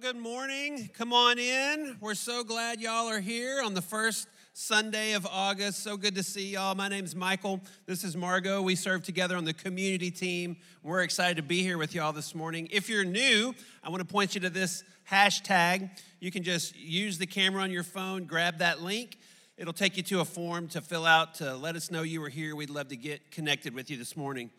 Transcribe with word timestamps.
Well, 0.00 0.12
good 0.12 0.22
morning. 0.22 0.90
Come 0.96 1.12
on 1.12 1.40
in. 1.40 1.96
We're 2.00 2.14
so 2.14 2.44
glad 2.44 2.80
y'all 2.80 3.08
are 3.08 3.18
here 3.18 3.60
on 3.64 3.74
the 3.74 3.82
first 3.82 4.28
Sunday 4.52 5.14
of 5.14 5.26
August. 5.26 5.82
So 5.82 5.96
good 5.96 6.14
to 6.14 6.22
see 6.22 6.50
y'all. 6.50 6.76
My 6.76 6.88
name's 6.88 7.16
Michael. 7.16 7.60
This 7.86 8.04
is 8.04 8.16
Margot. 8.16 8.62
We 8.62 8.76
serve 8.76 9.02
together 9.02 9.36
on 9.36 9.44
the 9.44 9.52
community 9.52 10.12
team. 10.12 10.56
We're 10.84 11.02
excited 11.02 11.36
to 11.38 11.42
be 11.42 11.62
here 11.62 11.78
with 11.78 11.96
y'all 11.96 12.12
this 12.12 12.32
morning. 12.32 12.68
If 12.70 12.88
you're 12.88 13.04
new, 13.04 13.54
I 13.82 13.88
want 13.88 14.00
to 14.00 14.06
point 14.06 14.36
you 14.36 14.40
to 14.42 14.50
this 14.50 14.84
hashtag. 15.10 15.90
You 16.20 16.30
can 16.30 16.44
just 16.44 16.76
use 16.76 17.18
the 17.18 17.26
camera 17.26 17.62
on 17.62 17.72
your 17.72 17.82
phone, 17.82 18.24
grab 18.24 18.58
that 18.58 18.80
link. 18.80 19.18
It'll 19.56 19.72
take 19.72 19.96
you 19.96 20.04
to 20.04 20.20
a 20.20 20.24
form 20.24 20.68
to 20.68 20.80
fill 20.80 21.06
out 21.06 21.34
to 21.36 21.56
let 21.56 21.74
us 21.74 21.90
know 21.90 22.02
you 22.02 22.20
were 22.20 22.28
here. 22.28 22.54
We'd 22.54 22.70
love 22.70 22.88
to 22.88 22.96
get 22.96 23.32
connected 23.32 23.74
with 23.74 23.90
you 23.90 23.96
this 23.96 24.16
morning. 24.16 24.50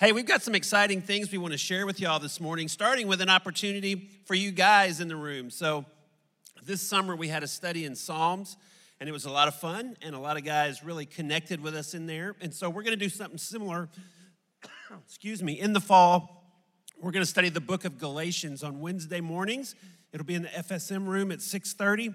Hey, 0.00 0.12
we've 0.12 0.24
got 0.24 0.40
some 0.40 0.54
exciting 0.54 1.02
things 1.02 1.30
we 1.30 1.36
want 1.36 1.52
to 1.52 1.58
share 1.58 1.84
with 1.84 2.00
y'all 2.00 2.18
this 2.18 2.40
morning, 2.40 2.68
starting 2.68 3.06
with 3.06 3.20
an 3.20 3.28
opportunity 3.28 4.08
for 4.24 4.34
you 4.34 4.50
guys 4.50 4.98
in 4.98 5.08
the 5.08 5.14
room. 5.14 5.50
So, 5.50 5.84
this 6.64 6.80
summer 6.80 7.14
we 7.14 7.28
had 7.28 7.42
a 7.42 7.46
study 7.46 7.84
in 7.84 7.94
Psalms, 7.94 8.56
and 8.98 9.10
it 9.10 9.12
was 9.12 9.26
a 9.26 9.30
lot 9.30 9.46
of 9.46 9.56
fun, 9.56 9.98
and 10.00 10.14
a 10.14 10.18
lot 10.18 10.38
of 10.38 10.44
guys 10.44 10.82
really 10.82 11.04
connected 11.04 11.60
with 11.60 11.76
us 11.76 11.92
in 11.92 12.06
there. 12.06 12.34
And 12.40 12.54
so, 12.54 12.70
we're 12.70 12.82
going 12.82 12.98
to 12.98 13.04
do 13.04 13.10
something 13.10 13.36
similar, 13.36 13.90
excuse 15.04 15.42
me, 15.42 15.60
in 15.60 15.74
the 15.74 15.80
fall. 15.80 16.50
We're 16.98 17.12
going 17.12 17.22
to 17.22 17.30
study 17.30 17.50
the 17.50 17.60
book 17.60 17.84
of 17.84 17.98
Galatians 17.98 18.62
on 18.62 18.80
Wednesday 18.80 19.20
mornings. 19.20 19.74
It'll 20.14 20.24
be 20.24 20.34
in 20.34 20.44
the 20.44 20.48
FSM 20.48 21.08
room 21.08 21.30
at 21.30 21.40
6:30. 21.40 22.14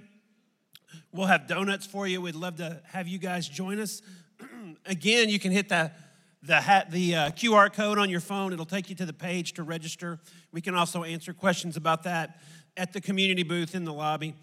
We'll 1.11 1.27
have 1.27 1.45
donuts 1.45 1.85
for 1.85 2.07
you. 2.07 2.19
We'd 2.19 2.33
love 2.33 2.55
to 2.55 2.81
have 2.87 3.07
you 3.07 3.19
guys 3.19 3.47
join 3.47 3.79
us. 3.79 4.01
Again, 4.87 5.29
you 5.29 5.37
can 5.37 5.51
hit 5.51 5.69
that 5.69 6.04
the, 6.45 6.61
ha- 6.61 6.85
the 6.89 7.15
uh, 7.15 7.29
QR 7.31 7.73
code 7.73 7.97
on 7.97 8.09
your 8.09 8.19
phone. 8.19 8.53
It'll 8.53 8.65
take 8.65 8.89
you 8.89 8.95
to 8.95 9.05
the 9.05 9.13
page 9.13 9.53
to 9.53 9.63
register. 9.63 10.19
We 10.51 10.61
can 10.61 10.75
also 10.75 11.03
answer 11.03 11.33
questions 11.33 11.77
about 11.77 12.03
that 12.03 12.39
at 12.77 12.93
the 12.93 13.01
community 13.01 13.43
booth 13.43 13.75
in 13.75 13.85
the 13.85 13.93
lobby. 13.93 14.35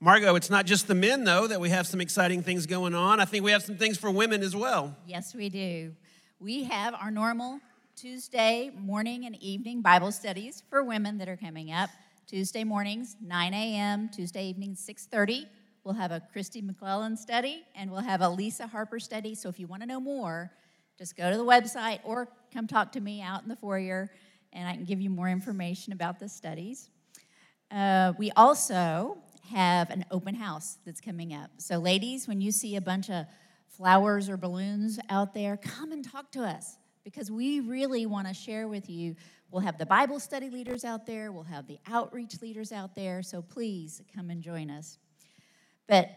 Margot, 0.00 0.34
it's 0.34 0.50
not 0.50 0.64
just 0.64 0.86
the 0.86 0.94
men, 0.94 1.24
though, 1.24 1.46
that 1.46 1.60
we 1.60 1.68
have 1.70 1.86
some 1.86 2.00
exciting 2.00 2.42
things 2.42 2.66
going 2.66 2.94
on. 2.94 3.20
I 3.20 3.24
think 3.24 3.44
we 3.44 3.50
have 3.50 3.62
some 3.62 3.76
things 3.76 3.98
for 3.98 4.10
women 4.10 4.42
as 4.42 4.56
well. 4.56 4.96
Yes, 5.06 5.34
we 5.34 5.48
do. 5.48 5.92
We 6.38 6.64
have 6.64 6.94
our 6.94 7.10
normal 7.10 7.60
Tuesday 7.96 8.70
morning 8.78 9.26
and 9.26 9.36
evening 9.42 9.82
Bible 9.82 10.10
studies 10.10 10.62
for 10.70 10.82
women 10.82 11.18
that 11.18 11.28
are 11.28 11.36
coming 11.36 11.70
up. 11.70 11.90
Tuesday 12.26 12.64
mornings, 12.64 13.16
9 13.20 13.52
a.m., 13.52 14.08
Tuesday 14.08 14.46
evenings, 14.46 14.86
6.30. 14.88 15.46
We'll 15.84 15.94
have 15.94 16.12
a 16.12 16.22
Kristi 16.34 16.62
McLelland 16.62 17.18
study, 17.18 17.64
and 17.74 17.90
we'll 17.90 18.00
have 18.00 18.20
a 18.20 18.28
Lisa 18.28 18.66
Harper 18.66 19.00
study. 19.00 19.34
So 19.34 19.48
if 19.48 19.58
you 19.58 19.66
want 19.66 19.82
to 19.82 19.86
know 19.86 20.00
more, 20.00 20.50
just 21.00 21.16
go 21.16 21.30
to 21.30 21.36
the 21.38 21.44
website 21.44 21.98
or 22.04 22.28
come 22.52 22.66
talk 22.66 22.92
to 22.92 23.00
me 23.00 23.22
out 23.22 23.42
in 23.42 23.48
the 23.48 23.56
foyer, 23.56 24.10
and 24.52 24.68
I 24.68 24.74
can 24.74 24.84
give 24.84 25.00
you 25.00 25.08
more 25.08 25.30
information 25.30 25.94
about 25.94 26.18
the 26.18 26.28
studies. 26.28 26.90
Uh, 27.70 28.12
we 28.18 28.30
also 28.32 29.16
have 29.50 29.88
an 29.88 30.04
open 30.10 30.34
house 30.34 30.76
that's 30.84 31.00
coming 31.00 31.32
up. 31.32 31.50
So, 31.56 31.78
ladies, 31.78 32.28
when 32.28 32.42
you 32.42 32.52
see 32.52 32.76
a 32.76 32.82
bunch 32.82 33.08
of 33.08 33.24
flowers 33.66 34.28
or 34.28 34.36
balloons 34.36 34.98
out 35.08 35.32
there, 35.32 35.56
come 35.56 35.90
and 35.90 36.04
talk 36.04 36.30
to 36.32 36.42
us 36.42 36.76
because 37.02 37.30
we 37.30 37.60
really 37.60 38.04
want 38.04 38.28
to 38.28 38.34
share 38.34 38.68
with 38.68 38.90
you. 38.90 39.16
We'll 39.50 39.62
have 39.62 39.78
the 39.78 39.86
Bible 39.86 40.20
study 40.20 40.50
leaders 40.50 40.84
out 40.84 41.06
there, 41.06 41.32
we'll 41.32 41.44
have 41.44 41.66
the 41.66 41.78
outreach 41.88 42.42
leaders 42.42 42.72
out 42.72 42.94
there, 42.94 43.22
so 43.22 43.40
please 43.40 44.02
come 44.14 44.28
and 44.28 44.42
join 44.42 44.70
us. 44.70 44.98
But 45.88 46.10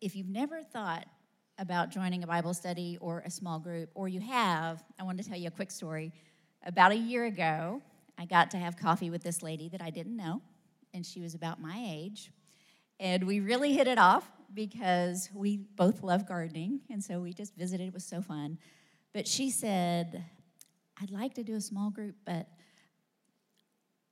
if 0.00 0.14
you've 0.14 0.28
never 0.28 0.62
thought 0.62 1.08
about 1.60 1.90
joining 1.90 2.24
a 2.24 2.26
Bible 2.26 2.54
study 2.54 2.96
or 3.02 3.22
a 3.26 3.30
small 3.30 3.58
group, 3.58 3.90
or 3.94 4.08
you 4.08 4.18
have, 4.18 4.82
I 4.98 5.02
want 5.02 5.18
to 5.18 5.28
tell 5.28 5.36
you 5.36 5.48
a 5.48 5.50
quick 5.50 5.70
story. 5.70 6.10
About 6.64 6.90
a 6.90 6.96
year 6.96 7.26
ago, 7.26 7.82
I 8.18 8.24
got 8.24 8.50
to 8.52 8.56
have 8.56 8.78
coffee 8.78 9.10
with 9.10 9.22
this 9.22 9.42
lady 9.42 9.68
that 9.68 9.82
I 9.82 9.90
didn't 9.90 10.16
know, 10.16 10.40
and 10.94 11.04
she 11.04 11.20
was 11.20 11.34
about 11.34 11.60
my 11.60 11.84
age. 11.86 12.32
And 12.98 13.24
we 13.24 13.40
really 13.40 13.74
hit 13.74 13.86
it 13.86 13.98
off 13.98 14.26
because 14.54 15.28
we 15.34 15.58
both 15.58 16.02
love 16.02 16.26
gardening, 16.26 16.80
and 16.90 17.04
so 17.04 17.20
we 17.20 17.34
just 17.34 17.54
visited. 17.56 17.88
It 17.88 17.94
was 17.94 18.06
so 18.06 18.22
fun. 18.22 18.58
But 19.12 19.28
she 19.28 19.50
said, 19.50 20.24
I'd 21.00 21.10
like 21.10 21.34
to 21.34 21.44
do 21.44 21.56
a 21.56 21.60
small 21.60 21.90
group, 21.90 22.14
but 22.24 22.48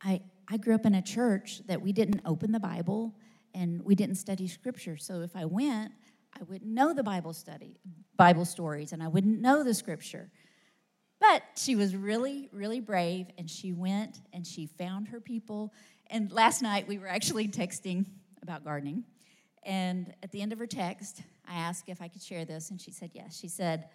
I, 0.03 0.21
I 0.49 0.59
grew 0.59 0.75
up 0.75 0.85
in 0.85 0.95
a 0.95 1.03
church 1.03 1.63
that 1.67 1.81
we 1.81 1.93
didn't 1.93 2.21
open 2.27 2.53
the 2.53 2.61
Bible 2.61 3.15
and 3.55 3.83
we 3.83 3.95
didn't 3.95 4.17
study 4.17 4.47
scripture. 4.49 4.97
So 4.97 5.23
if 5.23 5.35
I 5.35 5.45
went, 5.45 5.93
I 6.35 6.45
wouldn't 6.45 6.71
know 6.71 6.93
the 6.93 7.03
Bible 7.03 7.33
study, 7.33 7.79
Bible 8.17 8.45
stories, 8.45 8.93
and 8.93 9.03
I 9.03 9.09
wouldn't 9.09 9.41
know 9.41 9.65
the 9.65 9.75
scripture. 9.75 10.31
But 11.21 11.43
she 11.57 11.75
was 11.75 11.97
really, 11.97 12.49
really 12.53 12.81
brave, 12.81 13.27
and 13.37 13.51
she 13.51 13.73
went 13.73 14.21
and 14.33 14.47
she 14.47 14.67
found 14.67 15.09
her 15.09 15.21
people. 15.21 15.73
And 16.09 16.31
last 16.31 16.63
night 16.63 16.87
we 16.87 16.99
were 16.99 17.09
actually 17.09 17.49
texting 17.49 18.07
about 18.43 18.65
gardening. 18.65 19.05
And 19.65 20.15
at 20.23 20.31
the 20.31 20.41
end 20.41 20.53
of 20.53 20.59
her 20.59 20.67
text, 20.67 21.23
I 21.47 21.55
asked 21.55 21.89
if 21.89 22.01
I 22.01 22.09
could 22.09 22.23
share 22.23 22.45
this, 22.45 22.71
and 22.71 22.81
she 22.81 22.93
said 22.93 23.11
yes. 23.15 23.39
She 23.39 23.49
said, 23.49 23.89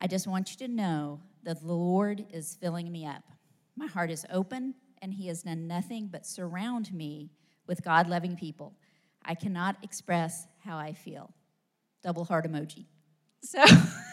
I 0.00 0.06
just 0.06 0.26
want 0.26 0.50
you 0.50 0.66
to 0.66 0.72
know 0.72 1.20
that 1.42 1.60
the 1.60 1.72
Lord 1.72 2.24
is 2.32 2.56
filling 2.60 2.90
me 2.90 3.06
up. 3.06 3.22
My 3.76 3.86
heart 3.86 4.10
is 4.10 4.24
open, 4.30 4.74
and 5.02 5.12
He 5.12 5.28
has 5.28 5.42
done 5.42 5.66
nothing 5.66 6.08
but 6.10 6.26
surround 6.26 6.92
me 6.92 7.30
with 7.66 7.84
God 7.84 8.08
loving 8.08 8.36
people. 8.36 8.74
I 9.24 9.34
cannot 9.34 9.76
express 9.82 10.46
how 10.64 10.78
I 10.78 10.92
feel 10.92 11.32
double 12.04 12.24
heart 12.24 12.46
emoji. 12.46 12.84
So 13.40 13.64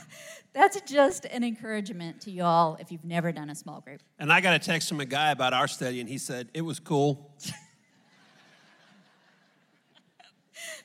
that's 0.54 0.80
just 0.82 1.26
an 1.26 1.44
encouragement 1.44 2.22
to 2.22 2.32
y'all 2.32 2.78
if 2.80 2.92
you've 2.92 3.04
never 3.04 3.32
done 3.34 3.50
a 3.50 3.56
small 3.56 3.82
group. 3.82 4.02
And 4.18 4.32
I 4.32 4.40
got 4.42 4.56
a 4.56 4.60
text 4.60 4.88
from 4.90 5.02
a 5.02 5.06
guy 5.06 5.32
about 5.32 5.54
our 5.54 5.68
study, 5.68 6.00
and 6.00 6.10
he 6.10 6.18
said, 6.18 6.48
It 6.54 6.62
was 6.62 6.80
cool. 6.80 7.36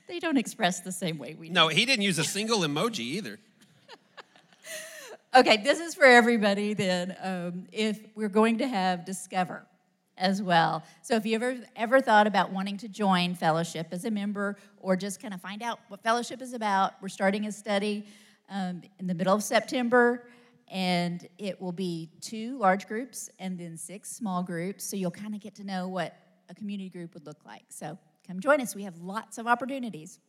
they 0.09 0.19
don't 0.19 0.37
express 0.37 0.81
the 0.81 0.93
same 0.93 1.17
way 1.17 1.35
we 1.39 1.47
do. 1.49 1.55
No, 1.55 1.69
he 1.69 1.87
didn't 1.87 2.03
use 2.03 2.19
a 2.19 2.25
single 2.25 2.59
emoji 2.61 3.01
either. 3.01 3.39
okay, 5.37 5.59
this 5.59 5.79
is 5.79 5.95
for 5.95 6.05
everybody 6.05 6.75
then. 6.75 7.17
Um, 7.23 7.67
if 7.73 8.01
we're 8.17 8.29
going 8.29 8.59
to 8.59 8.67
have 8.67 9.05
Discover, 9.05 9.65
as 10.19 10.43
well. 10.43 10.83
So 11.03 11.17
if 11.17 11.27
you 11.27 11.35
ever 11.35 11.59
ever 11.75 12.01
thought 12.01 12.27
about 12.27 12.53
wanting 12.53 12.77
to 12.79 12.89
join 12.89 13.35
fellowship 13.35 13.89
as 13.91 14.05
a 14.05 14.11
member 14.11 14.57
or 14.79 14.97
just 14.97 15.21
kind 15.21 15.35
of 15.35 15.41
find 15.41 15.63
out 15.63 15.81
what 15.89 16.03
fellowship 16.03 16.41
is 16.43 16.53
about, 16.53 16.95
we're 17.01 17.09
starting 17.09 17.47
a 17.47 17.53
study 17.53 18.07
um, 18.49 18.83
in 18.99 19.07
the 19.07 19.15
middle 19.15 19.35
of 19.35 19.43
September, 19.43 20.29
and 20.69 21.29
it 21.39 21.61
will 21.61 21.73
be 21.73 22.11
two 22.21 22.59
large 22.59 22.87
groups 22.87 23.31
and 23.39 23.59
then 23.59 23.77
six 23.77 24.11
small 24.11 24.43
groups. 24.43 24.85
So 24.85 24.97
you'll 24.97 25.11
kind 25.11 25.35
of 25.35 25.41
get 25.41 25.55
to 25.57 25.65
know 25.65 25.89
what 25.89 26.17
a 26.49 26.55
community 26.55 26.89
group 26.89 27.15
would 27.15 27.27
look 27.27 27.45
like. 27.45 27.65
So 27.69 27.99
come 28.27 28.41
join 28.41 28.61
us. 28.61 28.75
We 28.75 28.85
have 28.85 28.99
lots 29.01 29.39
of 29.39 29.47
opportunities. 29.47 30.21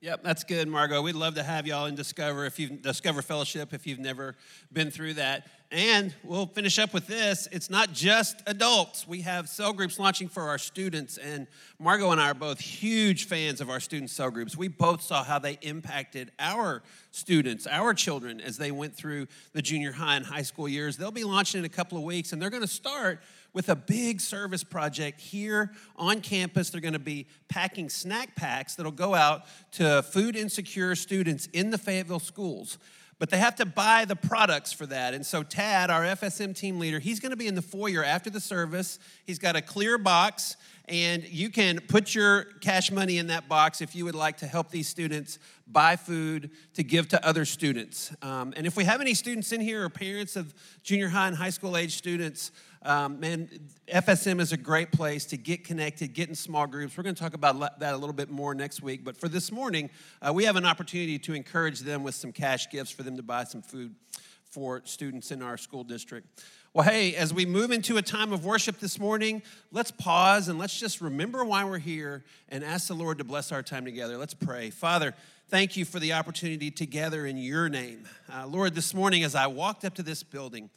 Yep, 0.00 0.22
that's 0.22 0.44
good, 0.44 0.68
Margot. 0.68 1.00
We'd 1.00 1.14
love 1.14 1.36
to 1.36 1.42
have 1.42 1.66
y'all 1.66 1.86
in 1.86 1.94
Discover 1.94 2.44
if 2.44 2.58
you 2.58 2.68
Discover 2.68 3.22
Fellowship 3.22 3.72
if 3.72 3.86
you've 3.86 3.98
never 3.98 4.36
been 4.70 4.90
through 4.90 5.14
that. 5.14 5.46
And 5.74 6.14
we'll 6.22 6.46
finish 6.46 6.78
up 6.78 6.94
with 6.94 7.08
this. 7.08 7.48
It's 7.50 7.68
not 7.68 7.92
just 7.92 8.40
adults. 8.46 9.08
We 9.08 9.22
have 9.22 9.48
cell 9.48 9.72
groups 9.72 9.98
launching 9.98 10.28
for 10.28 10.44
our 10.44 10.56
students, 10.56 11.18
and 11.18 11.48
Margot 11.80 12.12
and 12.12 12.20
I 12.20 12.30
are 12.30 12.34
both 12.34 12.60
huge 12.60 13.24
fans 13.26 13.60
of 13.60 13.68
our 13.68 13.80
student 13.80 14.10
cell 14.10 14.30
groups. 14.30 14.56
We 14.56 14.68
both 14.68 15.02
saw 15.02 15.24
how 15.24 15.40
they 15.40 15.58
impacted 15.62 16.30
our 16.38 16.84
students, 17.10 17.66
our 17.66 17.92
children, 17.92 18.40
as 18.40 18.56
they 18.56 18.70
went 18.70 18.94
through 18.94 19.26
the 19.52 19.62
junior 19.62 19.90
high 19.90 20.14
and 20.14 20.24
high 20.24 20.42
school 20.42 20.68
years. 20.68 20.96
They'll 20.96 21.10
be 21.10 21.24
launching 21.24 21.58
in 21.58 21.64
a 21.64 21.68
couple 21.68 21.98
of 21.98 22.04
weeks, 22.04 22.32
and 22.32 22.40
they're 22.40 22.50
going 22.50 22.62
to 22.62 22.68
start 22.68 23.20
with 23.52 23.68
a 23.68 23.74
big 23.74 24.20
service 24.20 24.62
project 24.62 25.20
here 25.20 25.72
on 25.96 26.20
campus. 26.20 26.70
They're 26.70 26.80
going 26.80 26.92
to 26.92 27.00
be 27.00 27.26
packing 27.48 27.88
snack 27.88 28.36
packs 28.36 28.76
that'll 28.76 28.92
go 28.92 29.12
out 29.12 29.42
to 29.72 30.04
food 30.04 30.36
insecure 30.36 30.94
students 30.94 31.46
in 31.52 31.70
the 31.70 31.78
Fayetteville 31.78 32.20
schools. 32.20 32.78
But 33.18 33.30
they 33.30 33.38
have 33.38 33.56
to 33.56 33.66
buy 33.66 34.04
the 34.04 34.16
products 34.16 34.72
for 34.72 34.86
that. 34.86 35.14
And 35.14 35.24
so, 35.24 35.42
Tad, 35.42 35.90
our 35.90 36.02
FSM 36.02 36.54
team 36.54 36.78
leader, 36.78 36.98
he's 36.98 37.20
going 37.20 37.30
to 37.30 37.36
be 37.36 37.46
in 37.46 37.54
the 37.54 37.62
foyer 37.62 38.04
after 38.04 38.30
the 38.30 38.40
service. 38.40 38.98
He's 39.24 39.38
got 39.38 39.56
a 39.56 39.62
clear 39.62 39.98
box, 39.98 40.56
and 40.86 41.26
you 41.28 41.48
can 41.48 41.80
put 41.80 42.14
your 42.14 42.44
cash 42.60 42.90
money 42.90 43.18
in 43.18 43.28
that 43.28 43.48
box 43.48 43.80
if 43.80 43.94
you 43.96 44.04
would 44.04 44.14
like 44.14 44.36
to 44.38 44.46
help 44.46 44.70
these 44.70 44.86
students 44.86 45.38
buy 45.66 45.96
food 45.96 46.50
to 46.74 46.82
give 46.82 47.08
to 47.08 47.26
other 47.26 47.46
students. 47.46 48.12
Um, 48.20 48.52
and 48.56 48.66
if 48.66 48.76
we 48.76 48.84
have 48.84 49.00
any 49.00 49.14
students 49.14 49.52
in 49.52 49.62
here 49.62 49.84
or 49.84 49.88
parents 49.88 50.36
of 50.36 50.52
junior 50.82 51.08
high 51.08 51.28
and 51.28 51.36
high 51.36 51.50
school 51.50 51.76
age 51.76 51.96
students, 51.96 52.52
um, 52.82 53.18
man, 53.18 53.48
FSM 53.88 54.40
is 54.40 54.52
a 54.52 54.58
great 54.58 54.92
place 54.92 55.24
to 55.26 55.38
get 55.38 55.64
connected, 55.64 56.12
get 56.12 56.28
in 56.28 56.34
small 56.34 56.66
groups. 56.66 56.98
We're 56.98 57.04
going 57.04 57.14
to 57.14 57.22
talk 57.22 57.32
about 57.32 57.80
that 57.80 57.94
a 57.94 57.96
little 57.96 58.14
bit 58.14 58.30
more 58.30 58.54
next 58.54 58.82
week. 58.82 59.04
But 59.04 59.16
for 59.16 59.28
this 59.28 59.50
morning, 59.50 59.88
uh, 60.20 60.34
we 60.34 60.44
have 60.44 60.56
an 60.56 60.66
opportunity 60.66 61.18
to 61.20 61.32
encourage 61.32 61.80
them 61.80 62.02
with 62.02 62.14
some 62.14 62.30
cash 62.30 62.68
gifts 62.68 62.90
for 62.90 63.02
them 63.02 63.16
to 63.16 63.22
buy 63.22 63.44
some 63.44 63.62
food 63.62 63.94
for 64.50 64.82
students 64.84 65.30
in 65.30 65.40
our 65.40 65.56
school 65.56 65.82
district. 65.82 66.44
Well, 66.74 66.84
hey, 66.84 67.14
as 67.14 67.32
we 67.32 67.46
move 67.46 67.70
into 67.70 67.98
a 67.98 68.02
time 68.02 68.32
of 68.32 68.44
worship 68.44 68.80
this 68.80 68.98
morning, 68.98 69.42
let's 69.70 69.92
pause 69.92 70.48
and 70.48 70.58
let's 70.58 70.76
just 70.76 71.00
remember 71.00 71.44
why 71.44 71.64
we're 71.64 71.78
here 71.78 72.24
and 72.48 72.64
ask 72.64 72.88
the 72.88 72.94
Lord 72.94 73.18
to 73.18 73.24
bless 73.24 73.52
our 73.52 73.62
time 73.62 73.84
together. 73.84 74.18
Let's 74.18 74.34
pray. 74.34 74.70
Father, 74.70 75.14
thank 75.50 75.76
you 75.76 75.84
for 75.84 76.00
the 76.00 76.14
opportunity 76.14 76.72
together 76.72 77.26
in 77.26 77.36
your 77.36 77.68
name. 77.68 78.08
Uh, 78.28 78.48
Lord, 78.48 78.74
this 78.74 78.92
morning 78.92 79.22
as 79.22 79.36
I 79.36 79.46
walked 79.46 79.84
up 79.84 79.94
to 79.94 80.02
this 80.02 80.24
building, 80.24 80.68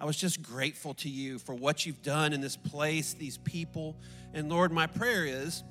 I 0.00 0.06
was 0.06 0.16
just 0.16 0.42
grateful 0.42 0.94
to 0.94 1.08
you 1.08 1.38
for 1.38 1.54
what 1.54 1.86
you've 1.86 2.02
done 2.02 2.32
in 2.32 2.40
this 2.40 2.56
place, 2.56 3.12
these 3.12 3.38
people. 3.38 3.94
And 4.34 4.48
Lord, 4.48 4.72
my 4.72 4.88
prayer 4.88 5.24
is 5.24 5.62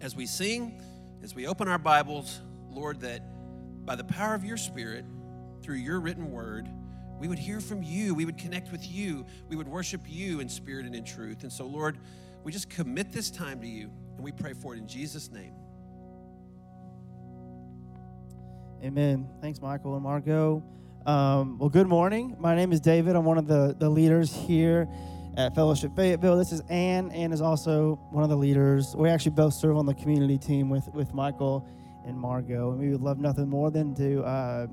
as 0.00 0.16
we 0.16 0.26
sing, 0.26 0.82
as 1.22 1.36
we 1.36 1.46
open 1.46 1.68
our 1.68 1.78
Bibles, 1.78 2.40
Lord, 2.68 3.02
that 3.02 3.22
by 3.86 3.94
the 3.94 4.02
power 4.02 4.34
of 4.34 4.44
your 4.44 4.56
Spirit, 4.56 5.04
through 5.62 5.76
your 5.76 6.00
written 6.00 6.32
word, 6.32 6.68
we 7.22 7.28
would 7.28 7.38
hear 7.38 7.60
from 7.60 7.84
you. 7.84 8.16
We 8.16 8.24
would 8.24 8.36
connect 8.36 8.72
with 8.72 8.84
you. 8.84 9.24
We 9.48 9.54
would 9.54 9.68
worship 9.68 10.00
you 10.08 10.40
in 10.40 10.48
spirit 10.48 10.86
and 10.86 10.92
in 10.92 11.04
truth. 11.04 11.44
And 11.44 11.52
so, 11.52 11.64
Lord, 11.64 11.98
we 12.42 12.50
just 12.50 12.68
commit 12.68 13.12
this 13.12 13.30
time 13.30 13.60
to 13.60 13.66
you 13.68 13.92
and 14.16 14.24
we 14.24 14.32
pray 14.32 14.54
for 14.54 14.74
it 14.74 14.78
in 14.78 14.88
Jesus' 14.88 15.30
name. 15.30 15.54
Amen. 18.82 19.28
Thanks, 19.40 19.60
Michael 19.60 19.94
and 19.94 20.02
Margot. 20.02 20.64
Um, 21.06 21.60
well, 21.60 21.68
good 21.68 21.86
morning. 21.86 22.34
My 22.40 22.56
name 22.56 22.72
is 22.72 22.80
David. 22.80 23.14
I'm 23.14 23.24
one 23.24 23.38
of 23.38 23.46
the, 23.46 23.76
the 23.78 23.88
leaders 23.88 24.34
here 24.34 24.88
at 25.36 25.54
Fellowship 25.54 25.94
Fayetteville. 25.94 26.36
This 26.36 26.50
is 26.50 26.60
Ann. 26.68 27.12
Ann 27.12 27.32
is 27.32 27.40
also 27.40 28.00
one 28.10 28.24
of 28.24 28.30
the 28.30 28.36
leaders. 28.36 28.96
We 28.96 29.08
actually 29.08 29.36
both 29.36 29.54
serve 29.54 29.76
on 29.76 29.86
the 29.86 29.94
community 29.94 30.38
team 30.38 30.68
with, 30.68 30.88
with 30.92 31.14
Michael 31.14 31.68
and 32.04 32.18
Margot. 32.18 32.72
And 32.72 32.80
we 32.80 32.88
would 32.88 33.00
love 33.00 33.20
nothing 33.20 33.48
more 33.48 33.70
than 33.70 33.94
to 33.94 34.24
uh, 34.24 34.66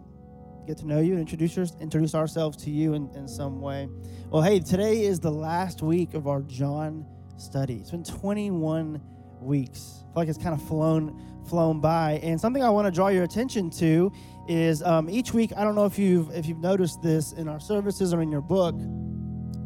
get 0.70 0.78
to 0.78 0.86
know 0.86 1.00
you 1.00 1.14
and 1.14 1.22
introduce, 1.22 1.56
your, 1.56 1.66
introduce 1.82 2.14
ourselves 2.14 2.56
to 2.56 2.70
you 2.70 2.94
in, 2.94 3.10
in 3.16 3.28
some 3.28 3.60
way. 3.60 3.90
Well, 4.30 4.44
hey, 4.44 4.60
today 4.60 5.02
is 5.02 5.20
the 5.20 5.32
last 5.32 5.82
week 5.82 6.14
of 6.14 6.28
our 6.28 6.44
John 6.44 7.08
study. 7.38 7.78
It's 7.78 7.90
been 7.90 8.04
21 8.04 9.02
weeks. 9.42 9.96
I 9.98 10.02
feel 10.02 10.12
like 10.16 10.28
it's 10.28 10.38
kind 10.38 10.54
of 10.54 10.62
flown 10.68 11.26
flown 11.50 11.82
by. 11.82 12.20
And 12.22 12.40
something 12.40 12.62
I 12.62 12.70
want 12.70 12.86
to 12.86 12.92
draw 12.92 13.08
your 13.08 13.24
attention 13.24 13.72
to 13.72 14.12
is 14.48 14.84
um, 14.84 15.10
each 15.10 15.34
week. 15.34 15.52
I 15.58 15.64
don't 15.64 15.74
know 15.74 15.88
if 15.88 15.98
you've 15.98 16.30
if 16.36 16.46
you've 16.46 16.60
noticed 16.60 17.02
this 17.02 17.32
in 17.34 17.48
our 17.48 17.60
services 17.60 18.14
or 18.14 18.22
in 18.22 18.30
your 18.32 18.42
book, 18.42 18.76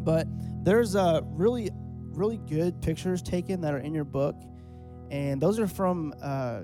but 0.06 0.26
there's 0.64 0.96
uh, 0.96 1.20
really 1.26 1.70
really 2.14 2.38
good 2.38 2.82
pictures 2.82 3.22
taken 3.22 3.60
that 3.60 3.74
are 3.74 3.80
in 3.80 3.94
your 3.94 4.06
book, 4.06 4.42
and 5.12 5.42
those 5.42 5.60
are 5.60 5.68
from 5.68 6.14
uh, 6.22 6.62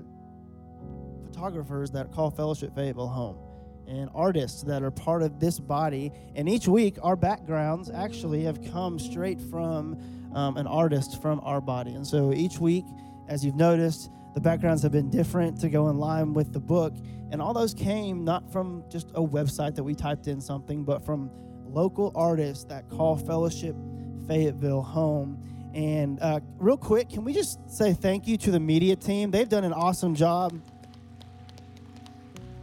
photographers 1.26 1.90
that 1.90 2.10
call 2.10 2.30
Fellowship 2.30 2.74
Fayetteville 2.74 3.06
home 3.06 3.49
and 3.90 4.08
artists 4.14 4.62
that 4.62 4.82
are 4.82 4.90
part 4.90 5.22
of 5.22 5.40
this 5.40 5.58
body. 5.58 6.12
And 6.36 6.48
each 6.48 6.68
week, 6.68 6.96
our 7.02 7.16
backgrounds 7.16 7.90
actually 7.90 8.44
have 8.44 8.62
come 8.70 8.98
straight 8.98 9.40
from 9.40 9.98
um, 10.34 10.56
an 10.56 10.66
artist 10.66 11.20
from 11.20 11.40
our 11.42 11.60
body. 11.60 11.94
And 11.94 12.06
so 12.06 12.32
each 12.32 12.58
week, 12.58 12.84
as 13.28 13.44
you've 13.44 13.56
noticed, 13.56 14.10
the 14.34 14.40
backgrounds 14.40 14.82
have 14.82 14.92
been 14.92 15.10
different 15.10 15.60
to 15.60 15.68
go 15.68 15.88
in 15.88 15.98
line 15.98 16.32
with 16.34 16.52
the 16.52 16.60
book. 16.60 16.94
And 17.32 17.42
all 17.42 17.52
those 17.52 17.74
came 17.74 18.24
not 18.24 18.52
from 18.52 18.84
just 18.88 19.10
a 19.10 19.22
website 19.22 19.74
that 19.74 19.84
we 19.84 19.94
typed 19.94 20.28
in 20.28 20.40
something, 20.40 20.84
but 20.84 21.04
from 21.04 21.30
local 21.66 22.12
artists 22.14 22.64
that 22.64 22.88
call 22.88 23.16
Fellowship 23.16 23.74
Fayetteville 24.28 24.82
home. 24.82 25.42
And 25.74 26.18
uh, 26.20 26.40
real 26.58 26.76
quick, 26.76 27.08
can 27.10 27.24
we 27.24 27.32
just 27.32 27.58
say 27.70 27.92
thank 27.92 28.26
you 28.26 28.36
to 28.38 28.50
the 28.50 28.60
media 28.60 28.96
team? 28.96 29.30
They've 29.30 29.48
done 29.48 29.64
an 29.64 29.72
awesome 29.72 30.14
job. 30.14 30.60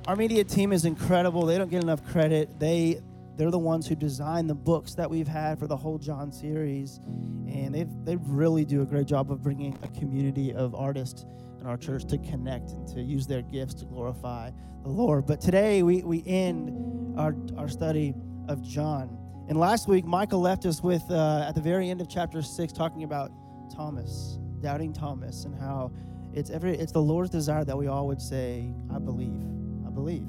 Our 0.07 0.15
media 0.15 0.45
team 0.45 0.71
is 0.71 0.85
incredible. 0.85 1.45
They 1.45 1.57
don't 1.57 1.69
get 1.69 1.83
enough 1.83 2.01
credit. 2.05 2.57
They 2.61 3.01
they're 3.35 3.51
the 3.51 3.59
ones 3.59 3.85
who 3.87 3.93
designed 3.93 4.49
the 4.49 4.55
books 4.55 4.95
that 4.95 5.09
we've 5.09 5.27
had 5.27 5.59
for 5.59 5.67
the 5.67 5.75
whole 5.75 5.97
John 5.97 6.31
series, 6.31 7.01
and 7.05 7.75
they 7.75 7.85
they 8.05 8.15
really 8.15 8.63
do 8.63 8.81
a 8.83 8.85
great 8.85 9.05
job 9.05 9.29
of 9.33 9.43
bringing 9.43 9.77
a 9.83 9.89
community 9.99 10.53
of 10.53 10.73
artists 10.75 11.25
in 11.59 11.67
our 11.67 11.75
church 11.75 12.05
to 12.05 12.17
connect 12.19 12.69
and 12.69 12.87
to 12.87 13.01
use 13.01 13.27
their 13.27 13.41
gifts 13.41 13.73
to 13.75 13.85
glorify 13.85 14.49
the 14.83 14.89
Lord. 14.89 15.25
But 15.25 15.41
today 15.41 15.83
we 15.83 16.01
we 16.03 16.23
end 16.25 17.19
our 17.19 17.35
our 17.57 17.67
study 17.67 18.13
of 18.47 18.63
John, 18.63 19.09
and 19.49 19.59
last 19.59 19.89
week 19.89 20.05
Michael 20.05 20.39
left 20.39 20.65
us 20.65 20.81
with 20.81 21.03
uh, 21.11 21.43
at 21.49 21.53
the 21.53 21.61
very 21.61 21.89
end 21.89 21.99
of 21.99 22.07
chapter 22.07 22.41
six 22.41 22.71
talking 22.71 23.03
about 23.03 23.29
Thomas, 23.75 24.39
doubting 24.61 24.93
Thomas, 24.93 25.43
and 25.43 25.53
how 25.53 25.91
it's 26.33 26.49
every 26.49 26.77
it's 26.77 26.93
the 26.93 27.01
Lord's 27.01 27.29
desire 27.29 27.65
that 27.65 27.77
we 27.77 27.87
all 27.87 28.07
would 28.07 28.21
say, 28.21 28.73
"I 28.89 28.99
believe, 28.99 29.56
believe." 29.97 30.27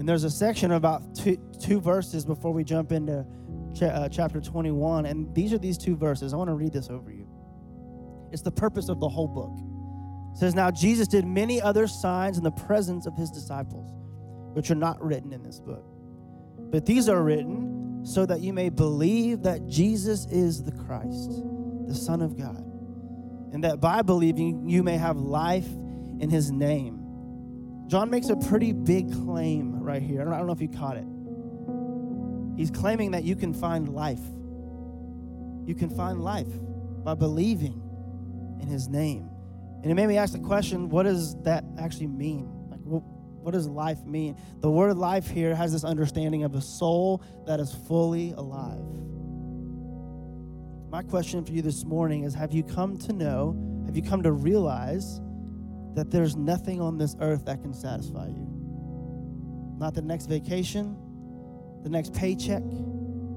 And 0.00 0.08
there's 0.08 0.24
a 0.24 0.30
section 0.30 0.72
about 0.72 1.14
two, 1.14 1.36
two 1.60 1.80
verses 1.80 2.24
before 2.24 2.52
we 2.52 2.64
jump 2.64 2.90
into 2.90 3.26
uh, 3.82 4.08
chapter 4.08 4.40
21. 4.40 5.06
And 5.06 5.34
these 5.34 5.52
are 5.52 5.58
these 5.58 5.76
two 5.76 5.96
verses. 5.96 6.32
I 6.32 6.36
want 6.36 6.48
to 6.48 6.54
read 6.54 6.72
this 6.72 6.88
over 6.88 7.10
you. 7.10 7.28
It's 8.32 8.42
the 8.42 8.50
purpose 8.50 8.88
of 8.88 9.00
the 9.00 9.08
whole 9.08 9.28
book. 9.28 9.52
It 10.32 10.38
says, 10.38 10.54
Now 10.54 10.70
Jesus 10.70 11.08
did 11.08 11.26
many 11.26 11.60
other 11.60 11.86
signs 11.86 12.38
in 12.38 12.44
the 12.44 12.50
presence 12.50 13.06
of 13.06 13.14
his 13.14 13.30
disciples, 13.30 13.90
which 14.54 14.70
are 14.70 14.76
not 14.76 15.02
written 15.04 15.32
in 15.32 15.42
this 15.42 15.60
book. 15.60 15.84
But 16.70 16.86
these 16.86 17.08
are 17.08 17.22
written 17.22 18.00
so 18.04 18.24
that 18.26 18.40
you 18.40 18.52
may 18.52 18.70
believe 18.70 19.42
that 19.42 19.66
Jesus 19.66 20.26
is 20.26 20.62
the 20.62 20.72
Christ, 20.72 21.30
the 21.88 21.94
Son 21.94 22.22
of 22.22 22.38
God, 22.38 22.64
and 23.52 23.64
that 23.64 23.80
by 23.80 24.02
believing 24.02 24.68
you 24.68 24.82
may 24.82 24.96
have 24.96 25.18
life 25.18 25.68
in 26.20 26.30
his 26.30 26.50
name. 26.50 26.99
John 27.90 28.08
makes 28.08 28.28
a 28.28 28.36
pretty 28.36 28.70
big 28.70 29.12
claim 29.12 29.82
right 29.82 30.00
here. 30.00 30.20
I 30.20 30.38
don't, 30.38 30.46
know 30.46 30.52
if 30.52 30.60
you 30.60 30.68
caught 30.68 30.96
it. 30.96 31.04
He's 32.56 32.70
claiming 32.70 33.10
that 33.10 33.24
you 33.24 33.34
can 33.34 33.52
find 33.52 33.88
life. 33.88 34.20
You 35.66 35.74
can 35.74 35.90
find 35.90 36.22
life 36.22 36.46
by 37.02 37.14
believing 37.14 37.82
in 38.62 38.68
his 38.68 38.86
name. 38.86 39.28
And 39.82 39.90
it 39.90 39.94
made 39.96 40.06
me 40.06 40.18
ask 40.18 40.32
the 40.32 40.38
question 40.38 40.88
what 40.88 41.02
does 41.02 41.34
that 41.42 41.64
actually 41.80 42.06
mean? 42.06 42.48
Like, 42.70 42.78
what, 42.84 43.02
what 43.02 43.50
does 43.54 43.66
life 43.66 44.04
mean? 44.04 44.36
The 44.60 44.70
word 44.70 44.96
life 44.96 45.26
here 45.26 45.52
has 45.56 45.72
this 45.72 45.82
understanding 45.82 46.44
of 46.44 46.54
a 46.54 46.60
soul 46.60 47.24
that 47.44 47.58
is 47.58 47.74
fully 47.88 48.30
alive. 48.36 48.86
My 50.90 51.02
question 51.02 51.44
for 51.44 51.50
you 51.50 51.60
this 51.60 51.84
morning 51.84 52.22
is 52.22 52.34
Have 52.34 52.52
you 52.52 52.62
come 52.62 52.98
to 52.98 53.12
know, 53.12 53.82
have 53.86 53.96
you 53.96 54.02
come 54.02 54.22
to 54.22 54.30
realize 54.30 55.20
that 55.94 56.10
there's 56.10 56.36
nothing 56.36 56.80
on 56.80 56.98
this 56.98 57.16
earth 57.20 57.44
that 57.46 57.60
can 57.62 57.74
satisfy 57.74 58.26
you. 58.26 58.46
Not 59.78 59.94
the 59.94 60.02
next 60.02 60.26
vacation, 60.26 60.96
the 61.82 61.88
next 61.88 62.12
paycheck, 62.14 62.62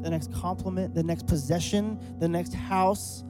the 0.02 0.10
next 0.10 0.32
compliment, 0.34 0.94
the 0.94 1.04
next 1.04 1.28
possession, 1.28 2.00
the 2.20 2.28
next 2.28 2.54
house, 2.54 3.24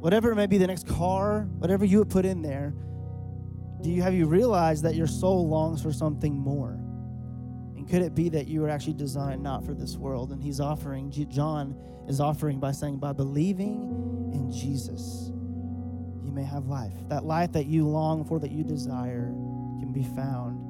whatever 0.00 0.32
it 0.32 0.34
may 0.34 0.46
be, 0.46 0.58
the 0.58 0.66
next 0.66 0.86
car, 0.86 1.48
whatever 1.58 1.84
you 1.84 1.98
would 1.98 2.10
put 2.10 2.24
in 2.24 2.42
there. 2.42 2.74
Do 3.80 3.90
you 3.90 4.02
have 4.02 4.12
you 4.12 4.26
realized 4.26 4.84
that 4.84 4.94
your 4.94 5.06
soul 5.06 5.48
longs 5.48 5.82
for 5.82 5.92
something 5.92 6.34
more? 6.34 6.72
And 7.76 7.88
could 7.88 8.02
it 8.02 8.14
be 8.14 8.28
that 8.30 8.46
you 8.46 8.60
were 8.60 8.68
actually 8.68 8.94
designed 8.94 9.42
not 9.42 9.64
for 9.64 9.72
this 9.72 9.96
world? 9.96 10.32
And 10.32 10.42
he's 10.42 10.60
offering, 10.60 11.10
John 11.30 11.76
is 12.08 12.20
offering 12.20 12.60
by 12.60 12.72
saying, 12.72 12.98
by 12.98 13.12
believing 13.12 14.30
in 14.34 14.50
Jesus 14.50 15.29
you 16.24 16.32
may 16.32 16.44
have 16.44 16.66
life. 16.66 16.92
That 17.08 17.24
life 17.24 17.52
that 17.52 17.66
you 17.66 17.86
long 17.86 18.24
for, 18.24 18.38
that 18.40 18.50
you 18.50 18.64
desire, 18.64 19.26
can 19.78 19.92
be 19.92 20.04
found 20.04 20.60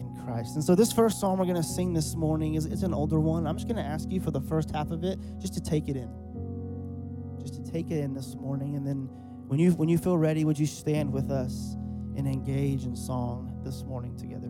in 0.00 0.14
Christ. 0.24 0.54
And 0.54 0.64
so, 0.64 0.74
this 0.74 0.92
first 0.92 1.20
song 1.20 1.38
we're 1.38 1.44
going 1.44 1.56
to 1.56 1.62
sing 1.62 1.92
this 1.92 2.14
morning 2.14 2.54
is 2.54 2.66
it's 2.66 2.82
an 2.82 2.94
older 2.94 3.20
one. 3.20 3.46
I'm 3.46 3.56
just 3.56 3.68
going 3.68 3.82
to 3.82 3.88
ask 3.88 4.10
you 4.10 4.20
for 4.20 4.30
the 4.30 4.40
first 4.40 4.70
half 4.70 4.90
of 4.90 5.04
it 5.04 5.18
just 5.40 5.54
to 5.54 5.60
take 5.60 5.88
it 5.88 5.96
in. 5.96 6.10
Just 7.40 7.54
to 7.54 7.72
take 7.72 7.90
it 7.90 7.98
in 7.98 8.14
this 8.14 8.34
morning. 8.36 8.76
And 8.76 8.86
then, 8.86 9.08
when 9.48 9.58
you, 9.58 9.72
when 9.72 9.88
you 9.88 9.98
feel 9.98 10.16
ready, 10.16 10.44
would 10.44 10.58
you 10.58 10.66
stand 10.66 11.12
with 11.12 11.30
us 11.30 11.74
and 12.16 12.28
engage 12.28 12.84
in 12.84 12.94
song 12.94 13.60
this 13.64 13.82
morning 13.84 14.16
together? 14.16 14.49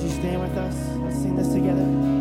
Would 0.00 0.08
you 0.08 0.16
stand 0.16 0.40
with 0.40 0.56
us? 0.56 0.96
Let's 0.96 1.16
sing 1.16 1.36
this 1.36 1.52
together. 1.52 2.19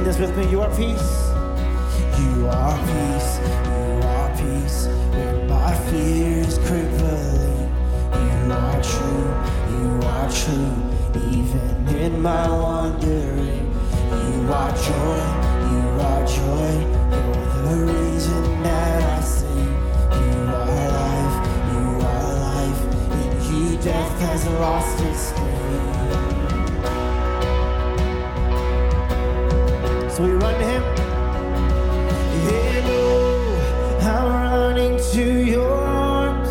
sing 0.00 0.04
this 0.04 0.18
with 0.18 0.36
me? 0.36 0.50
You 0.50 0.62
are 0.62 0.70
peace. 0.76 1.30
You 2.18 2.46
are 2.48 2.78
peace. 2.86 3.38
You 3.66 4.00
are 4.06 4.30
peace. 4.36 4.86
When 5.12 5.48
my 5.48 5.74
fear 5.90 6.38
is 6.38 6.58
crippling, 6.58 7.68
you 8.12 8.52
are 8.52 8.82
true. 8.82 9.28
You 9.76 10.00
are 10.06 10.30
true. 10.30 10.74
Even 11.30 11.88
in 11.96 12.22
my 12.22 12.48
wandering, 12.48 13.66
you 14.10 14.52
are 14.52 14.72
joy. 14.72 15.20
You 15.70 15.84
are 16.08 16.26
joy. 16.26 16.72
You're 17.10 17.68
the 17.68 17.92
reason 17.92 18.62
that 18.62 19.02
I 19.02 19.20
sing. 19.20 19.72
You 20.24 20.40
are 20.58 20.88
life. 21.00 21.36
You 21.72 21.86
are 22.12 22.32
life. 22.48 22.80
In 23.20 23.32
you, 23.48 23.76
death 23.82 24.20
has 24.20 24.46
lost 24.46 25.00
its 25.00 25.18
sting. 25.18 25.99
So 30.20 30.26
we 30.26 30.32
run 30.32 30.52
to 30.52 30.66
him. 30.66 30.82
Hello, 32.44 33.56
I'm 34.02 34.26
running 34.52 34.98
to 35.12 35.24
your 35.24 35.72
arms. 35.72 36.50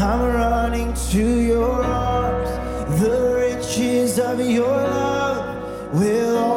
I'm 0.00 0.22
running 0.36 0.94
to 1.10 1.40
your 1.40 1.82
arms. 1.82 3.00
The 3.00 3.34
riches 3.34 4.20
of 4.20 4.38
your 4.40 4.68
love 4.68 5.92
will. 5.94 6.47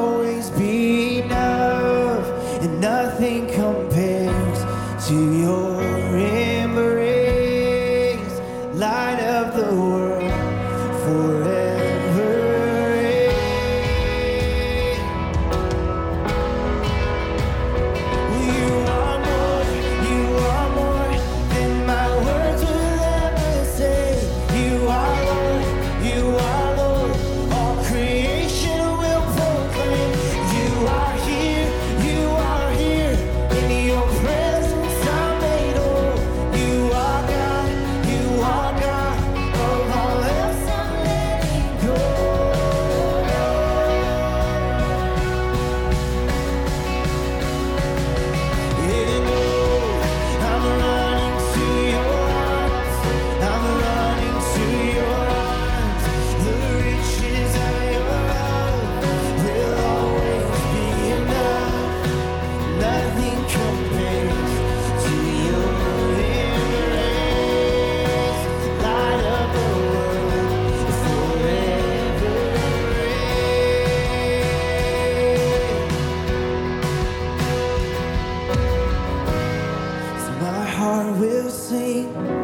sleep. 82.01 82.41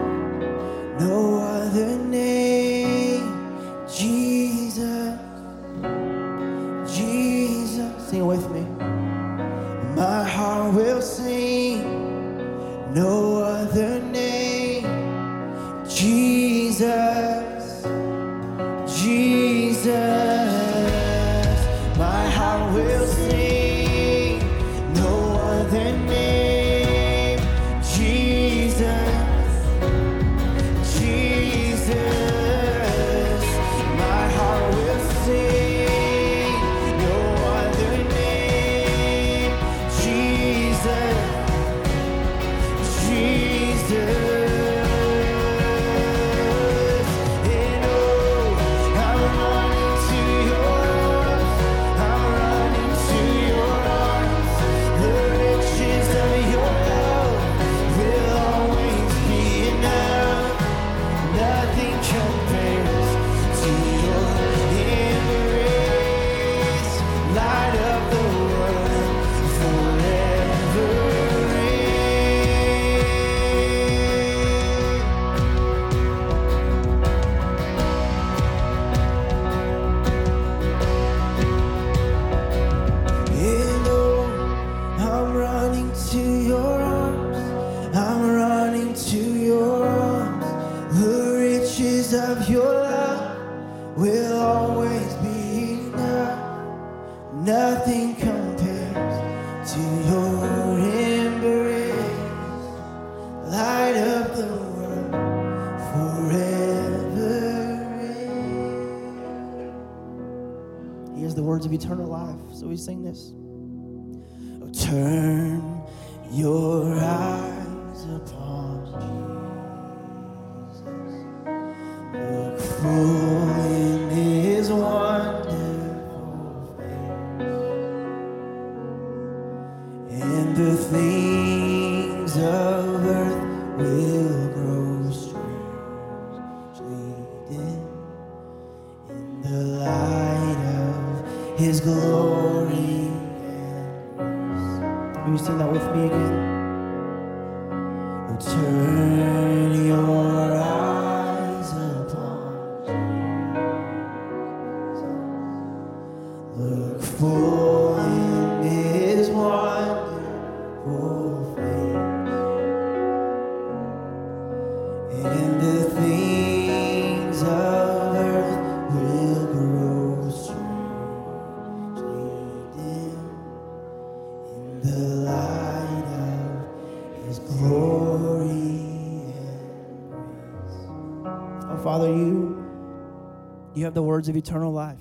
have 183.88 183.94
the 183.94 184.04
words 184.04 184.28
of 184.28 184.36
eternal 184.36 184.74
life. 184.74 185.00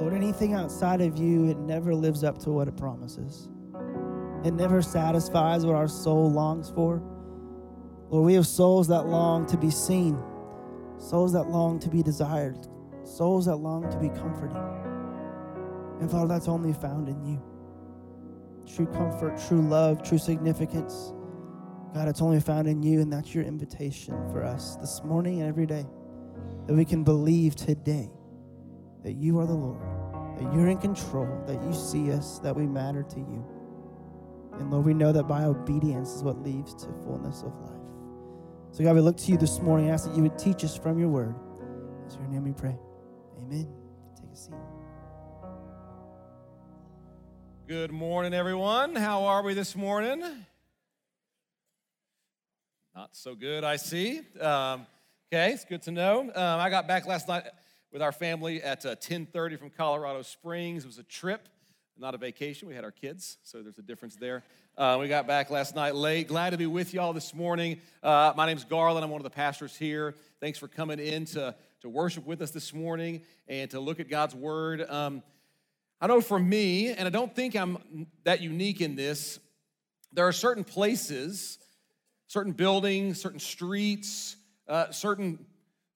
Lord, 0.00 0.14
anything 0.14 0.54
outside 0.54 1.00
of 1.00 1.18
you, 1.18 1.50
it 1.50 1.58
never 1.58 1.92
lives 1.92 2.22
up 2.22 2.38
to 2.44 2.50
what 2.50 2.68
it 2.68 2.76
promises. 2.76 3.48
It 4.44 4.54
never 4.54 4.80
satisfies 4.80 5.66
what 5.66 5.74
our 5.74 5.88
soul 5.88 6.30
longs 6.30 6.70
for. 6.70 7.02
Lord, 8.10 8.24
we 8.26 8.34
have 8.34 8.46
souls 8.46 8.86
that 8.88 9.06
long 9.06 9.44
to 9.46 9.56
be 9.56 9.70
seen, 9.70 10.16
souls 10.98 11.32
that 11.32 11.48
long 11.48 11.80
to 11.80 11.88
be 11.88 12.00
desired, 12.00 12.58
souls 13.02 13.46
that 13.46 13.56
long 13.56 13.90
to 13.90 13.98
be 13.98 14.08
comforted. 14.08 14.56
And 16.00 16.08
Father, 16.08 16.28
that's 16.28 16.46
only 16.46 16.72
found 16.72 17.08
in 17.08 17.24
you. 17.24 17.42
True 18.72 18.86
comfort, 18.86 19.40
true 19.48 19.62
love, 19.62 20.04
true 20.04 20.18
significance. 20.18 21.12
God, 21.92 22.06
it's 22.06 22.22
only 22.22 22.38
found 22.38 22.68
in 22.68 22.84
you, 22.84 23.00
and 23.00 23.12
that's 23.12 23.34
your 23.34 23.42
invitation 23.42 24.14
for 24.30 24.44
us 24.44 24.76
this 24.76 25.02
morning 25.02 25.40
and 25.40 25.48
every 25.48 25.66
day. 25.66 25.84
That 26.72 26.78
we 26.78 26.86
can 26.86 27.04
believe 27.04 27.54
today 27.54 28.08
that 29.04 29.12
you 29.12 29.38
are 29.40 29.46
the 29.46 29.52
Lord, 29.52 29.82
that 30.38 30.54
you're 30.54 30.68
in 30.68 30.78
control, 30.78 31.28
that 31.46 31.62
you 31.62 31.74
see 31.74 32.10
us, 32.10 32.38
that 32.38 32.56
we 32.56 32.66
matter 32.66 33.02
to 33.02 33.18
you. 33.18 33.46
And 34.54 34.70
Lord, 34.70 34.86
we 34.86 34.94
know 34.94 35.12
that 35.12 35.24
by 35.24 35.44
obedience 35.44 36.14
is 36.14 36.22
what 36.22 36.42
leads 36.42 36.72
to 36.76 36.86
fullness 37.04 37.42
of 37.42 37.54
life. 37.60 37.76
So, 38.70 38.84
God, 38.84 38.94
we 38.94 39.02
look 39.02 39.18
to 39.18 39.32
you 39.32 39.36
this 39.36 39.60
morning 39.60 39.88
and 39.88 39.94
ask 39.94 40.06
that 40.06 40.16
you 40.16 40.22
would 40.22 40.38
teach 40.38 40.64
us 40.64 40.74
from 40.74 40.98
your 40.98 41.10
word. 41.10 41.34
In 42.14 42.22
your 42.22 42.30
name 42.30 42.44
we 42.44 42.52
pray. 42.54 42.78
Amen. 43.36 43.68
Take 44.18 44.32
a 44.32 44.36
seat. 44.36 44.54
Good 47.68 47.92
morning, 47.92 48.32
everyone. 48.32 48.96
How 48.96 49.24
are 49.24 49.42
we 49.42 49.52
this 49.52 49.76
morning? 49.76 50.22
Not 52.96 53.10
so 53.12 53.34
good, 53.34 53.62
I 53.62 53.76
see. 53.76 54.22
Um, 54.40 54.86
okay, 55.32 55.52
it's 55.52 55.64
good 55.64 55.80
to 55.80 55.90
know. 55.90 56.20
Um, 56.20 56.30
I 56.60 56.68
got 56.68 56.86
back 56.86 57.06
last 57.06 57.26
night 57.26 57.44
with 57.90 58.02
our 58.02 58.12
family 58.12 58.62
at 58.62 58.84
uh, 58.84 58.96
10:30 58.96 59.58
from 59.58 59.70
Colorado 59.70 60.20
Springs. 60.20 60.84
It 60.84 60.86
was 60.86 60.98
a 60.98 61.04
trip, 61.04 61.48
not 61.96 62.14
a 62.14 62.18
vacation. 62.18 62.68
We 62.68 62.74
had 62.74 62.84
our 62.84 62.90
kids, 62.90 63.38
so 63.42 63.62
there's 63.62 63.78
a 63.78 63.82
difference 63.82 64.14
there. 64.14 64.42
Uh, 64.76 64.98
we 65.00 65.08
got 65.08 65.26
back 65.26 65.48
last 65.48 65.74
night 65.74 65.94
late. 65.94 66.28
Glad 66.28 66.50
to 66.50 66.58
be 66.58 66.66
with 66.66 66.92
y'all 66.92 67.14
this 67.14 67.32
morning. 67.32 67.80
Uh, 68.02 68.34
my 68.36 68.44
name's 68.44 68.64
Garland. 68.64 69.02
I'm 69.02 69.10
one 69.10 69.20
of 69.20 69.24
the 69.24 69.30
pastors 69.30 69.74
here. 69.74 70.16
Thanks 70.38 70.58
for 70.58 70.68
coming 70.68 70.98
in 70.98 71.24
to, 71.26 71.54
to 71.80 71.88
worship 71.88 72.26
with 72.26 72.42
us 72.42 72.50
this 72.50 72.74
morning 72.74 73.22
and 73.48 73.70
to 73.70 73.80
look 73.80 74.00
at 74.00 74.10
God's 74.10 74.34
Word. 74.34 74.82
Um, 74.86 75.22
I 75.98 76.08
know 76.08 76.20
for 76.20 76.38
me, 76.38 76.90
and 76.90 77.06
I 77.06 77.10
don't 77.10 77.34
think 77.34 77.56
I'm 77.56 78.06
that 78.24 78.42
unique 78.42 78.82
in 78.82 78.96
this, 78.96 79.38
there 80.12 80.28
are 80.28 80.32
certain 80.32 80.64
places, 80.64 81.56
certain 82.26 82.52
buildings, 82.52 83.18
certain 83.18 83.40
streets, 83.40 84.36
uh, 84.68 84.90
certain 84.90 85.44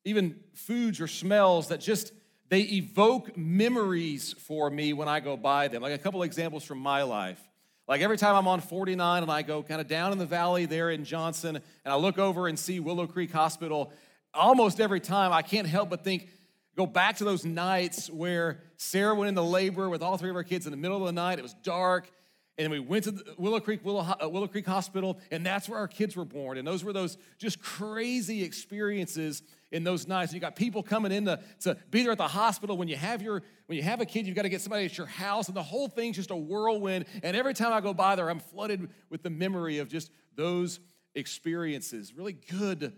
even 0.05 0.39
foods 0.55 1.01
or 1.01 1.09
smells 1.09 1.69
that 1.69 1.81
just 1.81 2.13
they 2.49 2.61
evoke 2.61 3.37
memories 3.37 4.35
for 4.39 4.71
me 4.71 4.93
when 4.93 5.09
I 5.09 5.21
go 5.21 5.37
by 5.37 5.69
them. 5.69 5.83
Like 5.83 5.95
a 5.95 5.99
couple 5.99 6.23
examples 6.23 6.65
from 6.65 6.79
my 6.79 7.03
life. 7.03 7.41
Like 7.89 8.01
every 8.01 8.17
time 8.17 8.35
I'm 8.35 8.49
on 8.49 8.61
49 8.61 9.23
and 9.23 9.31
I 9.31 9.43
go 9.43 9.63
kind 9.63 9.81
of 9.81 9.89
down 9.89 10.13
in 10.13 10.19
the 10.19 10.27
valley 10.27 10.67
there 10.67 10.91
in 10.91 11.05
Johnson 11.05 11.57
and 11.57 11.93
I 11.93 11.97
look 11.97 12.19
over 12.19 12.49
and 12.49 12.59
see 12.59 12.81
Willow 12.81 13.07
Creek 13.07 13.33
Hospital, 13.33 13.93
almost 14.35 14.81
every 14.81 15.01
time 15.01 15.33
I 15.33 15.43
can't 15.43 15.67
help 15.67 15.91
but 15.91 16.05
think, 16.05 16.29
go 16.77 16.87
back 16.87 17.17
to 17.17 17.25
those 17.25 17.45
nights 17.45 18.11
where 18.11 18.61
Sarah 18.77 19.15
went 19.15 19.29
into 19.29 19.43
labor 19.43 19.89
with 19.89 20.03
all 20.03 20.17
three 20.17 20.31
of 20.31 20.37
our 20.37 20.45
kids 20.45 20.67
in 20.67 20.73
the 20.73 20.77
middle 20.77 20.99
of 20.99 21.07
the 21.07 21.13
night. 21.13 21.39
It 21.39 21.43
was 21.43 21.55
dark. 21.63 22.11
And 22.59 22.71
we 22.71 22.81
went 22.81 23.05
to 23.05 23.15
Willow 23.37 23.61
Creek, 23.61 23.85
Willow, 23.85 24.01
uh, 24.01 24.29
Willow 24.29 24.49
Creek 24.49 24.67
Hospital, 24.67 25.19
and 25.31 25.45
that's 25.45 25.69
where 25.69 25.79
our 25.79 25.89
kids 25.89 26.17
were 26.17 26.25
born. 26.25 26.57
And 26.57 26.67
those 26.67 26.83
were 26.83 26.93
those 26.95 27.19
just 27.37 27.61
crazy 27.61 28.43
experiences 28.43 29.43
in 29.73 29.85
those 29.85 30.09
nights. 30.09 30.33
You 30.33 30.41
got 30.41 30.57
people 30.57 30.83
coming 30.83 31.13
in 31.13 31.27
to, 31.27 31.39
to 31.61 31.77
be 31.91 32.03
there 32.03 32.13
at 32.13 32.19
the 32.19 32.29
hospital. 32.29 32.79
When 32.79 32.89
you 32.89 32.97
have 32.97 33.21
your 33.21 33.43
when 33.67 33.77
you 33.77 33.83
have 33.83 34.01
a 34.01 34.07
kid, 34.07 34.27
you've 34.27 34.37
got 34.37 34.43
to 34.43 34.49
get 34.49 34.63
somebody 34.63 34.87
at 34.87 34.97
your 34.97 35.07
house, 35.07 35.49
and 35.49 35.57
the 35.57 35.63
whole 35.63 35.89
thing's 35.89 36.17
just 36.17 36.31
a 36.31 36.37
whirlwind. 36.37 37.05
And 37.23 37.37
every 37.37 37.53
time 37.53 37.75
I 37.75 37.83
go 37.83 37.93
by 37.93 38.17
there, 38.17 38.31
I'm 38.31 38.41
flooded 38.41 38.89
with 39.11 39.23
the 39.23 39.31
memory 39.31 39.79
of 39.79 39.89
just 39.89 40.11
those 40.35 40.81
experiences. 41.15 42.15
Really 42.15 42.33
good 42.33 42.95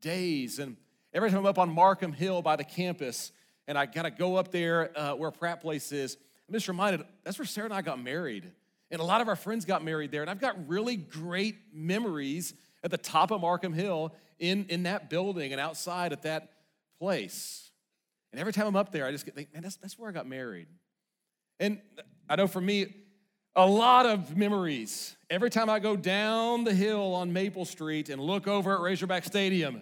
days. 0.00 0.58
And 0.58 0.76
every 1.14 1.30
time 1.30 1.40
I'm 1.40 1.46
up 1.46 1.58
on 1.58 1.70
Markham 1.70 2.12
Hill 2.12 2.42
by 2.42 2.56
the 2.56 2.64
campus, 2.64 3.30
and 3.68 3.78
I 3.78 3.84
of 3.84 4.18
go 4.18 4.34
up 4.34 4.50
there 4.50 4.90
uh, 4.98 5.14
where 5.14 5.30
Pratt 5.30 5.60
Place 5.60 5.92
is, 5.92 6.16
I'm 6.48 6.54
just 6.54 6.66
reminded 6.66 7.02
that's 7.22 7.38
where 7.38 7.46
Sarah 7.46 7.66
and 7.66 7.74
I 7.74 7.82
got 7.82 8.02
married. 8.02 8.50
And 8.90 9.00
a 9.00 9.04
lot 9.04 9.20
of 9.20 9.28
our 9.28 9.36
friends 9.36 9.64
got 9.64 9.84
married 9.84 10.10
there. 10.10 10.22
And 10.22 10.30
I've 10.30 10.40
got 10.40 10.68
really 10.68 10.96
great 10.96 11.56
memories 11.72 12.54
at 12.84 12.90
the 12.90 12.98
top 12.98 13.30
of 13.30 13.40
Markham 13.40 13.72
Hill 13.72 14.14
in, 14.38 14.66
in 14.68 14.84
that 14.84 15.10
building 15.10 15.52
and 15.52 15.60
outside 15.60 16.12
at 16.12 16.22
that 16.22 16.50
place. 16.98 17.70
And 18.32 18.40
every 18.40 18.52
time 18.52 18.66
I'm 18.66 18.76
up 18.76 18.92
there, 18.92 19.06
I 19.06 19.12
just 19.12 19.24
get 19.24 19.34
think, 19.34 19.52
man, 19.52 19.62
that's, 19.62 19.76
that's 19.76 19.98
where 19.98 20.08
I 20.08 20.12
got 20.12 20.26
married. 20.26 20.68
And 21.58 21.80
I 22.28 22.36
know 22.36 22.46
for 22.46 22.60
me, 22.60 22.94
a 23.56 23.66
lot 23.66 24.04
of 24.04 24.36
memories. 24.36 25.16
Every 25.30 25.48
time 25.48 25.70
I 25.70 25.78
go 25.78 25.96
down 25.96 26.64
the 26.64 26.74
hill 26.74 27.14
on 27.14 27.32
Maple 27.32 27.64
Street 27.64 28.10
and 28.10 28.20
look 28.20 28.46
over 28.46 28.74
at 28.74 28.80
Razorback 28.80 29.24
Stadium, 29.24 29.80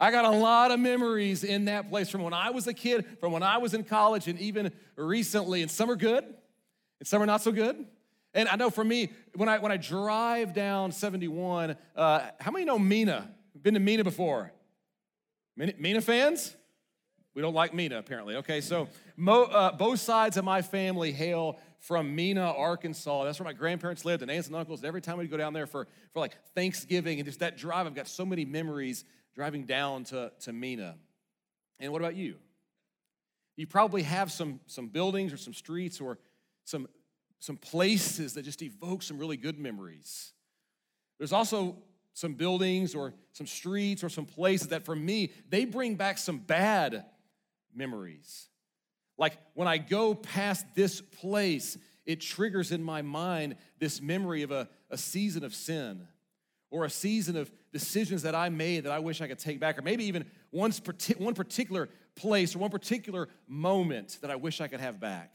I 0.00 0.10
got 0.10 0.24
a 0.24 0.30
lot 0.30 0.70
of 0.70 0.80
memories 0.80 1.44
in 1.44 1.66
that 1.66 1.90
place 1.90 2.08
from 2.08 2.22
when 2.22 2.32
I 2.32 2.50
was 2.50 2.66
a 2.66 2.74
kid, 2.74 3.06
from 3.20 3.30
when 3.30 3.42
I 3.42 3.58
was 3.58 3.74
in 3.74 3.84
college, 3.84 4.26
and 4.26 4.38
even 4.40 4.72
recently. 4.96 5.62
And 5.62 5.70
some 5.70 5.90
are 5.90 5.96
good, 5.96 6.24
and 6.24 7.06
some 7.06 7.22
are 7.22 7.26
not 7.26 7.42
so 7.42 7.52
good. 7.52 7.86
And 8.34 8.48
I 8.48 8.56
know 8.56 8.70
for 8.70 8.84
me, 8.84 9.10
when 9.34 9.48
I 9.48 9.58
when 9.58 9.72
I 9.72 9.76
drive 9.76 10.54
down 10.54 10.92
71, 10.92 11.76
uh, 11.96 12.28
how 12.40 12.50
many 12.50 12.64
know 12.64 12.78
Mena? 12.78 13.30
Been 13.60 13.74
to 13.74 13.80
Mena 13.80 14.04
before? 14.04 14.52
Mena 15.56 16.00
fans? 16.00 16.56
We 17.34 17.42
don't 17.42 17.54
like 17.54 17.72
Mena, 17.72 17.98
apparently. 17.98 18.36
Okay, 18.36 18.60
so 18.60 18.88
mo, 19.16 19.44
uh, 19.44 19.72
both 19.72 20.00
sides 20.00 20.36
of 20.36 20.44
my 20.44 20.60
family 20.60 21.12
hail 21.12 21.58
from 21.78 22.14
Mena, 22.14 22.52
Arkansas. 22.52 23.24
That's 23.24 23.40
where 23.40 23.44
my 23.44 23.52
grandparents 23.52 24.04
lived 24.04 24.22
and 24.22 24.30
aunts 24.30 24.48
and 24.48 24.56
uncles. 24.56 24.80
And 24.80 24.86
every 24.86 25.00
time 25.00 25.18
we'd 25.18 25.30
go 25.30 25.36
down 25.36 25.52
there 25.52 25.66
for, 25.66 25.86
for 26.12 26.20
like 26.20 26.36
Thanksgiving 26.54 27.18
and 27.18 27.26
just 27.26 27.40
that 27.40 27.56
drive, 27.56 27.86
I've 27.86 27.94
got 27.94 28.06
so 28.06 28.24
many 28.26 28.44
memories 28.44 29.04
driving 29.34 29.64
down 29.64 30.04
to, 30.04 30.30
to 30.40 30.52
Mena. 30.52 30.96
And 31.80 31.90
what 31.90 32.02
about 32.02 32.14
you? 32.14 32.36
You 33.56 33.66
probably 33.66 34.02
have 34.02 34.30
some, 34.30 34.60
some 34.66 34.88
buildings 34.88 35.32
or 35.32 35.36
some 35.36 35.54
streets 35.54 36.00
or 36.00 36.18
some 36.64 36.86
some 37.42 37.56
places 37.56 38.34
that 38.34 38.44
just 38.44 38.62
evoke 38.62 39.02
some 39.02 39.18
really 39.18 39.36
good 39.36 39.58
memories. 39.58 40.32
There's 41.18 41.32
also 41.32 41.76
some 42.14 42.34
buildings 42.34 42.94
or 42.94 43.14
some 43.32 43.48
streets 43.48 44.04
or 44.04 44.08
some 44.08 44.26
places 44.26 44.68
that 44.68 44.84
for 44.84 44.94
me, 44.94 45.32
they 45.48 45.64
bring 45.64 45.96
back 45.96 46.18
some 46.18 46.38
bad 46.38 47.04
memories. 47.74 48.48
Like 49.18 49.36
when 49.54 49.66
I 49.66 49.78
go 49.78 50.14
past 50.14 50.66
this 50.76 51.00
place, 51.00 51.76
it 52.06 52.20
triggers 52.20 52.70
in 52.70 52.80
my 52.80 53.02
mind 53.02 53.56
this 53.80 54.00
memory 54.00 54.44
of 54.44 54.52
a, 54.52 54.68
a 54.88 54.96
season 54.96 55.42
of 55.42 55.52
sin 55.52 56.06
or 56.70 56.84
a 56.84 56.90
season 56.90 57.36
of 57.36 57.50
decisions 57.72 58.22
that 58.22 58.36
I 58.36 58.50
made 58.50 58.84
that 58.84 58.92
I 58.92 59.00
wish 59.00 59.20
I 59.20 59.26
could 59.26 59.40
take 59.40 59.58
back, 59.58 59.76
or 59.78 59.82
maybe 59.82 60.04
even 60.04 60.26
one, 60.50 60.72
one 61.18 61.34
particular 61.34 61.88
place 62.14 62.54
or 62.54 62.60
one 62.60 62.70
particular 62.70 63.28
moment 63.48 64.18
that 64.20 64.30
I 64.30 64.36
wish 64.36 64.60
I 64.60 64.68
could 64.68 64.80
have 64.80 65.00
back. 65.00 65.34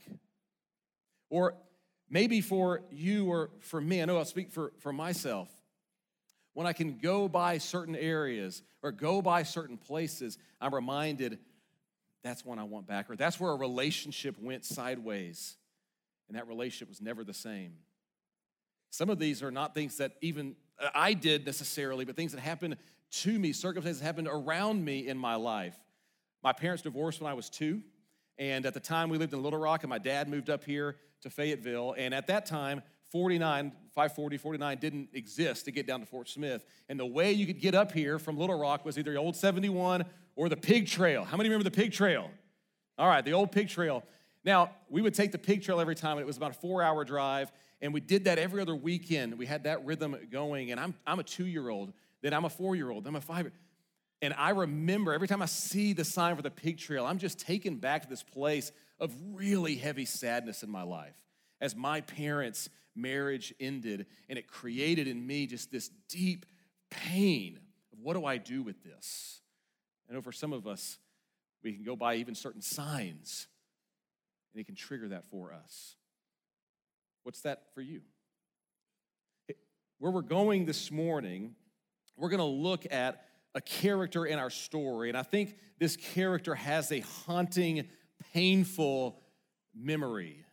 Or 1.29 1.55
Maybe 2.09 2.41
for 2.41 2.81
you 2.91 3.25
or 3.29 3.49
for 3.59 3.81
me, 3.81 4.01
I 4.01 4.05
know 4.05 4.17
I'll 4.17 4.25
speak 4.25 4.51
for, 4.51 4.71
for 4.79 4.93
myself. 4.93 5.49
When 6.53 6.65
I 6.65 6.73
can 6.73 6.97
go 6.97 7.27
by 7.27 7.57
certain 7.57 7.95
areas 7.95 8.63
or 8.81 8.91
go 8.91 9.21
by 9.21 9.43
certain 9.43 9.77
places, 9.77 10.37
I'm 10.59 10.73
reminded 10.73 11.39
that's 12.23 12.43
one 12.43 12.59
I 12.59 12.63
want 12.63 12.87
back, 12.87 13.09
or 13.09 13.15
that's 13.15 13.39
where 13.39 13.51
a 13.51 13.55
relationship 13.55 14.35
went 14.41 14.65
sideways, 14.65 15.55
and 16.27 16.37
that 16.37 16.47
relationship 16.47 16.89
was 16.89 16.99
never 16.99 17.23
the 17.23 17.33
same. 17.33 17.73
Some 18.89 19.09
of 19.09 19.19
these 19.19 19.43
are 19.43 19.51
not 19.51 19.73
things 19.73 19.97
that 19.97 20.13
even 20.21 20.55
uh, 20.79 20.89
I 20.95 21.13
did 21.13 21.45
necessarily, 21.45 22.05
but 22.05 22.15
things 22.15 22.31
that 22.31 22.41
happened 22.41 22.77
to 23.09 23.39
me, 23.39 23.53
circumstances 23.53 24.01
happened 24.01 24.27
around 24.29 24.83
me 24.83 25.07
in 25.07 25.17
my 25.17 25.35
life. 25.35 25.77
My 26.43 26.53
parents 26.53 26.81
divorced 26.83 27.21
when 27.21 27.29
I 27.29 27.33
was 27.33 27.49
two, 27.49 27.81
and 28.37 28.65
at 28.65 28.73
the 28.73 28.79
time 28.79 29.09
we 29.09 29.17
lived 29.17 29.33
in 29.33 29.41
Little 29.41 29.59
Rock, 29.59 29.83
and 29.83 29.89
my 29.89 29.97
dad 29.97 30.27
moved 30.27 30.49
up 30.49 30.63
here 30.63 30.95
to 31.21 31.29
Fayetteville. 31.29 31.95
And 31.97 32.13
at 32.13 32.27
that 32.27 32.45
time, 32.45 32.81
49, 33.11 33.71
540, 33.93 34.37
49 34.37 34.77
didn't 34.77 35.09
exist 35.13 35.65
to 35.65 35.71
get 35.71 35.87
down 35.87 36.01
to 36.01 36.05
Fort 36.05 36.29
Smith. 36.29 36.65
And 36.89 36.99
the 36.99 37.05
way 37.05 37.31
you 37.31 37.45
could 37.45 37.59
get 37.59 37.73
up 37.73 37.91
here 37.91 38.19
from 38.19 38.37
Little 38.37 38.59
Rock 38.59 38.85
was 38.85 38.97
either 38.99 39.11
the 39.11 39.17
old 39.17 39.35
71 39.35 40.05
or 40.35 40.49
the 40.49 40.57
Pig 40.57 40.87
Trail. 40.87 41.23
How 41.23 41.37
many 41.37 41.49
remember 41.49 41.63
the 41.63 41.75
Pig 41.75 41.93
Trail? 41.93 42.29
All 42.97 43.07
right, 43.07 43.23
the 43.23 43.33
old 43.33 43.51
Pig 43.51 43.69
Trail. 43.69 44.03
Now, 44.43 44.71
we 44.89 45.01
would 45.01 45.13
take 45.13 45.31
the 45.31 45.37
Pig 45.37 45.63
Trail 45.63 45.79
every 45.79 45.95
time, 45.95 46.13
and 46.13 46.21
it 46.21 46.27
was 46.27 46.37
about 46.37 46.51
a 46.51 46.59
four 46.59 46.81
hour 46.81 47.03
drive. 47.03 47.51
And 47.81 47.93
we 47.93 47.99
did 47.99 48.25
that 48.25 48.39
every 48.39 48.61
other 48.61 48.75
weekend. 48.75 49.37
We 49.37 49.45
had 49.45 49.63
that 49.65 49.85
rhythm 49.85 50.15
going. 50.31 50.71
And 50.71 50.79
I'm, 50.79 50.95
I'm 51.05 51.19
a 51.19 51.23
two 51.23 51.45
year 51.45 51.69
old, 51.69 51.93
then 52.21 52.33
I'm 52.33 52.45
a 52.45 52.49
four 52.49 52.75
year 52.75 52.89
old, 52.89 53.03
then 53.03 53.11
I'm 53.11 53.17
a 53.17 53.21
five 53.21 53.51
And 54.21 54.33
I 54.33 54.49
remember 54.49 55.13
every 55.13 55.27
time 55.27 55.41
I 55.41 55.45
see 55.45 55.93
the 55.93 56.03
sign 56.03 56.35
for 56.35 56.41
the 56.41 56.51
Pig 56.51 56.77
Trail, 56.77 57.05
I'm 57.05 57.19
just 57.19 57.39
taken 57.39 57.75
back 57.75 58.03
to 58.03 58.09
this 58.09 58.23
place 58.23 58.71
of 58.99 59.13
really 59.33 59.75
heavy 59.75 60.05
sadness 60.05 60.63
in 60.63 60.69
my 60.69 60.83
life 60.83 61.15
as 61.61 61.75
my 61.75 62.01
parents' 62.01 62.69
marriage 62.95 63.53
ended, 63.59 64.05
and 64.29 64.39
it 64.39 64.47
created 64.47 65.07
in 65.07 65.25
me 65.25 65.47
just 65.47 65.71
this 65.71 65.89
deep 66.09 66.45
pain 66.89 67.59
of 67.93 67.99
what 67.99 68.13
do 68.15 68.25
I 68.25 68.37
do 68.37 68.63
with 68.63 68.83
this? 68.83 69.41
I 70.09 70.13
know 70.13 70.21
for 70.21 70.31
some 70.31 70.53
of 70.53 70.67
us, 70.67 70.97
we 71.63 71.73
can 71.73 71.83
go 71.83 71.95
by 71.95 72.15
even 72.15 72.35
certain 72.35 72.61
signs, 72.61 73.47
and 74.53 74.61
it 74.61 74.65
can 74.65 74.75
trigger 74.75 75.09
that 75.09 75.25
for 75.25 75.53
us. 75.53 75.95
What's 77.23 77.41
that 77.41 77.73
for 77.73 77.81
you? 77.81 78.01
Where 79.99 80.11
we're 80.11 80.21
going 80.21 80.65
this 80.65 80.91
morning, 80.91 81.55
we're 82.15 82.29
going 82.29 82.39
to 82.39 82.45
look 82.45 82.85
at 82.91 83.25
a 83.53 83.61
character 83.61 84.25
in 84.25 84.37
our 84.39 84.51
story, 84.51 85.09
and 85.09 85.17
I 85.17 85.23
think 85.23 85.57
this 85.79 85.97
character 85.97 86.55
has 86.55 86.91
a 86.91 86.99
haunting 87.25 87.87
painful 88.37 89.19
memory. 89.73 90.45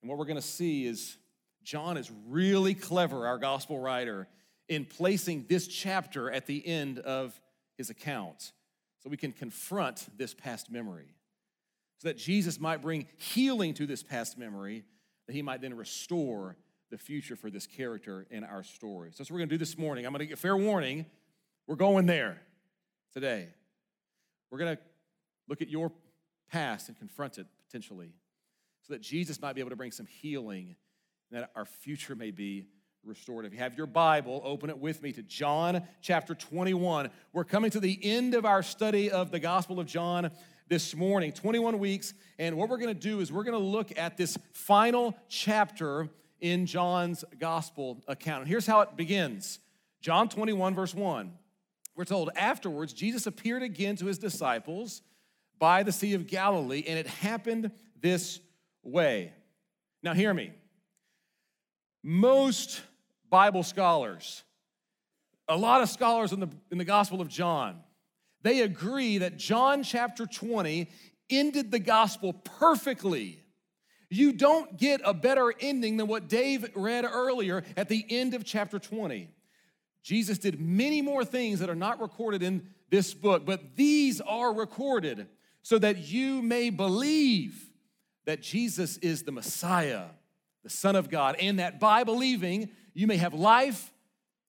And 0.00 0.08
what 0.08 0.18
we're 0.18 0.24
going 0.24 0.40
to 0.40 0.42
see 0.42 0.86
is 0.86 1.18
John 1.62 1.98
is 1.98 2.10
really 2.28 2.72
clever, 2.72 3.26
our 3.26 3.36
gospel 3.36 3.78
writer, 3.78 4.26
in 4.70 4.86
placing 4.86 5.44
this 5.46 5.66
chapter 5.66 6.30
at 6.30 6.46
the 6.46 6.66
end 6.66 6.98
of 7.00 7.38
his 7.76 7.90
account 7.90 8.52
so 9.02 9.10
we 9.10 9.18
can 9.18 9.32
confront 9.32 10.06
this 10.16 10.32
past 10.32 10.70
memory, 10.70 11.14
so 11.98 12.08
that 12.08 12.16
Jesus 12.16 12.58
might 12.58 12.80
bring 12.80 13.06
healing 13.18 13.74
to 13.74 13.86
this 13.86 14.02
past 14.02 14.38
memory, 14.38 14.82
that 15.26 15.34
he 15.34 15.42
might 15.42 15.60
then 15.60 15.74
restore 15.74 16.56
the 16.90 16.96
future 16.96 17.36
for 17.36 17.50
this 17.50 17.66
character 17.66 18.26
in 18.30 18.44
our 18.44 18.62
story. 18.62 19.10
So 19.10 19.16
that's 19.18 19.30
what 19.30 19.34
we're 19.34 19.40
going 19.40 19.50
to 19.50 19.54
do 19.56 19.58
this 19.58 19.76
morning. 19.76 20.06
I'm 20.06 20.12
going 20.12 20.20
to 20.20 20.26
give 20.26 20.38
fair 20.38 20.56
warning. 20.56 21.04
We're 21.66 21.76
going 21.76 22.06
there 22.06 22.40
today. 23.12 23.48
We're 24.50 24.58
going 24.58 24.76
to 24.78 24.82
look 25.48 25.60
at 25.60 25.68
your 25.68 25.92
past 26.50 26.88
and 26.88 26.98
confront 26.98 27.38
it 27.38 27.46
potentially 27.66 28.12
so 28.82 28.92
that 28.92 29.00
Jesus 29.00 29.40
might 29.40 29.54
be 29.54 29.60
able 29.60 29.70
to 29.70 29.76
bring 29.76 29.92
some 29.92 30.06
healing 30.06 30.76
and 31.30 31.42
that 31.42 31.50
our 31.56 31.64
future 31.64 32.14
may 32.14 32.30
be 32.30 32.66
restored. 33.04 33.44
If 33.44 33.52
you 33.52 33.58
have 33.58 33.76
your 33.76 33.86
Bible, 33.86 34.40
open 34.44 34.70
it 34.70 34.78
with 34.78 35.02
me 35.02 35.12
to 35.12 35.22
John 35.22 35.82
chapter 36.00 36.34
21. 36.34 37.10
We're 37.32 37.44
coming 37.44 37.70
to 37.70 37.80
the 37.80 37.98
end 38.02 38.34
of 38.34 38.44
our 38.44 38.62
study 38.62 39.10
of 39.10 39.30
the 39.30 39.40
Gospel 39.40 39.80
of 39.80 39.86
John 39.86 40.30
this 40.68 40.94
morning, 40.94 41.32
21 41.32 41.78
weeks. 41.78 42.14
And 42.38 42.56
what 42.56 42.68
we're 42.68 42.78
going 42.78 42.94
to 42.94 43.00
do 43.00 43.20
is 43.20 43.32
we're 43.32 43.44
going 43.44 43.58
to 43.58 43.64
look 43.64 43.96
at 43.98 44.16
this 44.16 44.38
final 44.52 45.16
chapter 45.28 46.08
in 46.40 46.66
John's 46.66 47.24
Gospel 47.38 48.02
account. 48.06 48.40
And 48.40 48.48
here's 48.48 48.66
how 48.66 48.80
it 48.80 48.96
begins 48.96 49.58
John 50.00 50.28
21, 50.28 50.74
verse 50.74 50.94
1. 50.94 51.32
We're 51.96 52.04
told, 52.04 52.30
afterwards, 52.36 52.92
Jesus 52.92 53.26
appeared 53.26 53.62
again 53.62 53.96
to 53.96 54.06
his 54.06 54.18
disciples 54.18 55.02
by 55.64 55.82
the 55.82 55.92
Sea 55.92 56.12
of 56.12 56.26
Galilee, 56.26 56.84
and 56.86 56.98
it 56.98 57.06
happened 57.06 57.70
this 57.98 58.38
way. 58.82 59.32
Now, 60.02 60.12
hear 60.12 60.34
me. 60.34 60.52
Most 62.02 62.82
Bible 63.30 63.62
scholars, 63.62 64.44
a 65.48 65.56
lot 65.56 65.80
of 65.80 65.88
scholars 65.88 66.34
in 66.34 66.40
the, 66.40 66.50
in 66.70 66.76
the 66.76 66.84
Gospel 66.84 67.22
of 67.22 67.28
John, 67.28 67.80
they 68.42 68.60
agree 68.60 69.16
that 69.16 69.38
John 69.38 69.82
chapter 69.82 70.26
20 70.26 70.86
ended 71.30 71.70
the 71.70 71.78
gospel 71.78 72.34
perfectly. 72.34 73.42
You 74.10 74.34
don't 74.34 74.76
get 74.76 75.00
a 75.02 75.14
better 75.14 75.50
ending 75.60 75.96
than 75.96 76.08
what 76.08 76.28
Dave 76.28 76.70
read 76.74 77.06
earlier 77.06 77.64
at 77.74 77.88
the 77.88 78.04
end 78.10 78.34
of 78.34 78.44
chapter 78.44 78.78
20. 78.78 79.30
Jesus 80.02 80.36
did 80.36 80.60
many 80.60 81.00
more 81.00 81.24
things 81.24 81.60
that 81.60 81.70
are 81.70 81.74
not 81.74 82.02
recorded 82.02 82.42
in 82.42 82.68
this 82.90 83.14
book, 83.14 83.46
but 83.46 83.76
these 83.76 84.20
are 84.20 84.52
recorded 84.52 85.26
so 85.64 85.78
that 85.78 86.12
you 86.12 86.42
may 86.42 86.68
believe 86.68 87.70
that 88.26 88.42
Jesus 88.42 88.98
is 88.98 89.22
the 89.22 89.32
Messiah, 89.32 90.04
the 90.62 90.68
Son 90.68 90.94
of 90.94 91.08
God, 91.08 91.36
and 91.40 91.58
that 91.58 91.80
by 91.80 92.04
believing 92.04 92.68
you 92.92 93.06
may 93.06 93.16
have 93.16 93.32
life 93.32 93.90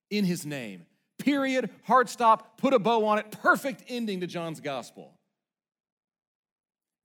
in 0.10 0.26
his 0.26 0.46
name. 0.46 0.86
Period, 1.18 1.70
hard 1.86 2.10
stop, 2.10 2.58
put 2.58 2.74
a 2.74 2.80
bow 2.80 3.06
on 3.06 3.18
it, 3.18 3.32
perfect 3.32 3.86
ending 3.88 4.20
to 4.20 4.28
John's 4.28 4.60
gospel. 4.60 5.14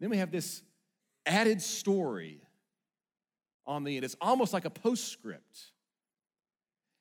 Then 0.01 0.11
we 0.11 0.17
have 0.17 0.33
this 0.33 0.61
added 1.25 1.63
story 1.63 2.43
on 3.65 3.85
the 3.85 3.95
end. 3.95 4.05
It's 4.05 4.17
almost 4.21 4.53
like 4.53 4.65
a 4.65 4.71
postscript. 4.71 5.71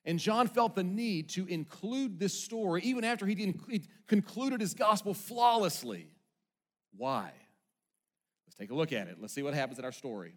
And 0.06 0.19
John 0.19 0.48
felt 0.48 0.76
the 0.76 0.84
need 0.84 1.30
to 1.30 1.48
include 1.48 2.19
this 2.19 2.39
story 2.39 2.84
even 2.84 3.04
after 3.04 3.26
he 3.26 3.52
concluded 4.06 4.62
his 4.62 4.76
gospel 4.76 5.15
flawlessly. 5.15 6.12
Why? 6.95 7.32
Let's 8.47 8.56
take 8.58 8.71
a 8.71 8.75
look 8.75 8.93
at 8.93 9.08
it. 9.08 9.17
Let's 9.19 9.34
see 9.34 9.43
what 9.43 9.54
happens 9.54 9.80
in 9.80 9.86
our 9.86 9.91
story. 9.91 10.34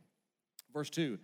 Verse 0.72 0.90
2 0.90 1.18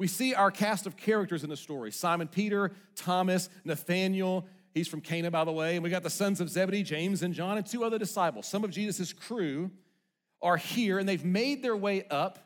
we 0.00 0.06
see 0.06 0.32
our 0.34 0.50
cast 0.50 0.86
of 0.86 0.96
characters 0.96 1.44
in 1.44 1.50
the 1.50 1.58
story 1.58 1.92
Simon 1.92 2.26
Peter, 2.26 2.72
Thomas, 2.96 3.50
Nathaniel. 3.64 4.48
He's 4.72 4.88
from 4.88 5.02
Cana, 5.02 5.30
by 5.30 5.44
the 5.44 5.52
way. 5.52 5.74
And 5.74 5.84
we 5.84 5.90
got 5.90 6.02
the 6.02 6.08
sons 6.08 6.40
of 6.40 6.48
Zebedee, 6.48 6.84
James 6.84 7.22
and 7.22 7.34
John, 7.34 7.58
and 7.58 7.66
two 7.66 7.84
other 7.84 7.98
disciples. 7.98 8.48
Some 8.48 8.64
of 8.64 8.70
Jesus' 8.70 9.12
crew 9.12 9.70
are 10.40 10.56
here, 10.56 10.98
and 10.98 11.06
they've 11.06 11.24
made 11.24 11.62
their 11.62 11.76
way 11.76 12.06
up 12.08 12.38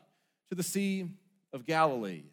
to 0.49 0.55
the 0.55 0.63
Sea 0.63 1.09
of 1.53 1.65
Galilee. 1.65 2.23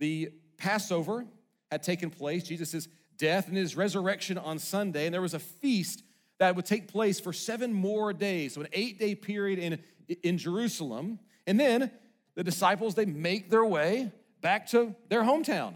The 0.00 0.32
Passover 0.56 1.24
had 1.70 1.84
taken 1.84 2.10
place, 2.10 2.42
Jesus' 2.42 2.88
death 3.18 3.46
and 3.46 3.56
his 3.56 3.76
resurrection 3.76 4.36
on 4.36 4.58
Sunday, 4.58 5.06
and 5.06 5.14
there 5.14 5.22
was 5.22 5.34
a 5.34 5.38
feast 5.38 6.02
that 6.38 6.56
would 6.56 6.66
take 6.66 6.88
place 6.88 7.20
for 7.20 7.32
seven 7.32 7.72
more 7.72 8.12
days, 8.12 8.54
so 8.54 8.62
an 8.62 8.68
eight 8.72 8.98
day 8.98 9.14
period 9.14 9.58
in, 9.58 9.78
in 10.22 10.38
Jerusalem. 10.38 11.18
And 11.46 11.58
then 11.58 11.90
the 12.34 12.44
disciples, 12.44 12.94
they 12.94 13.04
make 13.04 13.50
their 13.50 13.64
way 13.64 14.10
back 14.40 14.66
to 14.68 14.94
their 15.08 15.22
hometown. 15.22 15.74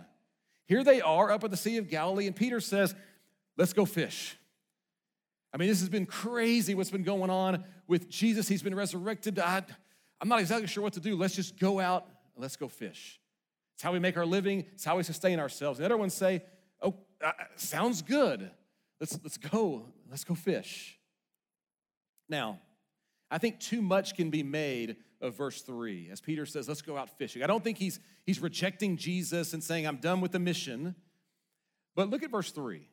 Here 0.67 0.83
they 0.83 1.01
are 1.01 1.31
up 1.31 1.45
at 1.45 1.51
the 1.51 1.57
Sea 1.57 1.77
of 1.77 1.89
Galilee, 1.89 2.27
and 2.27 2.35
Peter 2.35 2.61
says, 2.61 2.95
Let's 3.57 3.73
go 3.73 3.87
fish. 3.87 4.37
I 5.55 5.57
mean, 5.57 5.69
this 5.69 5.81
has 5.81 5.89
been 5.89 6.05
crazy 6.05 6.75
what's 6.75 6.91
been 6.91 7.05
going 7.05 7.31
on 7.31 7.65
with 7.87 8.11
Jesus. 8.11 8.47
He's 8.47 8.63
been 8.63 8.75
resurrected. 8.75 9.39
I, 9.39 9.63
I'm 10.21 10.29
not 10.29 10.41
exactly 10.41 10.67
sure 10.67 10.83
what 10.83 10.93
to 10.95 11.01
do. 11.01 11.17
Let's 11.17 11.35
just 11.35 11.59
go 11.59 11.81
out 11.81 12.07
and 12.35 12.43
let's 12.43 12.57
go 12.57 12.69
fish. 12.69 13.19
It's 13.75 13.83
how 13.83 13.93
we 13.93 13.99
make 13.99 14.19
our 14.19 14.27
living, 14.27 14.67
it's 14.75 14.85
how 14.85 14.97
we 14.97 15.03
sustain 15.03 15.39
ourselves. 15.39 15.79
The 15.79 15.85
other 15.85 15.97
ones 15.97 16.13
say, 16.13 16.43
Oh, 16.83 16.95
uh, 17.25 17.33
sounds 17.57 18.03
good. 18.03 18.51
Let's, 19.01 19.19
let's 19.23 19.39
go. 19.39 19.87
Let's 20.11 20.25
go 20.25 20.35
fish. 20.35 20.99
Now, 22.29 22.61
I 23.31 23.39
think 23.39 23.61
too 23.61 23.83
much 23.83 24.15
can 24.15 24.31
be 24.31 24.43
made 24.43 24.97
of 25.21 25.37
verse 25.37 25.63
3 25.63 26.11
as 26.11 26.21
Peter 26.21 26.47
says, 26.47 26.69
Let's 26.69 26.83
go 26.83 26.97
out 26.97 27.11
fishing. 27.19 27.43
I 27.43 27.47
don't 27.47 27.65
think 27.65 27.79
he's, 27.79 27.99
he's 28.25 28.41
rejecting 28.41 28.97
Jesus 28.97 29.53
and 29.53 29.63
saying, 29.63 29.87
I'm 29.87 29.97
done 29.97 30.21
with 30.21 30.33
the 30.33 30.39
mission. 30.39 30.95
But 31.95 32.11
look 32.11 32.23
at 32.23 32.31
verse 32.31 32.51
3. 32.51 32.87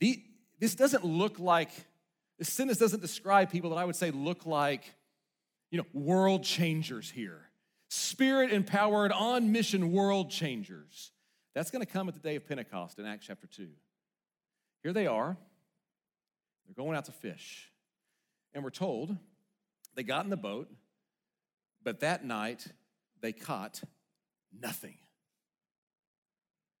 The, 0.00 0.22
this 0.58 0.74
doesn't 0.74 1.04
look 1.04 1.38
like, 1.38 1.70
this 2.38 2.52
sentence 2.52 2.78
doesn't 2.78 3.00
describe 3.00 3.50
people 3.50 3.70
that 3.70 3.76
I 3.76 3.84
would 3.84 3.96
say 3.96 4.10
look 4.10 4.44
like, 4.44 4.92
you 5.70 5.78
know, 5.78 5.86
world 5.92 6.42
changers 6.42 7.10
here. 7.10 7.48
Spirit 7.88 8.52
empowered, 8.52 9.12
on 9.12 9.52
mission 9.52 9.92
world 9.92 10.30
changers. 10.30 11.12
That's 11.54 11.70
going 11.70 11.84
to 11.84 11.90
come 11.90 12.08
at 12.08 12.14
the 12.14 12.20
day 12.20 12.34
of 12.34 12.46
Pentecost 12.46 12.98
in 12.98 13.06
Acts 13.06 13.26
chapter 13.26 13.46
2. 13.46 13.68
Here 14.82 14.92
they 14.92 15.06
are. 15.06 15.36
They're 16.66 16.84
going 16.84 16.96
out 16.96 17.06
to 17.06 17.12
fish. 17.12 17.70
And 18.54 18.62
we're 18.62 18.70
told 18.70 19.16
they 19.94 20.02
got 20.02 20.24
in 20.24 20.30
the 20.30 20.36
boat, 20.36 20.68
but 21.82 22.00
that 22.00 22.24
night 22.24 22.66
they 23.20 23.32
caught 23.32 23.82
nothing. 24.60 24.96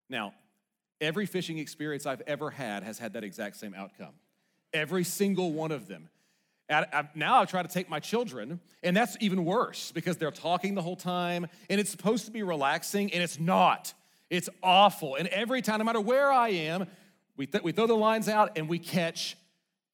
Now, 0.08 0.34
every 1.00 1.26
fishing 1.26 1.58
experience 1.58 2.06
I've 2.06 2.22
ever 2.22 2.50
had 2.50 2.82
has 2.82 2.98
had 2.98 3.14
that 3.14 3.24
exact 3.24 3.56
same 3.56 3.74
outcome. 3.74 4.14
Every 4.72 5.04
single 5.04 5.52
one 5.52 5.72
of 5.72 5.88
them. 5.88 6.08
Now 6.68 7.40
I 7.40 7.44
try 7.44 7.62
to 7.62 7.68
take 7.68 7.90
my 7.90 8.00
children, 8.00 8.60
and 8.82 8.96
that's 8.96 9.16
even 9.20 9.44
worse 9.44 9.92
because 9.92 10.16
they're 10.16 10.30
talking 10.30 10.74
the 10.74 10.82
whole 10.82 10.96
time, 10.96 11.46
and 11.68 11.78
it's 11.78 11.90
supposed 11.90 12.24
to 12.24 12.30
be 12.30 12.42
relaxing, 12.42 13.12
and 13.12 13.22
it's 13.22 13.38
not. 13.38 13.92
It's 14.30 14.48
awful. 14.62 15.14
And 15.16 15.28
every 15.28 15.60
time, 15.60 15.78
no 15.78 15.84
matter 15.84 16.00
where 16.00 16.32
I 16.32 16.48
am, 16.48 16.86
we, 17.36 17.46
th- 17.46 17.62
we 17.62 17.72
throw 17.72 17.86
the 17.86 17.94
lines 17.94 18.28
out 18.28 18.56
and 18.56 18.68
we 18.68 18.78
catch 18.78 19.36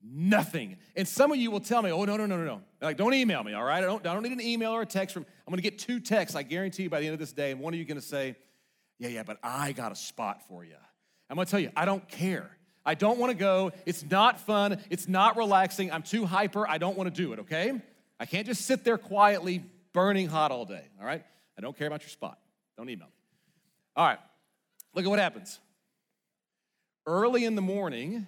nothing. 0.02 0.76
And 0.96 1.06
some 1.06 1.30
of 1.32 1.38
you 1.38 1.50
will 1.50 1.60
tell 1.60 1.82
me, 1.82 1.90
oh, 1.90 2.04
no, 2.04 2.16
no, 2.16 2.26
no, 2.26 2.36
no, 2.36 2.44
no. 2.44 2.60
Like, 2.80 2.96
don't 2.96 3.14
email 3.14 3.42
me, 3.42 3.52
all 3.52 3.64
right? 3.64 3.78
I 3.82 3.86
don't, 3.86 4.06
I 4.06 4.14
don't 4.14 4.22
need 4.22 4.32
an 4.32 4.40
email 4.40 4.72
or 4.72 4.82
a 4.82 4.86
text 4.86 5.12
from, 5.12 5.26
I'm 5.46 5.52
gonna 5.52 5.62
get 5.62 5.78
two 5.78 6.00
texts, 6.00 6.36
I 6.36 6.42
guarantee 6.42 6.84
you, 6.84 6.90
by 6.90 7.00
the 7.00 7.06
end 7.06 7.14
of 7.14 7.20
this 7.20 7.32
day. 7.32 7.50
And 7.50 7.60
one 7.60 7.74
of 7.74 7.78
you 7.78 7.84
gonna 7.84 8.00
say, 8.00 8.36
yeah, 8.98 9.08
yeah, 9.08 9.22
but 9.22 9.38
I 9.42 9.72
got 9.72 9.92
a 9.92 9.96
spot 9.96 10.46
for 10.48 10.64
you. 10.64 10.76
I'm 11.28 11.36
gonna 11.36 11.46
tell 11.46 11.60
you, 11.60 11.70
I 11.76 11.84
don't 11.84 12.06
care. 12.08 12.50
I 12.84 12.94
don't 12.94 13.18
wanna 13.18 13.34
go. 13.34 13.72
It's 13.84 14.04
not 14.08 14.40
fun. 14.40 14.80
It's 14.90 15.06
not 15.08 15.36
relaxing. 15.36 15.92
I'm 15.92 16.02
too 16.02 16.24
hyper. 16.24 16.68
I 16.68 16.78
don't 16.78 16.96
wanna 16.96 17.10
do 17.10 17.32
it, 17.32 17.40
okay? 17.40 17.80
I 18.18 18.26
can't 18.26 18.46
just 18.46 18.64
sit 18.64 18.84
there 18.84 18.98
quietly, 18.98 19.64
burning 19.92 20.28
hot 20.28 20.50
all 20.50 20.64
day, 20.64 20.84
all 20.98 21.06
right? 21.06 21.24
I 21.58 21.60
don't 21.60 21.76
care 21.76 21.86
about 21.86 22.02
your 22.02 22.10
spot. 22.10 22.38
Don't 22.76 22.88
email 22.88 23.06
me. 23.06 23.12
All 23.96 24.06
right, 24.06 24.18
look 24.94 25.04
at 25.04 25.08
what 25.08 25.18
happens. 25.18 25.58
Early 27.06 27.44
in 27.44 27.54
the 27.54 27.62
morning, 27.62 28.26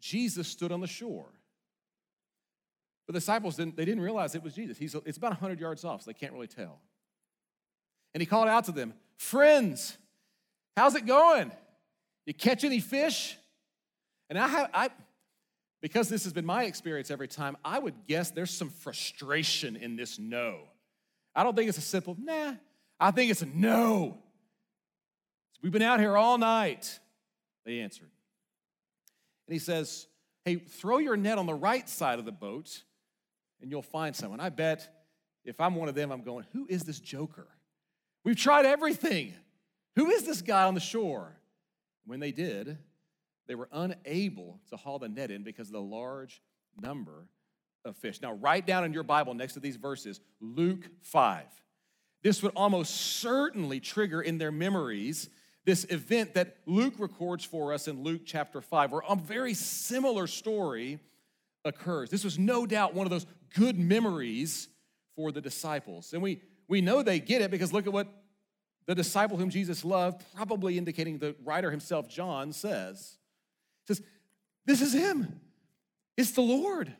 Jesus 0.00 0.48
stood 0.48 0.72
on 0.72 0.80
the 0.80 0.86
shore. 0.86 1.26
But 3.06 3.14
the 3.14 3.20
disciples 3.20 3.56
didn't, 3.56 3.76
they 3.76 3.84
didn't 3.84 4.02
realize 4.02 4.34
it 4.34 4.42
was 4.42 4.54
Jesus. 4.54 4.76
He's, 4.76 4.94
it's 5.06 5.16
about 5.16 5.30
100 5.30 5.58
yards 5.58 5.84
off, 5.84 6.02
so 6.02 6.10
they 6.10 6.14
can't 6.14 6.32
really 6.32 6.46
tell. 6.46 6.80
And 8.14 8.20
he 8.20 8.26
called 8.26 8.48
out 8.48 8.64
to 8.64 8.72
them, 8.72 8.94
Friends, 9.16 9.96
how's 10.76 10.94
it 10.94 11.06
going? 11.06 11.50
You 12.26 12.34
catch 12.34 12.64
any 12.64 12.80
fish? 12.80 13.36
And 14.28 14.38
I 14.38 14.46
have, 14.46 14.70
I, 14.74 14.90
because 15.80 16.08
this 16.08 16.24
has 16.24 16.32
been 16.32 16.44
my 16.44 16.64
experience 16.64 17.10
every 17.10 17.28
time, 17.28 17.56
I 17.64 17.78
would 17.78 18.06
guess 18.06 18.30
there's 18.30 18.50
some 18.50 18.70
frustration 18.70 19.76
in 19.76 19.96
this 19.96 20.18
no. 20.18 20.60
I 21.34 21.42
don't 21.42 21.56
think 21.56 21.68
it's 21.68 21.78
a 21.78 21.82
simple 21.82 22.16
nah. 22.20 22.54
I 23.00 23.10
think 23.10 23.30
it's 23.30 23.42
a 23.42 23.46
no. 23.46 24.18
We've 25.62 25.72
been 25.72 25.82
out 25.82 26.00
here 26.00 26.16
all 26.16 26.36
night, 26.36 26.98
they 27.64 27.80
answered. 27.80 28.10
And 29.48 29.54
he 29.54 29.58
says, 29.58 30.06
Hey, 30.44 30.56
throw 30.56 30.98
your 30.98 31.16
net 31.16 31.38
on 31.38 31.46
the 31.46 31.54
right 31.54 31.88
side 31.88 32.18
of 32.18 32.24
the 32.24 32.32
boat 32.32 32.82
and 33.60 33.70
you'll 33.70 33.82
find 33.82 34.14
someone. 34.14 34.40
I 34.40 34.50
bet 34.50 34.88
if 35.44 35.60
I'm 35.60 35.74
one 35.74 35.88
of 35.88 35.94
them, 35.94 36.12
I'm 36.12 36.22
going, 36.22 36.44
Who 36.52 36.66
is 36.68 36.84
this 36.84 37.00
joker? 37.00 37.48
We've 38.24 38.36
tried 38.36 38.66
everything. 38.66 39.34
Who 39.96 40.10
is 40.10 40.24
this 40.24 40.42
guy 40.42 40.64
on 40.64 40.74
the 40.74 40.80
shore? 40.80 41.34
When 42.04 42.20
they 42.20 42.30
did, 42.30 42.78
they 43.46 43.54
were 43.54 43.68
unable 43.72 44.60
to 44.68 44.76
haul 44.76 44.98
the 44.98 45.08
net 45.08 45.30
in 45.30 45.42
because 45.42 45.68
of 45.68 45.72
the 45.72 45.80
large 45.80 46.42
number 46.80 47.26
of 47.84 47.96
fish. 47.96 48.20
Now, 48.20 48.34
write 48.34 48.66
down 48.66 48.84
in 48.84 48.92
your 48.92 49.02
Bible 49.02 49.34
next 49.34 49.54
to 49.54 49.60
these 49.60 49.76
verses 49.76 50.20
Luke 50.40 50.88
5. 51.00 51.44
This 52.22 52.42
would 52.42 52.52
almost 52.54 52.94
certainly 52.94 53.80
trigger 53.80 54.20
in 54.20 54.38
their 54.38 54.52
memories 54.52 55.30
this 55.68 55.84
event 55.90 56.32
that 56.32 56.56
Luke 56.64 56.94
records 56.96 57.44
for 57.44 57.74
us 57.74 57.88
in 57.88 58.02
Luke 58.02 58.22
chapter 58.24 58.62
5, 58.62 58.90
where 58.90 59.02
a 59.06 59.14
very 59.14 59.52
similar 59.52 60.26
story 60.26 60.98
occurs. 61.62 62.08
This 62.08 62.24
was 62.24 62.38
no 62.38 62.64
doubt 62.64 62.94
one 62.94 63.06
of 63.06 63.10
those 63.10 63.26
good 63.54 63.78
memories 63.78 64.68
for 65.14 65.30
the 65.30 65.42
disciples. 65.42 66.14
And 66.14 66.22
we, 66.22 66.40
we 66.68 66.80
know 66.80 67.02
they 67.02 67.20
get 67.20 67.42
it 67.42 67.50
because 67.50 67.70
look 67.70 67.86
at 67.86 67.92
what 67.92 68.08
the 68.86 68.94
disciple 68.94 69.36
whom 69.36 69.50
Jesus 69.50 69.84
loved, 69.84 70.24
probably 70.34 70.78
indicating 70.78 71.18
the 71.18 71.36
writer 71.44 71.70
himself, 71.70 72.08
John, 72.08 72.54
says. 72.54 73.18
He 73.86 73.92
says, 73.92 74.02
This 74.64 74.80
is 74.80 74.94
him. 74.94 75.38
It's 76.16 76.30
the 76.30 76.40
Lord. 76.40 76.90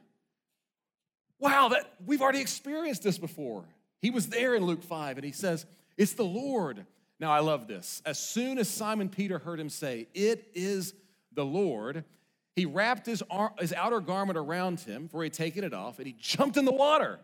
Wow, 1.38 1.68
that 1.68 1.90
we've 2.04 2.20
already 2.20 2.42
experienced 2.42 3.02
this 3.02 3.16
before. 3.16 3.64
He 4.02 4.10
was 4.10 4.28
there 4.28 4.54
in 4.54 4.66
Luke 4.66 4.82
5, 4.82 5.16
and 5.16 5.24
he 5.24 5.32
says, 5.32 5.64
It's 5.96 6.12
the 6.12 6.24
Lord. 6.24 6.84
Now, 7.20 7.32
I 7.32 7.40
love 7.40 7.66
this. 7.66 8.00
As 8.06 8.18
soon 8.18 8.58
as 8.58 8.68
Simon 8.68 9.08
Peter 9.08 9.38
heard 9.38 9.58
him 9.58 9.70
say, 9.70 10.06
It 10.14 10.50
is 10.54 10.94
the 11.32 11.44
Lord, 11.44 12.04
he 12.54 12.66
wrapped 12.66 13.06
his, 13.06 13.22
ar- 13.30 13.54
his 13.60 13.72
outer 13.72 14.00
garment 14.00 14.36
around 14.36 14.80
him, 14.80 15.08
for 15.08 15.22
he 15.22 15.26
had 15.26 15.32
taken 15.32 15.62
it 15.62 15.72
off, 15.72 15.98
and 15.98 16.06
he 16.06 16.16
jumped 16.18 16.56
in 16.56 16.64
the 16.64 16.72
water. 16.72 17.20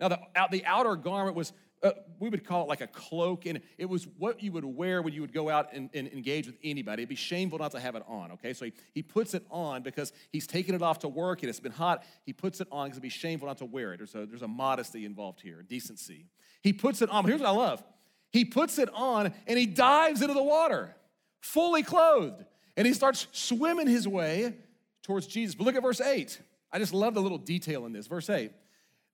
Now, 0.00 0.08
the, 0.08 0.18
out, 0.34 0.50
the 0.50 0.64
outer 0.64 0.96
garment 0.96 1.36
was, 1.36 1.52
uh, 1.82 1.90
we 2.18 2.28
would 2.28 2.44
call 2.44 2.62
it 2.62 2.68
like 2.68 2.80
a 2.80 2.86
cloak, 2.86 3.44
and 3.44 3.60
it 3.76 3.86
was 3.86 4.06
what 4.16 4.42
you 4.42 4.52
would 4.52 4.64
wear 4.64 5.02
when 5.02 5.12
you 5.12 5.20
would 5.20 5.32
go 5.32 5.50
out 5.50 5.74
and, 5.74 5.90
and 5.92 6.08
engage 6.08 6.46
with 6.46 6.56
anybody. 6.64 7.02
It'd 7.02 7.10
be 7.10 7.16
shameful 7.16 7.58
not 7.58 7.72
to 7.72 7.80
have 7.80 7.96
it 7.96 8.02
on, 8.08 8.32
okay? 8.32 8.54
So 8.54 8.66
he, 8.66 8.72
he 8.94 9.02
puts 9.02 9.34
it 9.34 9.44
on 9.50 9.82
because 9.82 10.12
he's 10.30 10.46
taken 10.46 10.74
it 10.74 10.82
off 10.82 11.00
to 11.00 11.08
work 11.08 11.42
and 11.42 11.50
it's 11.50 11.60
been 11.60 11.72
hot. 11.72 12.04
He 12.24 12.32
puts 12.32 12.60
it 12.60 12.68
on 12.72 12.86
because 12.86 12.96
it'd 12.96 13.02
be 13.02 13.08
shameful 13.10 13.48
not 13.48 13.58
to 13.58 13.66
wear 13.66 13.92
it. 13.92 13.98
There's 13.98 14.12
there's 14.12 14.42
a 14.42 14.48
modesty 14.48 15.04
involved 15.04 15.40
here, 15.40 15.62
decency. 15.68 16.26
He 16.62 16.72
puts 16.72 17.02
it 17.02 17.10
on. 17.10 17.24
Here's 17.24 17.40
what 17.40 17.48
I 17.48 17.52
love 17.52 17.82
he 18.30 18.44
puts 18.44 18.78
it 18.78 18.88
on 18.92 19.32
and 19.46 19.58
he 19.58 19.66
dives 19.66 20.22
into 20.22 20.34
the 20.34 20.42
water, 20.42 20.94
fully 21.40 21.82
clothed, 21.82 22.44
and 22.76 22.86
he 22.86 22.92
starts 22.92 23.26
swimming 23.32 23.86
his 23.86 24.06
way 24.06 24.54
towards 25.02 25.26
Jesus. 25.26 25.54
But 25.54 25.64
look 25.64 25.74
at 25.74 25.82
verse 25.82 26.00
8. 26.00 26.40
I 26.70 26.78
just 26.78 26.92
love 26.92 27.14
the 27.14 27.22
little 27.22 27.38
detail 27.38 27.86
in 27.86 27.92
this. 27.92 28.06
Verse 28.06 28.28
8. 28.28 28.52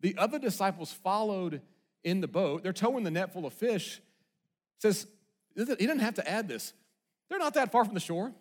The 0.00 0.16
other 0.18 0.38
disciples 0.38 0.92
followed 0.92 1.62
in 2.02 2.20
the 2.20 2.28
boat. 2.28 2.62
They're 2.62 2.72
towing 2.72 3.04
the 3.04 3.10
net 3.10 3.32
full 3.32 3.46
of 3.46 3.52
fish. 3.52 3.98
It 3.98 4.82
says, 4.82 5.06
he 5.56 5.64
didn't 5.64 6.00
have 6.00 6.14
to 6.14 6.28
add 6.28 6.48
this. 6.48 6.72
They're 7.28 7.38
not 7.38 7.54
that 7.54 7.72
far 7.72 7.84
from 7.84 7.94
the 7.94 8.00
shore. 8.00 8.32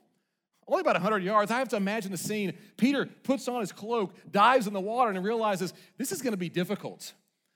Only 0.68 0.82
about 0.82 0.96
100 0.96 1.24
yards. 1.24 1.52
I 1.52 1.60
have 1.60 1.70
to 1.70 1.76
imagine 1.76 2.12
the 2.12 2.18
scene. 2.18 2.54
Peter 2.78 3.06
puts 3.06 3.48
on 3.48 3.62
his 3.62 3.72
cloak, 3.72 4.14
dives 4.32 4.66
in 4.68 4.74
the 4.74 4.82
water, 4.82 5.12
and 5.12 5.24
realizes 5.24 5.74
this 5.98 6.12
is 6.12 6.22
going 6.22 6.34
to 6.34 6.38
be 6.38 6.50
difficult. 6.50 7.14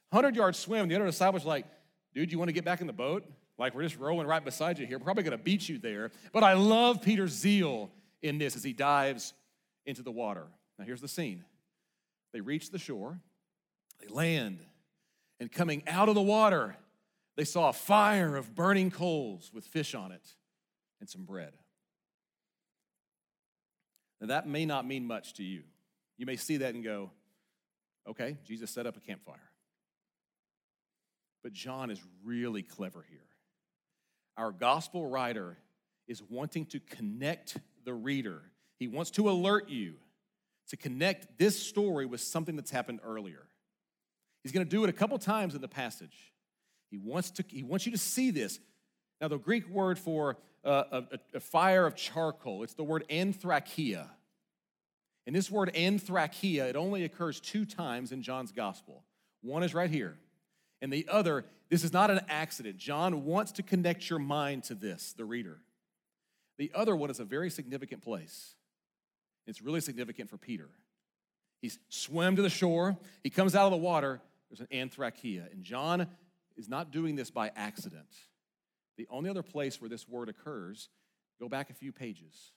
100 0.09 0.35
yard 0.35 0.55
swim. 0.55 0.87
The 0.87 0.95
other 0.95 1.05
disciples 1.05 1.45
are 1.45 1.49
like, 1.49 1.65
dude, 2.17 2.31
you 2.31 2.39
want 2.39 2.49
to 2.49 2.53
get 2.53 2.65
back 2.65 2.81
in 2.81 2.87
the 2.87 2.93
boat? 2.93 3.23
Like, 3.59 3.75
we're 3.75 3.83
just 3.83 3.99
rowing 3.99 4.25
right 4.25 4.43
beside 4.43 4.79
you 4.79 4.87
here. 4.87 4.97
We're 4.97 5.03
probably 5.03 5.21
going 5.21 5.37
to 5.37 5.43
beat 5.43 5.69
you 5.69 5.77
there. 5.77 6.09
But 6.33 6.43
I 6.43 6.53
love 6.53 7.03
Peter's 7.03 7.31
zeal 7.31 7.91
in 8.23 8.39
this 8.39 8.55
as 8.55 8.63
he 8.63 8.73
dives 8.73 9.33
into 9.85 10.01
the 10.01 10.11
water. 10.11 10.47
Now, 10.79 10.85
here's 10.85 11.01
the 11.01 11.07
scene 11.07 11.45
they 12.33 12.41
reach 12.41 12.71
the 12.71 12.79
shore, 12.79 13.19
they 14.01 14.07
land, 14.07 14.65
and 15.39 15.51
coming 15.51 15.83
out 15.87 16.09
of 16.09 16.15
the 16.15 16.21
water, 16.21 16.75
they 17.35 17.43
saw 17.43 17.69
a 17.69 17.73
fire 17.73 18.35
of 18.35 18.55
burning 18.55 18.89
coals 18.89 19.51
with 19.53 19.65
fish 19.65 19.93
on 19.93 20.11
it 20.11 20.27
and 20.99 21.07
some 21.07 21.23
bread. 21.23 21.53
Now, 24.19 24.27
that 24.27 24.47
may 24.47 24.65
not 24.65 24.87
mean 24.87 25.05
much 25.05 25.35
to 25.35 25.43
you. 25.43 25.61
You 26.17 26.25
may 26.25 26.35
see 26.35 26.57
that 26.57 26.73
and 26.73 26.83
go, 26.83 27.11
okay, 28.09 28.37
Jesus 28.43 28.71
set 28.71 28.87
up 28.87 28.97
a 28.97 28.99
campfire. 28.99 29.51
But 31.43 31.53
John 31.53 31.89
is 31.91 32.01
really 32.23 32.63
clever 32.63 33.05
here. 33.09 33.19
Our 34.37 34.51
gospel 34.51 35.07
writer 35.07 35.57
is 36.07 36.21
wanting 36.29 36.65
to 36.67 36.79
connect 36.79 37.57
the 37.83 37.93
reader, 37.93 38.41
he 38.79 38.87
wants 38.87 39.11
to 39.11 39.29
alert 39.29 39.69
you 39.69 39.95
to 40.69 40.77
connect 40.77 41.37
this 41.39 41.57
story 41.57 42.05
with 42.05 42.19
something 42.19 42.55
that's 42.57 42.71
happened 42.71 42.99
earlier. 43.03 43.47
He's 44.43 44.51
going 44.51 44.65
to 44.65 44.69
do 44.69 44.83
it 44.83 44.89
a 44.89 44.93
couple 44.93 45.17
times 45.17 45.55
in 45.55 45.61
the 45.61 45.67
passage. 45.67 46.33
He 46.91 46.97
wants, 46.97 47.31
to, 47.31 47.45
he 47.47 47.63
wants 47.63 47.85
you 47.85 47.91
to 47.91 47.97
see 47.97 48.31
this. 48.31 48.59
Now, 49.19 49.29
the 49.29 49.37
Greek 49.37 49.67
word 49.69 49.97
for 49.97 50.37
uh, 50.63 50.83
a, 50.91 51.19
a, 51.35 51.39
fire 51.39 51.85
of 51.85 51.95
charcoal, 51.95 52.63
it's 52.63 52.73
the 52.73 52.83
word 52.83 53.05
anthrakia. 53.09 54.07
And 55.25 55.35
this 55.35 55.49
word 55.49 55.71
anthrakia, 55.73 56.69
it 56.69 56.75
only 56.75 57.03
occurs 57.03 57.39
two 57.39 57.65
times 57.65 58.11
in 58.11 58.21
John's 58.21 58.51
gospel. 58.51 59.03
One 59.41 59.63
is 59.63 59.73
right 59.73 59.89
here, 59.89 60.17
and 60.81 60.91
the 60.91 61.07
other, 61.09 61.45
this 61.69 61.83
is 61.83 61.93
not 61.93 62.11
an 62.11 62.21
accident. 62.29 62.77
John 62.77 63.25
wants 63.25 63.51
to 63.53 63.63
connect 63.63 64.09
your 64.09 64.19
mind 64.19 64.63
to 64.65 64.75
this, 64.75 65.13
the 65.13 65.25
reader. 65.25 65.59
The 66.57 66.71
other 66.73 66.95
one 66.95 67.09
is 67.09 67.19
a 67.19 67.25
very 67.25 67.49
significant 67.49 68.01
place. 68.01 68.55
It's 69.45 69.61
really 69.61 69.81
significant 69.81 70.29
for 70.29 70.37
Peter. 70.37 70.69
He's 71.61 71.79
swam 71.89 72.35
to 72.35 72.41
the 72.41 72.49
shore, 72.49 72.97
he 73.23 73.29
comes 73.29 73.55
out 73.55 73.65
of 73.65 73.71
the 73.71 73.77
water, 73.77 74.21
there's 74.49 74.59
an 74.59 74.67
anthrakia. 74.71 75.51
And 75.51 75.63
John 75.63 76.07
is 76.55 76.69
not 76.69 76.91
doing 76.91 77.15
this 77.15 77.31
by 77.31 77.51
accident. 77.55 78.07
The 78.97 79.07
only 79.09 79.29
other 79.29 79.43
place 79.43 79.81
where 79.81 79.89
this 79.89 80.07
word 80.07 80.29
occurs, 80.29 80.89
go 81.39 81.49
back 81.49 81.69
a 81.69 81.73
few 81.73 81.91
pages. 81.91 82.51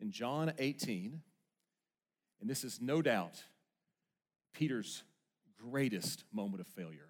In 0.00 0.10
John 0.10 0.52
18, 0.58 1.20
and 2.40 2.50
this 2.50 2.64
is 2.64 2.80
no 2.80 3.00
doubt 3.02 3.42
Peter's 4.52 5.02
greatest 5.58 6.24
moment 6.32 6.60
of 6.60 6.66
failure. 6.66 7.08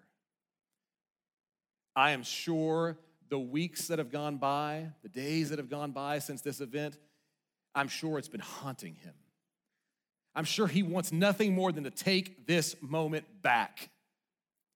I 1.97 2.11
am 2.11 2.21
sure 2.21 2.95
the 3.29 3.39
weeks 3.39 3.87
that 3.87 3.97
have 3.97 4.11
gone 4.11 4.37
by, 4.37 4.89
the 5.01 5.09
days 5.09 5.49
that 5.49 5.57
have 5.57 5.67
gone 5.67 5.91
by 5.91 6.19
since 6.19 6.41
this 6.43 6.61
event, 6.61 6.95
I'm 7.73 7.87
sure 7.87 8.19
it's 8.19 8.29
been 8.29 8.39
haunting 8.39 8.93
him. 8.93 9.15
I'm 10.35 10.45
sure 10.45 10.67
he 10.67 10.83
wants 10.83 11.11
nothing 11.11 11.55
more 11.55 11.71
than 11.71 11.85
to 11.85 11.89
take 11.89 12.45
this 12.45 12.75
moment 12.81 13.25
back. 13.41 13.89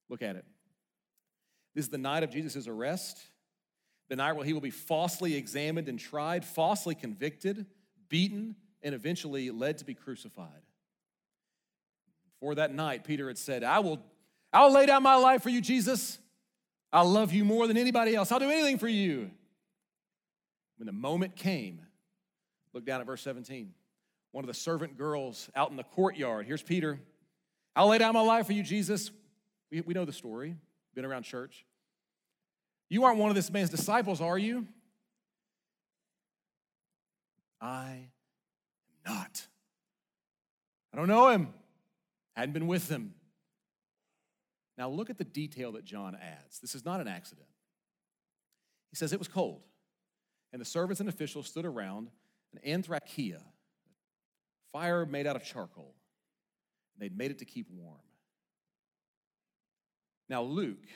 Look 0.10 0.24
at 0.24 0.36
it. 0.36 0.44
This 1.76 1.86
is 1.86 1.92
the 1.92 2.00
night 2.00 2.24
of 2.24 2.32
Jesus' 2.32 2.68
arrest, 2.68 3.20
the 4.10 4.16
night 4.16 4.34
where 4.34 4.44
he 4.44 4.54
will 4.54 4.60
be 4.60 4.72
falsely 4.72 5.36
examined 5.36 5.90
and 5.90 6.00
tried, 6.00 6.44
falsely 6.44 6.96
convicted, 6.96 7.68
beaten, 8.10 8.56
and 8.82 8.96
eventually 8.96 9.52
led 9.52 9.78
to 9.78 9.86
be 9.86 9.94
crucified. 9.94 10.64
For 12.40 12.56
that 12.56 12.74
night, 12.74 13.04
Peter 13.04 13.28
had 13.28 13.38
said, 13.38 13.64
I 13.64 13.78
will, 13.78 14.04
I 14.52 14.66
will 14.66 14.74
lay 14.74 14.88
down 14.88 15.04
my 15.04 15.16
life 15.18 15.44
for 15.44 15.52
you, 15.52 15.62
Jesus. 15.62 16.18
I'll 16.94 17.10
love 17.10 17.32
you 17.32 17.46
more 17.46 17.68
than 17.68 17.78
anybody 17.78 18.16
else. 18.16 18.32
I'll 18.32 18.40
do 18.40 18.50
anything 18.50 18.78
for 18.78 18.88
you. 18.88 19.32
When 20.78 20.88
the 20.88 20.92
moment 20.92 21.36
came, 21.36 21.82
look 22.74 22.86
down 22.86 23.02
at 23.02 23.08
verse 23.08 23.22
17. 23.22 23.74
One 24.32 24.44
of 24.44 24.48
the 24.48 24.54
servant 24.54 24.98
girls 24.98 25.50
out 25.56 25.72
in 25.72 25.78
the 25.78 25.84
courtyard. 25.84 26.46
Here's 26.46 26.64
Peter. 26.64 27.00
I'll 27.76 27.88
lay 27.88 27.98
down 27.98 28.14
my 28.14 28.22
life 28.22 28.48
for 28.48 28.54
you, 28.54 28.64
Jesus. 28.64 29.12
We, 29.72 29.82
we 29.82 29.94
know 29.94 30.06
the 30.06 30.14
story, 30.14 30.56
been 30.94 31.06
around 31.06 31.24
church. 31.24 31.66
You 32.90 33.06
aren't 33.06 33.20
one 33.20 33.30
of 33.30 33.36
this 33.36 33.50
man's 33.52 33.70
disciples, 33.70 34.20
are 34.20 34.38
you? 34.38 34.68
I 37.62 38.10
am 39.06 39.14
not. 39.14 39.48
I 40.94 40.98
don't 40.98 41.08
know 41.08 41.30
him. 41.30 41.54
Hadn't 42.36 42.54
been 42.54 42.68
with 42.68 42.90
him. 42.90 43.14
Now 44.82 44.90
look 44.90 45.12
at 45.12 45.20
the 45.20 45.24
detail 45.24 45.74
that 45.74 45.86
John 45.86 46.18
adds. 46.20 46.58
This 46.58 46.74
is 46.74 46.84
not 46.84 47.02
an 47.02 47.08
accident. 47.08 47.46
He 48.90 48.96
says 48.96 49.14
it 49.14 49.20
was 49.20 49.28
cold, 49.28 49.62
and 50.52 50.60
the 50.60 50.66
servants 50.66 51.00
and 51.00 51.08
officials 51.08 51.46
stood 51.46 51.66
around 51.66 52.10
an 52.52 52.82
anthrakia, 52.82 53.44
fire 54.72 55.06
made 55.06 55.28
out 55.28 55.36
of 55.36 55.44
charcoal. 55.44 55.94
They'd 56.98 57.16
made 57.16 57.30
it 57.30 57.38
to 57.38 57.46
keep 57.46 57.68
warm. 57.70 58.00
Now, 60.28 60.42
Luke, 60.42 60.88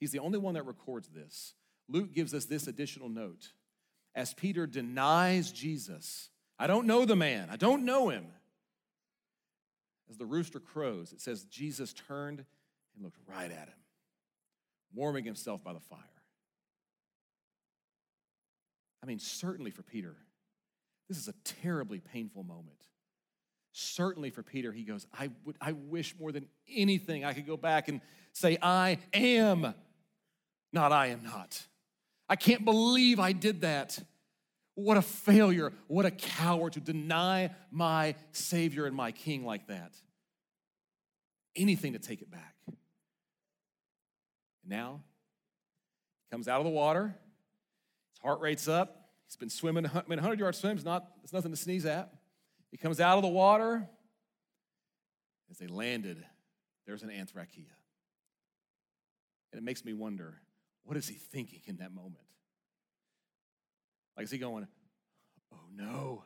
he's 0.00 0.12
the 0.12 0.18
only 0.18 0.38
one 0.38 0.52
that 0.52 0.66
records 0.66 1.08
this. 1.08 1.54
Luke 1.88 2.12
gives 2.12 2.34
us 2.34 2.44
this 2.44 2.66
additional 2.66 3.08
note. 3.08 3.52
As 4.14 4.34
Peter 4.34 4.66
denies 4.66 5.50
Jesus, 5.50 6.28
I 6.58 6.66
don't 6.66 6.86
know 6.86 7.06
the 7.06 7.16
man, 7.16 7.48
I 7.50 7.56
don't 7.56 7.86
know 7.86 8.10
him. 8.10 8.26
As 10.10 10.18
the 10.18 10.26
rooster 10.26 10.60
crows, 10.60 11.14
it 11.14 11.22
says 11.22 11.44
Jesus 11.44 11.94
turned 11.94 12.44
and 12.94 13.04
looked 13.04 13.18
right 13.26 13.50
at 13.50 13.68
him, 13.68 13.78
warming 14.94 15.24
himself 15.24 15.62
by 15.62 15.72
the 15.72 15.80
fire. 15.80 16.00
I 19.02 19.06
mean, 19.06 19.18
certainly 19.18 19.70
for 19.70 19.82
Peter, 19.82 20.16
this 21.08 21.18
is 21.18 21.28
a 21.28 21.34
terribly 21.44 22.00
painful 22.00 22.42
moment. 22.42 22.78
Certainly 23.72 24.30
for 24.30 24.42
Peter, 24.42 24.72
he 24.72 24.84
goes, 24.84 25.06
I, 25.12 25.30
would, 25.44 25.56
I 25.60 25.72
wish 25.72 26.14
more 26.18 26.32
than 26.32 26.46
anything 26.72 27.24
I 27.24 27.34
could 27.34 27.46
go 27.46 27.56
back 27.56 27.88
and 27.88 28.00
say, 28.32 28.56
I 28.62 28.98
am, 29.12 29.74
not 30.72 30.92
I 30.92 31.08
am 31.08 31.22
not. 31.22 31.60
I 32.28 32.36
can't 32.36 32.64
believe 32.64 33.20
I 33.20 33.32
did 33.32 33.60
that. 33.62 33.98
What 34.74 34.96
a 34.96 35.02
failure. 35.02 35.72
What 35.86 36.06
a 36.06 36.10
coward 36.10 36.72
to 36.74 36.80
deny 36.80 37.50
my 37.70 38.14
Savior 38.32 38.86
and 38.86 38.96
my 38.96 39.12
King 39.12 39.44
like 39.44 39.66
that. 39.68 39.92
Anything 41.54 41.92
to 41.92 41.98
take 41.98 42.22
it 42.22 42.30
back. 42.30 42.53
And 44.64 44.70
now, 44.70 45.02
he 46.24 46.34
comes 46.34 46.48
out 46.48 46.58
of 46.58 46.64
the 46.64 46.70
water, 46.70 47.14
his 48.10 48.18
heart 48.22 48.40
rate's 48.40 48.66
up. 48.68 49.00
He's 49.26 49.36
been 49.36 49.50
swimming, 49.50 49.86
I 49.86 50.02
mean, 50.06 50.18
100 50.18 50.38
yard 50.38 50.54
swim 50.54 50.72
swims, 50.72 50.84
not, 50.84 51.06
it's 51.22 51.32
nothing 51.32 51.50
to 51.50 51.56
sneeze 51.56 51.86
at. 51.86 52.12
He 52.70 52.76
comes 52.76 53.00
out 53.00 53.16
of 53.16 53.22
the 53.22 53.28
water. 53.28 53.88
As 55.50 55.58
they 55.58 55.66
landed, 55.66 56.24
there's 56.86 57.02
an 57.02 57.10
anthrakia. 57.10 57.70
And 59.52 59.58
it 59.58 59.62
makes 59.62 59.84
me 59.84 59.92
wonder 59.92 60.40
what 60.84 60.96
is 60.96 61.08
he 61.08 61.14
thinking 61.14 61.60
in 61.66 61.76
that 61.76 61.92
moment? 61.92 62.24
Like, 64.16 64.24
is 64.24 64.30
he 64.30 64.38
going, 64.38 64.66
oh 65.52 65.68
no? 65.74 66.24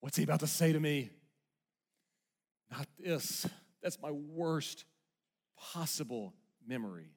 What's 0.00 0.16
he 0.16 0.24
about 0.24 0.40
to 0.40 0.46
say 0.46 0.72
to 0.72 0.80
me? 0.80 1.10
Not 2.70 2.86
this. 2.98 3.46
That's 3.82 4.00
my 4.00 4.10
worst 4.10 4.84
possible 5.56 6.34
memory. 6.68 7.10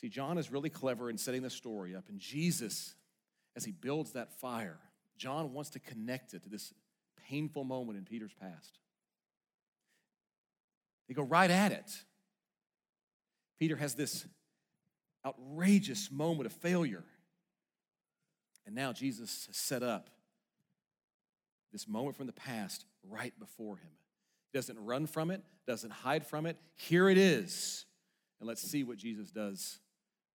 See, 0.00 0.08
John 0.08 0.38
is 0.38 0.50
really 0.50 0.70
clever 0.70 1.10
in 1.10 1.18
setting 1.18 1.42
the 1.42 1.50
story 1.50 1.94
up, 1.94 2.08
and 2.08 2.18
Jesus, 2.18 2.94
as 3.54 3.64
he 3.64 3.72
builds 3.72 4.12
that 4.12 4.32
fire, 4.32 4.78
John 5.18 5.52
wants 5.52 5.70
to 5.70 5.80
connect 5.80 6.32
it 6.32 6.42
to 6.44 6.48
this 6.48 6.72
painful 7.28 7.64
moment 7.64 7.98
in 7.98 8.04
Peter's 8.04 8.32
past. 8.32 8.78
They 11.06 11.14
go 11.14 11.22
right 11.22 11.50
at 11.50 11.72
it. 11.72 11.90
Peter 13.58 13.76
has 13.76 13.94
this 13.94 14.24
outrageous 15.26 16.10
moment 16.10 16.46
of 16.46 16.52
failure. 16.52 17.04
And 18.64 18.74
now 18.74 18.92
Jesus 18.92 19.46
has 19.48 19.56
set 19.56 19.82
up 19.82 20.08
this 21.72 21.86
moment 21.86 22.16
from 22.16 22.26
the 22.26 22.32
past 22.32 22.84
right 23.08 23.38
before 23.38 23.76
him. 23.76 23.90
Doesn't 24.52 24.78
run 24.84 25.06
from 25.06 25.30
it, 25.30 25.42
doesn't 25.66 25.90
hide 25.90 26.26
from 26.26 26.46
it. 26.46 26.56
Here 26.76 27.08
it 27.08 27.18
is. 27.18 27.84
And 28.40 28.48
let's 28.48 28.62
see 28.62 28.84
what 28.84 28.96
Jesus 28.96 29.30
does 29.30 29.78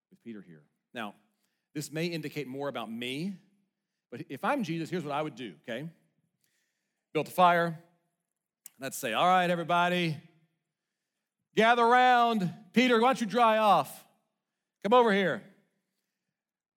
with 0.09 0.24
Peter 0.24 0.41
here. 0.41 0.63
Now, 0.93 1.16
this 1.74 1.91
may 1.91 2.05
indicate 2.05 2.47
more 2.47 2.70
about 2.70 2.89
me, 2.89 3.38
but 4.11 4.22
if 4.30 4.45
I'm 4.45 4.63
Jesus, 4.63 4.89
here's 4.89 5.03
what 5.03 5.13
I 5.13 5.22
would 5.22 5.36
do, 5.36 5.53
okay? 5.68 5.89
Built 7.13 7.28
a 7.28 7.32
fire. 7.32 7.80
I'd 8.82 8.93
say, 8.93 9.13
all 9.13 9.28
right, 9.28 9.49
everybody, 9.49 10.18
gather 11.55 11.84
around. 11.84 12.53
Peter, 12.74 12.99
why 12.99 13.09
don't 13.09 13.22
you 13.22 13.28
dry 13.28 13.57
off? 13.57 14.05
Come 14.84 14.93
over 14.93 15.11
here. 15.11 15.41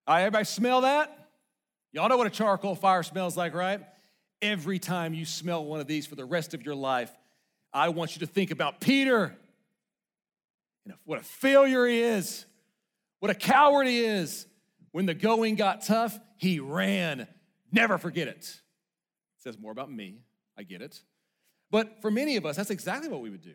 All 0.07 0.15
right, 0.15 0.21
everybody 0.21 0.45
smell 0.45 0.81
that? 0.81 1.29
Y'all 1.91 2.09
know 2.09 2.17
what 2.17 2.27
a 2.27 2.31
charcoal 2.31 2.75
fire 2.75 3.03
smells 3.03 3.37
like, 3.37 3.53
right? 3.53 3.81
Every 4.41 4.79
time 4.79 5.13
you 5.13 5.25
smell 5.25 5.63
one 5.63 5.79
of 5.79 5.87
these 5.87 6.05
for 6.05 6.15
the 6.15 6.25
rest 6.25 6.53
of 6.53 6.65
your 6.65 6.75
life, 6.75 7.11
I 7.73 7.89
want 7.89 8.15
you 8.15 8.19
to 8.21 8.25
think 8.25 8.51
about 8.51 8.79
Peter 8.79 9.35
and 10.85 10.93
what 11.05 11.19
a 11.19 11.23
failure 11.23 11.85
he 11.85 12.01
is, 12.01 12.45
what 13.19 13.29
a 13.29 13.35
coward 13.35 13.87
he 13.87 13.99
is. 14.03 14.45
When 14.91 15.05
the 15.05 15.13
going 15.13 15.53
got 15.53 15.83
tough, 15.83 16.19
he 16.37 16.59
ran. 16.59 17.27
Never 17.71 17.99
forget 17.99 18.27
it. 18.27 18.37
It 18.37 19.43
says 19.43 19.59
more 19.59 19.71
about 19.71 19.91
me. 19.91 20.23
I 20.57 20.63
get 20.63 20.81
it. 20.81 20.99
But 21.69 22.01
for 22.01 22.09
many 22.09 22.37
of 22.37 22.45
us, 22.45 22.55
that's 22.55 22.71
exactly 22.71 23.07
what 23.07 23.21
we 23.21 23.29
would 23.29 23.43
do. 23.43 23.53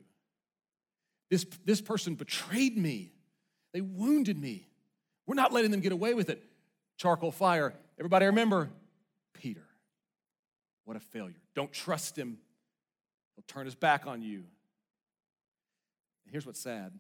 This, 1.31 1.45
this 1.65 1.81
person 1.81 2.15
betrayed 2.15 2.77
me. 2.77 3.13
They 3.73 3.81
wounded 3.81 4.39
me. 4.39 4.69
We're 5.27 5.35
not 5.35 5.53
letting 5.53 5.73
them 5.73 5.81
get 5.81 5.91
away 5.91 6.15
with 6.15 6.31
it. 6.31 6.41
Charcoal 6.97 7.33
fire. 7.33 7.75
Everybody 7.99 8.27
remember 8.27 8.71
Peter. 9.33 9.65
What 10.85 10.97
a 10.97 11.01
failure. 11.01 11.35
Don't 11.57 11.73
trust 11.73 12.17
him. 12.17 12.39
He'll 13.37 13.45
turn 13.47 13.67
his 13.67 13.75
back 13.75 14.07
on 14.07 14.23
you. 14.23 14.45
And 16.25 16.33
here's 16.33 16.47
what's 16.47 16.61
sad. 16.61 16.93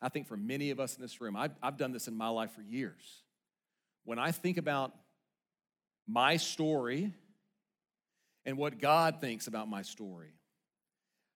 I 0.00 0.08
think 0.08 0.26
for 0.26 0.36
many 0.36 0.70
of 0.70 0.80
us 0.80 0.96
in 0.96 1.02
this 1.02 1.20
room, 1.20 1.36
I've, 1.36 1.52
I've 1.62 1.76
done 1.76 1.92
this 1.92 2.08
in 2.08 2.14
my 2.14 2.28
life 2.28 2.52
for 2.52 2.62
years. 2.62 3.22
When 4.04 4.18
I 4.18 4.32
think 4.32 4.58
about 4.58 4.94
my 6.06 6.36
story 6.36 7.12
and 8.44 8.58
what 8.58 8.78
God 8.78 9.20
thinks 9.20 9.46
about 9.46 9.68
my 9.68 9.82
story, 9.82 10.34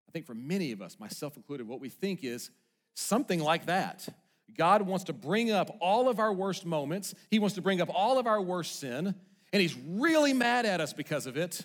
I 0.08 0.12
think 0.12 0.26
for 0.26 0.34
many 0.34 0.72
of 0.72 0.82
us, 0.82 0.98
myself 0.98 1.36
included, 1.36 1.66
what 1.66 1.80
we 1.80 1.88
think 1.88 2.24
is 2.24 2.50
something 2.94 3.40
like 3.40 3.66
that. 3.66 4.08
God 4.56 4.82
wants 4.82 5.04
to 5.04 5.12
bring 5.12 5.50
up 5.50 5.76
all 5.80 6.08
of 6.08 6.18
our 6.18 6.32
worst 6.32 6.64
moments, 6.64 7.14
He 7.30 7.38
wants 7.38 7.54
to 7.56 7.62
bring 7.62 7.80
up 7.80 7.90
all 7.92 8.18
of 8.18 8.26
our 8.26 8.40
worst 8.40 8.80
sin, 8.80 9.14
and 9.52 9.62
He's 9.62 9.76
really 9.76 10.32
mad 10.32 10.66
at 10.66 10.80
us 10.80 10.92
because 10.92 11.26
of 11.26 11.36
it. 11.36 11.64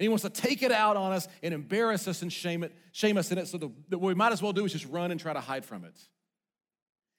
And 0.00 0.04
he 0.04 0.08
wants 0.08 0.22
to 0.22 0.30
take 0.30 0.62
it 0.62 0.72
out 0.72 0.96
on 0.96 1.12
us 1.12 1.28
and 1.42 1.52
embarrass 1.52 2.08
us 2.08 2.22
and 2.22 2.32
shame 2.32 2.64
it, 2.64 2.74
shame 2.90 3.18
us 3.18 3.30
in 3.30 3.36
it. 3.36 3.48
So 3.48 3.58
the, 3.58 3.66
what 3.90 4.00
we 4.00 4.14
might 4.14 4.32
as 4.32 4.40
well 4.40 4.54
do 4.54 4.64
is 4.64 4.72
just 4.72 4.86
run 4.86 5.10
and 5.10 5.20
try 5.20 5.34
to 5.34 5.40
hide 5.40 5.62
from 5.62 5.84
it. 5.84 5.92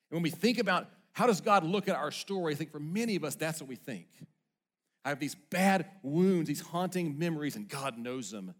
And 0.09 0.17
when 0.17 0.23
we 0.23 0.31
think 0.31 0.57
about 0.57 0.87
how 1.11 1.27
does 1.27 1.41
God 1.41 1.63
look 1.63 1.87
at 1.87 1.95
our 1.95 2.09
story, 2.09 2.53
I 2.53 2.55
think 2.55 2.71
for 2.71 2.79
many 2.79 3.15
of 3.15 3.23
us, 3.23 3.35
that's 3.35 3.61
what 3.61 3.69
we 3.69 3.75
think. 3.75 4.07
I 5.05 5.09
have 5.09 5.19
these 5.19 5.35
bad 5.35 5.85
wounds, 6.01 6.47
these 6.47 6.61
haunting 6.61 7.19
memories, 7.19 7.55
and 7.55 7.69
God 7.69 7.99
knows 7.99 8.31
them. 8.31 8.47
And 8.47 8.55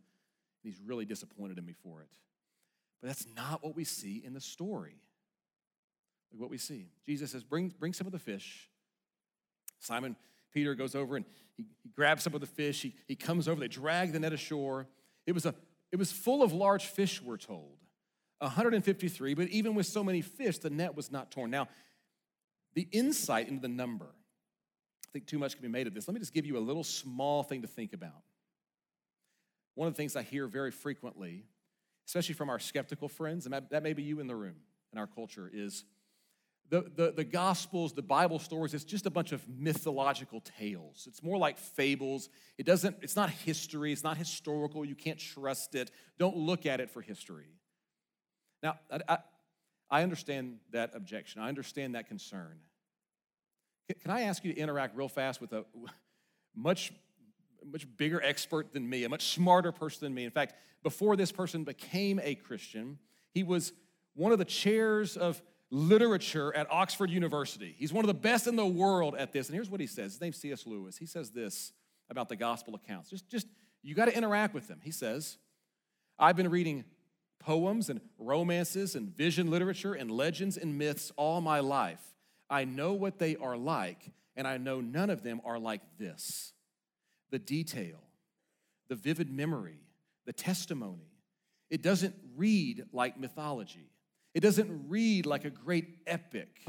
He's 0.62 0.80
really 0.86 1.06
disappointed 1.06 1.58
in 1.58 1.66
me 1.66 1.74
for 1.82 2.02
it. 2.02 2.10
But 3.02 3.08
that's 3.08 3.26
not 3.36 3.64
what 3.64 3.76
we 3.76 3.86
see 3.86 4.22
in 4.24 4.36
the 4.36 4.42
story. 4.42 5.02
Look 6.32 6.42
what 6.42 6.52
we 6.52 6.60
see. 6.60 6.92
Jesus 7.08 7.32
says, 7.32 7.44
bring, 7.44 7.74
bring 7.80 7.94
some 7.94 8.06
of 8.06 8.14
the 8.14 8.20
fish. 8.20 8.70
Simon 9.80 10.16
Peter 10.54 10.76
goes 10.76 10.96
over 10.96 11.16
and 11.16 11.26
he, 11.56 11.66
he 11.84 11.90
grabs 11.90 12.24
some 12.24 12.34
of 12.34 12.42
the 12.42 12.48
fish. 12.48 12.82
He, 12.82 12.96
he 13.08 13.16
comes 13.16 13.48
over, 13.48 13.60
they 13.60 13.68
drag 13.68 14.12
the 14.12 14.20
net 14.20 14.34
ashore. 14.34 14.88
It 15.26 15.34
was, 15.34 15.46
a, 15.46 15.56
it 15.92 15.98
was 15.98 16.12
full 16.12 16.44
of 16.44 16.54
large 16.54 16.86
fish, 16.86 17.22
we're 17.22 17.38
told. 17.38 17.78
153, 18.40 19.36
but 19.36 19.48
even 19.50 19.76
with 19.76 19.86
so 19.86 20.04
many 20.04 20.22
fish, 20.22 20.58
the 20.58 20.70
net 20.70 20.96
was 20.96 21.12
not 21.12 21.32
torn. 21.32 21.52
Now, 21.52 21.68
the 22.74 22.88
insight 22.92 23.48
into 23.48 23.62
the 23.62 23.68
number, 23.68 24.08
I 24.08 25.10
think 25.14 25.28
too 25.28 25.38
much 25.38 25.54
can 25.54 25.62
be 25.62 25.68
made 25.68 25.88
of 25.88 25.94
this. 25.94 26.08
Let 26.08 26.16
me 26.16 26.20
just 26.20 26.34
give 26.34 26.46
you 26.46 26.58
a 26.58 26.60
little 26.60 26.84
small 26.84 27.44
thing 27.44 27.62
to 27.62 27.68
think 27.68 27.94
about. 27.94 28.24
One 29.76 29.88
of 29.88 29.94
the 29.94 29.98
things 29.98 30.16
I 30.16 30.24
hear 30.24 30.48
very 30.48 30.72
frequently, 30.72 31.44
especially 32.08 32.34
from 32.34 32.50
our 32.50 32.60
skeptical 32.60 33.08
friends, 33.08 33.46
and 33.46 33.54
that 33.70 33.84
may 33.84 33.94
be 33.94 34.04
you 34.04 34.20
in 34.20 34.28
the 34.28 34.36
room 34.36 34.56
in 34.92 34.98
our 34.98 35.08
culture, 35.08 35.50
is 35.54 35.86
the, 36.72 36.90
the, 36.96 37.12
the 37.12 37.24
Gospels, 37.26 37.92
the 37.92 38.02
Bible 38.02 38.40
stories, 38.40 38.74
it's 38.74 38.86
just 38.86 39.06
a 39.06 39.10
bunch 39.10 39.34
of 39.34 39.46
mythological 39.50 40.42
tales. 40.58 41.06
It's 41.06 41.22
more 41.22 41.38
like 41.38 41.58
fables. 41.58 42.30
It 42.58 42.66
doesn't, 42.66 42.96
it's 43.02 43.18
not 43.18 43.30
history, 43.30 43.92
it's 43.92 44.06
not 44.06 44.16
historical. 44.16 44.86
You 44.86 44.96
can't 44.96 45.20
trust 45.20 45.76
it. 45.76 45.92
Don't 46.18 46.38
look 46.38 46.66
at 46.66 46.80
it 46.80 46.90
for 46.90 47.02
history. 47.02 47.58
Now, 48.64 48.80
I, 48.90 49.00
I, 49.10 49.18
I 49.90 50.04
understand 50.04 50.60
that 50.72 50.92
objection. 50.96 51.42
I 51.42 51.50
understand 51.50 51.96
that 51.96 52.08
concern. 52.08 52.58
Can 54.02 54.10
I 54.10 54.22
ask 54.22 54.46
you 54.46 54.54
to 54.54 54.60
interact 54.60 54.96
real 54.96 55.10
fast 55.10 55.42
with 55.42 55.52
a 55.52 55.66
much, 56.56 56.94
much 57.70 57.86
bigger 57.98 58.24
expert 58.24 58.72
than 58.72 58.90
me, 58.90 59.04
a 59.04 59.10
much 59.10 59.34
smarter 59.34 59.74
person 59.74 60.06
than 60.06 60.14
me? 60.14 60.24
In 60.24 60.32
fact, 60.32 60.54
before 60.84 61.18
this 61.18 61.34
person 61.34 61.66
became 61.66 62.22
a 62.24 62.34
Christian, 62.36 62.98
he 63.34 63.44
was 63.44 63.74
one 64.14 64.32
of 64.32 64.40
the 64.40 64.46
chairs 64.46 65.18
of 65.18 65.42
literature 65.72 66.54
at 66.56 66.70
Oxford 66.70 67.10
University. 67.10 67.74
He's 67.78 67.94
one 67.94 68.04
of 68.04 68.08
the 68.08 68.14
best 68.14 68.46
in 68.46 68.58
the 68.58 68.66
world 68.66 69.16
at 69.18 69.32
this. 69.32 69.48
And 69.48 69.56
here's 69.56 69.70
what 69.70 69.80
he 69.80 69.88
says. 69.88 70.14
His 70.14 70.22
name's 70.22 70.38
C.S. 70.38 70.68
Lewis. 70.68 70.98
He 70.98 71.06
says 71.06 71.32
this 71.32 71.72
about 72.10 72.28
the 72.30 72.36
gospel 72.36 72.76
accounts. 72.76 73.10
Just, 73.10 73.30
just 73.30 73.48
you 73.82 73.96
got 73.96 74.06
to 74.06 74.16
interact 74.16 74.54
with 74.54 74.68
them. 74.68 74.80
He 74.84 74.92
says, 74.92 75.38
I've 76.20 76.36
been 76.36 76.50
reading 76.50 76.84
poems 77.40 77.90
and 77.90 78.02
romances 78.20 78.96
and 78.96 79.16
vision 79.16 79.50
literature 79.50 79.94
and 79.94 80.12
legends 80.12 80.58
and 80.58 80.78
myths 80.78 81.12
all 81.16 81.42
my 81.42 81.62
life. 81.62 82.02
I 82.50 82.66
know 82.66 82.94
what 82.94 83.18
they 83.18 83.38
are 83.38 83.58
like, 83.58 84.12
and 84.36 84.46
I 84.46 84.58
know 84.58 84.82
none 84.82 85.10
of 85.10 85.24
them 85.24 85.42
are 85.46 85.58
like 85.58 85.82
this. 85.98 86.54
The 87.32 87.40
detail, 87.40 88.04
the 88.90 88.96
vivid 88.96 89.32
memory, 89.32 89.80
the 90.26 90.34
testimony. 90.34 91.12
It 91.70 91.82
doesn't 91.82 92.14
read 92.36 92.84
like 92.92 93.18
mythology. 93.18 93.91
It 94.34 94.40
doesn't 94.40 94.90
read 94.90 95.26
like 95.26 95.46
a 95.46 95.50
great 95.50 95.98
epic, 96.08 96.62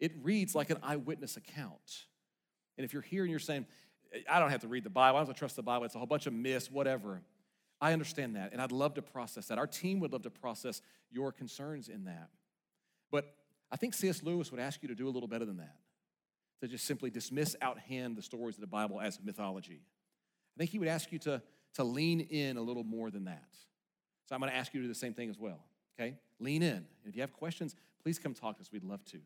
it 0.00 0.12
reads 0.22 0.54
like 0.54 0.70
an 0.70 0.78
eyewitness 0.82 1.36
account. 1.36 2.06
And 2.78 2.84
if 2.84 2.92
you're 2.92 3.02
here 3.02 3.22
and 3.22 3.30
you're 3.30 3.40
saying, 3.40 3.64
I 4.28 4.38
don't 4.38 4.50
have 4.50 4.60
to 4.60 4.68
read 4.68 4.84
the 4.84 4.90
Bible, 4.90 5.16
I 5.16 5.20
don't 5.20 5.28
have 5.28 5.34
to 5.34 5.38
trust 5.38 5.56
the 5.56 5.62
Bible, 5.62 5.84
it's 5.84 5.94
a 5.94 5.98
whole 5.98 6.06
bunch 6.06 6.26
of 6.26 6.32
myths, 6.32 6.70
whatever. 6.70 7.22
I 7.80 7.92
understand 7.92 8.36
that, 8.36 8.52
and 8.52 8.60
I'd 8.60 8.72
love 8.72 8.94
to 8.94 9.02
process 9.02 9.46
that. 9.48 9.58
Our 9.58 9.66
team 9.66 10.00
would 10.00 10.12
love 10.12 10.22
to 10.22 10.30
process 10.30 10.80
your 11.10 11.32
concerns 11.32 11.88
in 11.88 12.04
that. 12.04 12.30
But 13.10 13.34
I 13.70 13.76
think 13.76 13.94
C.S. 13.94 14.22
Lewis 14.22 14.50
would 14.50 14.60
ask 14.60 14.82
you 14.82 14.88
to 14.88 14.94
do 14.94 15.08
a 15.08 15.10
little 15.10 15.28
better 15.28 15.44
than 15.44 15.58
that, 15.58 15.76
to 16.60 16.68
just 16.68 16.86
simply 16.86 17.10
dismiss 17.10 17.54
out 17.60 17.78
hand 17.78 18.16
the 18.16 18.22
stories 18.22 18.56
of 18.56 18.62
the 18.62 18.66
Bible 18.66 19.00
as 19.00 19.18
mythology. 19.22 19.82
I 20.56 20.58
think 20.58 20.70
he 20.70 20.78
would 20.78 20.88
ask 20.88 21.12
you 21.12 21.18
to, 21.20 21.42
to 21.74 21.84
lean 21.84 22.20
in 22.20 22.56
a 22.56 22.62
little 22.62 22.84
more 22.84 23.10
than 23.10 23.24
that. 23.24 23.48
So 24.28 24.34
I'm 24.34 24.40
going 24.40 24.50
to 24.50 24.56
ask 24.56 24.72
you 24.72 24.80
to 24.80 24.84
do 24.84 24.88
the 24.88 24.98
same 24.98 25.14
thing 25.14 25.30
as 25.30 25.38
well 25.38 25.60
okay? 25.98 26.16
Lean 26.38 26.62
in. 26.62 26.74
And 26.76 26.86
if 27.06 27.14
you 27.14 27.22
have 27.22 27.32
questions, 27.32 27.74
please 28.02 28.18
come 28.18 28.34
talk 28.34 28.56
to 28.56 28.60
us. 28.60 28.70
We'd 28.72 28.84
love 28.84 29.04
to. 29.06 29.18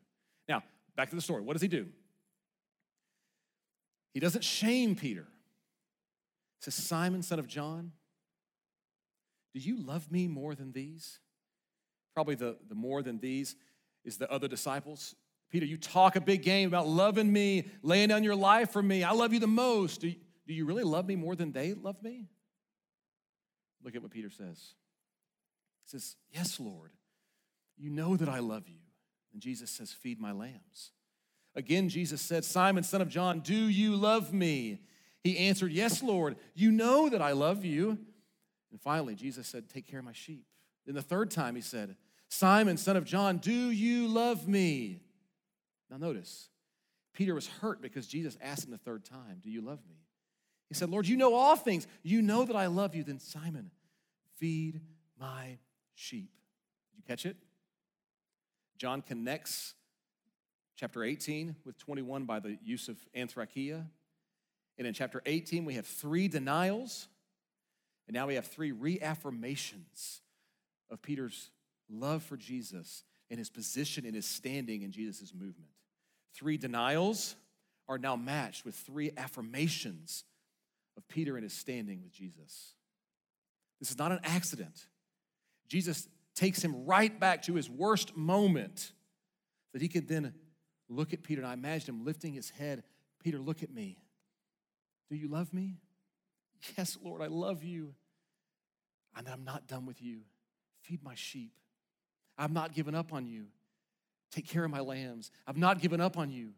Now, 0.47 0.63
back 0.95 1.09
to 1.09 1.15
the 1.15 1.21
story. 1.21 1.41
What 1.41 1.53
does 1.53 1.61
he 1.61 1.67
do? 1.67 1.87
He 4.13 4.19
doesn't 4.19 4.43
shame 4.43 4.95
Peter. 4.95 5.27
He 6.59 6.63
says, 6.65 6.75
Simon, 6.75 7.23
son 7.23 7.39
of 7.39 7.47
John, 7.47 7.91
do 9.53 9.59
you 9.59 9.81
love 9.81 10.11
me 10.11 10.27
more 10.27 10.55
than 10.55 10.71
these? 10.71 11.19
Probably 12.13 12.35
the, 12.35 12.57
the 12.67 12.75
more 12.75 13.01
than 13.01 13.19
these 13.19 13.55
is 14.03 14.17
the 14.17 14.29
other 14.31 14.47
disciples. 14.47 15.15
Peter, 15.49 15.65
you 15.65 15.77
talk 15.77 16.15
a 16.15 16.21
big 16.21 16.43
game 16.43 16.67
about 16.67 16.87
loving 16.87 17.31
me, 17.31 17.67
laying 17.83 18.09
down 18.09 18.23
your 18.23 18.35
life 18.35 18.71
for 18.71 18.81
me. 18.81 19.03
I 19.03 19.11
love 19.11 19.33
you 19.33 19.39
the 19.39 19.47
most. 19.47 20.01
Do 20.01 20.07
you, 20.07 20.15
do 20.47 20.53
you 20.53 20.65
really 20.65 20.83
love 20.83 21.05
me 21.05 21.15
more 21.15 21.35
than 21.35 21.51
they 21.51 21.73
love 21.73 22.01
me? 22.01 22.27
Look 23.83 23.95
at 23.95 24.01
what 24.01 24.11
Peter 24.11 24.29
says. 24.29 24.73
He 25.83 25.89
says, 25.89 26.15
Yes, 26.31 26.59
Lord, 26.59 26.91
you 27.77 27.89
know 27.89 28.15
that 28.17 28.29
I 28.29 28.39
love 28.39 28.67
you. 28.67 28.79
And 29.33 29.41
Jesus 29.41 29.69
says, 29.69 29.91
Feed 29.91 30.19
my 30.19 30.31
lambs. 30.31 30.91
Again, 31.55 31.89
Jesus 31.89 32.21
said, 32.21 32.45
Simon, 32.45 32.83
son 32.83 33.01
of 33.01 33.09
John, 33.09 33.39
do 33.39 33.55
you 33.55 33.95
love 33.95 34.33
me? 34.33 34.79
He 35.23 35.37
answered, 35.37 35.71
Yes, 35.71 36.01
Lord, 36.01 36.37
you 36.55 36.71
know 36.71 37.09
that 37.09 37.21
I 37.21 37.31
love 37.33 37.65
you. 37.65 37.97
And 38.71 38.79
finally, 38.79 39.15
Jesus 39.15 39.47
said, 39.47 39.69
Take 39.69 39.87
care 39.87 39.99
of 39.99 40.05
my 40.05 40.13
sheep. 40.13 40.45
Then 40.85 40.95
the 40.95 41.01
third 41.01 41.29
time, 41.29 41.55
he 41.55 41.61
said, 41.61 41.95
Simon, 42.29 42.77
son 42.77 42.95
of 42.95 43.03
John, 43.03 43.37
do 43.37 43.51
you 43.51 44.07
love 44.07 44.47
me? 44.47 45.01
Now, 45.89 45.97
notice, 45.97 46.49
Peter 47.13 47.35
was 47.35 47.47
hurt 47.47 47.81
because 47.81 48.07
Jesus 48.07 48.37
asked 48.41 48.65
him 48.65 48.71
the 48.71 48.77
third 48.77 49.03
time, 49.03 49.41
Do 49.43 49.49
you 49.49 49.61
love 49.61 49.79
me? 49.89 49.97
He 50.69 50.75
said, 50.75 50.89
Lord, 50.89 51.05
you 51.05 51.17
know 51.17 51.33
all 51.33 51.57
things. 51.57 51.85
You 52.01 52.21
know 52.21 52.45
that 52.45 52.55
I 52.55 52.67
love 52.67 52.95
you. 52.95 53.03
Then, 53.03 53.19
Simon, 53.19 53.71
feed 54.37 54.79
my 55.19 55.57
sheep. 56.01 56.31
Did 56.89 56.97
you 56.97 57.03
catch 57.07 57.25
it? 57.25 57.37
John 58.77 59.01
connects 59.01 59.75
chapter 60.75 61.03
18 61.03 61.55
with 61.63 61.77
21 61.77 62.25
by 62.25 62.39
the 62.39 62.57
use 62.63 62.89
of 62.89 62.97
anthrakia. 63.15 63.85
And 64.77 64.87
in 64.87 64.93
chapter 64.93 65.21
18, 65.25 65.63
we 65.63 65.75
have 65.75 65.85
three 65.85 66.27
denials. 66.27 67.07
And 68.07 68.15
now 68.15 68.27
we 68.27 68.35
have 68.35 68.47
three 68.47 68.71
reaffirmations 68.71 70.21
of 70.89 71.01
Peter's 71.01 71.51
love 71.87 72.23
for 72.23 72.35
Jesus 72.35 73.03
and 73.29 73.37
his 73.37 73.49
position 73.49 74.05
and 74.05 74.15
his 74.15 74.25
standing 74.25 74.81
in 74.81 74.91
Jesus' 74.91 75.33
movement. 75.33 75.69
Three 76.33 76.57
denials 76.57 77.35
are 77.87 77.99
now 77.99 78.15
matched 78.15 78.65
with 78.65 78.73
three 78.73 79.11
affirmations 79.15 80.23
of 80.97 81.07
Peter 81.07 81.35
and 81.35 81.43
his 81.43 81.53
standing 81.53 82.01
with 82.01 82.11
Jesus. 82.11 82.73
This 83.79 83.91
is 83.91 83.99
not 83.99 84.11
an 84.11 84.19
accident. 84.23 84.87
Jesus 85.71 86.09
takes 86.35 86.61
him 86.61 86.85
right 86.85 87.17
back 87.17 87.43
to 87.43 87.55
his 87.55 87.69
worst 87.69 88.17
moment 88.17 88.91
that 89.71 89.81
he 89.81 89.87
could 89.87 90.05
then 90.05 90.33
look 90.89 91.13
at 91.13 91.23
Peter. 91.23 91.39
And 91.39 91.49
I 91.49 91.53
imagine 91.53 91.95
him 91.95 92.03
lifting 92.03 92.33
his 92.33 92.49
head 92.49 92.83
Peter, 93.23 93.39
look 93.39 93.63
at 93.63 93.73
me. 93.73 93.97
Do 95.09 95.15
you 95.15 95.29
love 95.29 95.53
me? 95.53 95.77
Yes, 96.77 96.97
Lord, 97.03 97.21
I 97.21 97.27
love 97.27 97.63
you. 97.63 97.93
And 99.15 99.29
I'm 99.29 99.43
not 99.43 99.67
done 99.67 99.85
with 99.85 100.01
you. 100.01 100.21
Feed 100.81 101.03
my 101.03 101.15
sheep. 101.15 101.53
I've 102.37 102.51
not 102.51 102.73
given 102.73 102.95
up 102.95 103.13
on 103.13 103.27
you. 103.27 103.45
Take 104.31 104.47
care 104.47 104.63
of 104.65 104.71
my 104.71 104.79
lambs. 104.79 105.31
I've 105.47 105.57
not 105.57 105.79
given 105.79 106.01
up 106.01 106.17
on 106.17 106.31
you. 106.31 106.49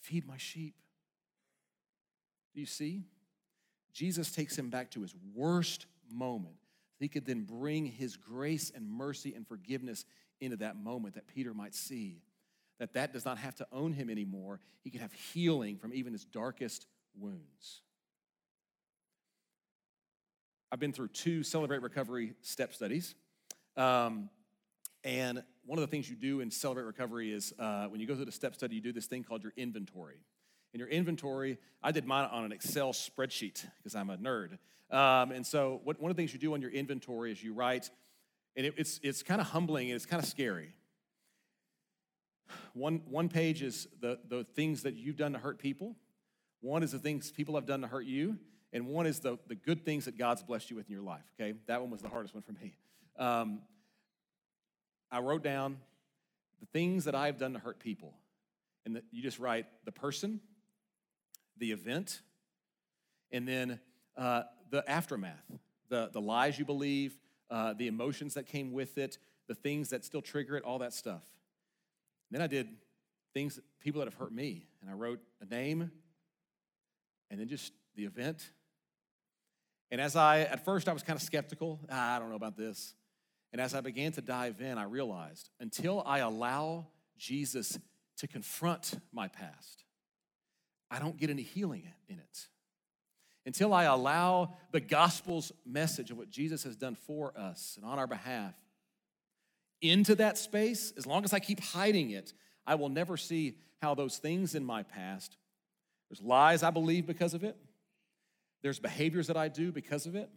Feed 0.00 0.26
my 0.26 0.36
sheep. 0.36 0.74
Do 2.54 2.60
you 2.60 2.66
see? 2.66 3.04
Jesus 3.92 4.30
takes 4.30 4.58
him 4.58 4.70
back 4.70 4.90
to 4.90 5.00
his 5.00 5.14
worst 5.34 5.86
moment. 6.10 6.57
He 6.98 7.08
could 7.08 7.24
then 7.24 7.44
bring 7.44 7.86
his 7.86 8.16
grace 8.16 8.72
and 8.74 8.90
mercy 8.90 9.34
and 9.34 9.46
forgiveness 9.46 10.04
into 10.40 10.56
that 10.58 10.76
moment 10.76 11.14
that 11.14 11.26
Peter 11.26 11.54
might 11.54 11.74
see 11.74 12.22
that 12.78 12.92
that 12.94 13.12
does 13.12 13.24
not 13.24 13.38
have 13.38 13.54
to 13.56 13.66
own 13.72 13.92
him 13.92 14.08
anymore. 14.08 14.60
He 14.82 14.90
could 14.90 15.00
have 15.00 15.12
healing 15.12 15.76
from 15.78 15.92
even 15.92 16.12
his 16.12 16.24
darkest 16.24 16.86
wounds. 17.18 17.82
I've 20.70 20.78
been 20.78 20.92
through 20.92 21.08
two 21.08 21.42
Celebrate 21.42 21.82
Recovery 21.82 22.34
step 22.42 22.74
studies. 22.74 23.14
Um, 23.76 24.28
and 25.02 25.42
one 25.64 25.78
of 25.78 25.82
the 25.82 25.86
things 25.86 26.10
you 26.10 26.16
do 26.16 26.40
in 26.40 26.50
Celebrate 26.50 26.84
Recovery 26.84 27.32
is 27.32 27.52
uh, 27.58 27.86
when 27.86 28.00
you 28.00 28.06
go 28.06 28.14
through 28.14 28.26
the 28.26 28.32
step 28.32 28.54
study, 28.54 28.74
you 28.74 28.80
do 28.80 28.92
this 28.92 29.06
thing 29.06 29.24
called 29.24 29.42
your 29.42 29.52
inventory. 29.56 30.20
In 30.74 30.80
your 30.80 30.88
inventory, 30.88 31.58
I 31.82 31.92
did 31.92 32.06
mine 32.06 32.28
on 32.30 32.44
an 32.44 32.52
Excel 32.52 32.92
spreadsheet 32.92 33.64
because 33.78 33.94
I'm 33.94 34.10
a 34.10 34.16
nerd. 34.16 34.58
Um, 34.90 35.32
and 35.32 35.46
so, 35.46 35.80
what, 35.84 36.00
one 36.00 36.10
of 36.10 36.16
the 36.16 36.20
things 36.20 36.32
you 36.32 36.38
do 36.38 36.54
on 36.54 36.60
your 36.60 36.70
inventory 36.70 37.32
is 37.32 37.42
you 37.42 37.52
write, 37.52 37.90
and 38.56 38.66
it, 38.66 38.74
it's, 38.76 39.00
it's 39.02 39.22
kind 39.22 39.40
of 39.40 39.48
humbling 39.48 39.88
and 39.88 39.96
it's 39.96 40.06
kind 40.06 40.22
of 40.22 40.28
scary. 40.28 40.74
One, 42.74 43.02
one 43.08 43.28
page 43.28 43.62
is 43.62 43.86
the, 44.00 44.18
the 44.28 44.44
things 44.54 44.82
that 44.82 44.94
you've 44.94 45.16
done 45.16 45.32
to 45.32 45.38
hurt 45.38 45.58
people, 45.58 45.96
one 46.60 46.82
is 46.82 46.92
the 46.92 46.98
things 46.98 47.30
people 47.30 47.54
have 47.54 47.66
done 47.66 47.82
to 47.82 47.86
hurt 47.86 48.06
you, 48.06 48.38
and 48.72 48.86
one 48.86 49.06
is 49.06 49.20
the, 49.20 49.38
the 49.46 49.54
good 49.54 49.84
things 49.84 50.06
that 50.06 50.18
God's 50.18 50.42
blessed 50.42 50.70
you 50.70 50.76
with 50.76 50.88
in 50.88 50.92
your 50.92 51.02
life, 51.02 51.24
okay? 51.40 51.54
That 51.66 51.80
one 51.80 51.90
was 51.90 52.02
the 52.02 52.08
hardest 52.08 52.34
one 52.34 52.42
for 52.42 52.52
me. 52.52 52.74
Um, 53.18 53.60
I 55.10 55.20
wrote 55.20 55.42
down 55.42 55.78
the 56.60 56.66
things 56.66 57.04
that 57.04 57.14
I've 57.14 57.38
done 57.38 57.52
to 57.54 57.58
hurt 57.58 57.78
people. 57.78 58.12
And 58.84 58.96
the, 58.96 59.02
you 59.10 59.22
just 59.22 59.38
write 59.38 59.66
the 59.84 59.92
person, 59.92 60.40
the 61.58 61.72
event, 61.72 62.22
and 63.30 63.46
then 63.46 63.80
uh, 64.16 64.42
the 64.70 64.88
aftermath, 64.88 65.50
the, 65.88 66.10
the 66.12 66.20
lies 66.20 66.58
you 66.58 66.64
believe, 66.64 67.18
uh, 67.50 67.72
the 67.74 67.86
emotions 67.86 68.34
that 68.34 68.46
came 68.46 68.72
with 68.72 68.98
it, 68.98 69.18
the 69.48 69.54
things 69.54 69.90
that 69.90 70.04
still 70.04 70.22
trigger 70.22 70.56
it, 70.56 70.64
all 70.64 70.78
that 70.78 70.92
stuff. 70.92 71.24
Then 72.30 72.42
I 72.42 72.46
did 72.46 72.68
things, 73.32 73.58
people 73.80 74.00
that 74.00 74.06
have 74.06 74.18
hurt 74.18 74.32
me, 74.32 74.66
and 74.80 74.90
I 74.90 74.94
wrote 74.94 75.20
a 75.40 75.46
name, 75.46 75.90
and 77.30 77.40
then 77.40 77.48
just 77.48 77.72
the 77.94 78.04
event. 78.04 78.50
And 79.90 80.00
as 80.00 80.16
I, 80.16 80.40
at 80.40 80.64
first, 80.64 80.88
I 80.88 80.92
was 80.92 81.02
kind 81.02 81.16
of 81.16 81.22
skeptical. 81.22 81.80
Ah, 81.90 82.16
I 82.16 82.18
don't 82.18 82.28
know 82.28 82.36
about 82.36 82.56
this. 82.56 82.94
And 83.52 83.60
as 83.60 83.74
I 83.74 83.80
began 83.80 84.12
to 84.12 84.20
dive 84.20 84.60
in, 84.60 84.76
I 84.76 84.84
realized 84.84 85.48
until 85.58 86.02
I 86.04 86.18
allow 86.18 86.88
Jesus 87.16 87.78
to 88.18 88.26
confront 88.26 88.94
my 89.12 89.28
past, 89.28 89.84
I 90.90 90.98
don't 90.98 91.16
get 91.16 91.30
any 91.30 91.42
healing 91.42 91.82
in 92.08 92.18
it. 92.18 92.46
Until 93.46 93.72
I 93.72 93.84
allow 93.84 94.56
the 94.72 94.80
gospel's 94.80 95.52
message 95.64 96.10
of 96.10 96.18
what 96.18 96.30
Jesus 96.30 96.64
has 96.64 96.76
done 96.76 96.94
for 96.94 97.32
us 97.36 97.74
and 97.76 97.84
on 97.84 97.98
our 97.98 98.06
behalf 98.06 98.54
into 99.80 100.14
that 100.16 100.36
space, 100.36 100.92
as 100.96 101.06
long 101.06 101.24
as 101.24 101.32
I 101.32 101.38
keep 101.38 101.60
hiding 101.60 102.10
it, 102.10 102.32
I 102.66 102.74
will 102.74 102.88
never 102.88 103.16
see 103.16 103.58
how 103.80 103.94
those 103.94 104.18
things 104.18 104.54
in 104.54 104.64
my 104.64 104.82
past, 104.82 105.36
there's 106.10 106.20
lies 106.20 106.62
I 106.62 106.70
believe 106.70 107.06
because 107.06 107.32
of 107.32 107.44
it, 107.44 107.56
there's 108.62 108.78
behaviors 108.78 109.28
that 109.28 109.36
I 109.36 109.48
do 109.48 109.70
because 109.70 110.06
of 110.06 110.16
it. 110.16 110.28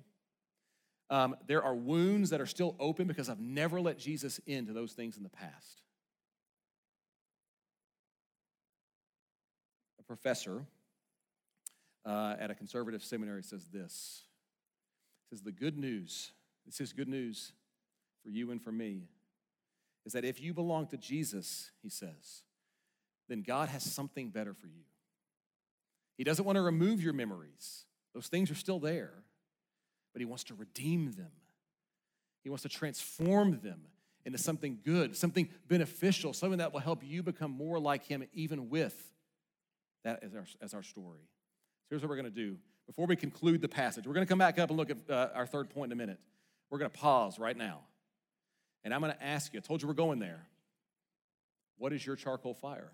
Um, 1.10 1.36
there 1.48 1.64
are 1.64 1.76
wounds 1.76 2.30
that 2.30 2.40
are 2.40 2.46
still 2.46 2.76
open 2.80 3.08
because 3.08 3.30
I've 3.30 3.42
never 3.42 3.82
let 3.82 3.98
Jesus 3.98 4.40
into 4.46 4.72
those 4.72 4.94
things 4.94 5.18
in 5.18 5.24
the 5.24 5.30
past. 5.30 5.81
Professor 10.12 10.66
uh, 12.06 12.36
at 12.38 12.52
a 12.52 12.56
conservative 12.56 13.02
seminary 13.02 13.42
says 13.42 13.68
this. 13.72 14.24
He 15.30 15.36
says, 15.36 15.42
The 15.42 15.54
good 15.54 15.78
news, 15.78 16.34
this 16.66 16.82
is 16.82 16.92
good 16.92 17.08
news 17.08 17.54
for 18.22 18.30
you 18.30 18.52
and 18.52 18.62
for 18.62 18.74
me, 18.74 19.04
is 20.06 20.12
that 20.12 20.26
if 20.26 20.42
you 20.42 20.54
belong 20.54 20.88
to 20.88 20.98
Jesus, 20.98 21.72
he 21.82 21.88
says, 21.88 22.44
then 23.30 23.42
God 23.42 23.70
has 23.70 23.84
something 23.84 24.30
better 24.30 24.54
for 24.54 24.68
you. 24.68 24.84
He 26.18 26.26
doesn't 26.26 26.44
want 26.44 26.58
to 26.58 26.62
remove 26.62 27.02
your 27.02 27.14
memories, 27.14 27.86
those 28.14 28.28
things 28.28 28.52
are 28.52 28.56
still 28.56 28.80
there, 28.80 29.14
but 30.12 30.20
He 30.20 30.26
wants 30.26 30.44
to 30.46 30.54
redeem 30.54 31.14
them. 31.14 31.32
He 32.44 32.50
wants 32.50 32.64
to 32.64 32.70
transform 32.70 33.62
them 33.64 33.80
into 34.26 34.38
something 34.38 34.80
good, 34.84 35.16
something 35.16 35.48
beneficial, 35.70 36.34
something 36.34 36.58
that 36.58 36.74
will 36.74 36.82
help 36.82 37.02
you 37.06 37.24
become 37.24 37.52
more 37.52 37.80
like 37.80 38.06
Him, 38.06 38.26
even 38.34 38.70
with 38.70 39.12
that 40.04 40.24
as 40.24 40.36
our, 40.36 40.46
as 40.62 40.74
our 40.74 40.84
story. 40.84 41.22
So 41.84 41.88
here's 41.90 42.02
what 42.02 42.10
we're 42.10 42.16
going 42.16 42.26
to 42.26 42.32
do. 42.32 42.58
Before 42.88 43.06
we 43.06 43.16
conclude 43.16 43.62
the 43.62 43.70
passage, 43.70 44.06
we're 44.08 44.14
going 44.14 44.26
to 44.26 44.30
come 44.30 44.40
back 44.40 44.60
up 44.60 44.70
and 44.70 44.78
look 44.78 44.90
at 44.90 44.98
uh, 45.10 45.30
our 45.34 45.46
third 45.46 45.70
point 45.70 45.92
in 45.92 45.98
a 45.98 46.02
minute. 46.02 46.20
We're 46.70 46.80
going 46.80 46.92
to 46.92 46.98
pause 46.98 47.40
right 47.40 47.56
now. 47.56 47.82
And 48.84 48.94
I'm 48.94 49.02
going 49.02 49.14
to 49.14 49.24
ask 49.24 49.54
you, 49.54 49.60
I 49.60 49.62
told 49.62 49.82
you 49.82 49.88
we're 49.88 49.94
going 49.94 50.20
there. 50.20 50.48
What 51.78 51.94
is 51.94 52.06
your 52.06 52.16
charcoal 52.16 52.54
fire? 52.54 52.92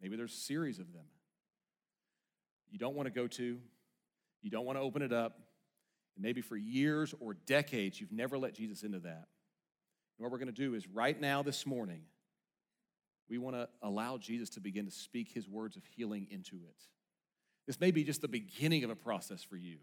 Maybe 0.00 0.16
there's 0.16 0.32
a 0.32 0.36
series 0.36 0.78
of 0.78 0.92
them. 0.92 1.04
You 2.70 2.78
don't 2.78 2.94
want 2.94 3.06
to 3.06 3.12
go 3.12 3.26
to, 3.26 3.58
you 4.42 4.50
don't 4.50 4.64
want 4.64 4.76
to 4.76 4.82
open 4.82 5.02
it 5.02 5.12
up. 5.12 5.38
And 6.16 6.24
maybe 6.24 6.40
for 6.40 6.56
years 6.56 7.14
or 7.20 7.34
decades, 7.34 8.00
you've 8.00 8.12
never 8.12 8.38
let 8.38 8.54
Jesus 8.54 8.82
into 8.82 8.98
that. 9.00 9.28
And 10.18 10.24
what 10.24 10.32
we're 10.32 10.38
going 10.38 10.52
to 10.52 10.52
do 10.52 10.74
is 10.74 10.86
right 10.88 11.18
now, 11.20 11.42
this 11.42 11.66
morning, 11.66 12.02
we 13.28 13.38
want 13.38 13.56
to 13.56 13.68
allow 13.82 14.18
Jesus 14.18 14.50
to 14.50 14.60
begin 14.60 14.84
to 14.86 14.92
speak 14.92 15.30
his 15.32 15.48
words 15.48 15.76
of 15.76 15.82
healing 15.96 16.28
into 16.30 16.56
it. 16.56 16.76
This 17.66 17.80
may 17.80 17.90
be 17.90 18.04
just 18.04 18.20
the 18.20 18.28
beginning 18.28 18.84
of 18.84 18.90
a 18.90 18.94
process 18.94 19.42
for 19.42 19.56
you. 19.56 19.78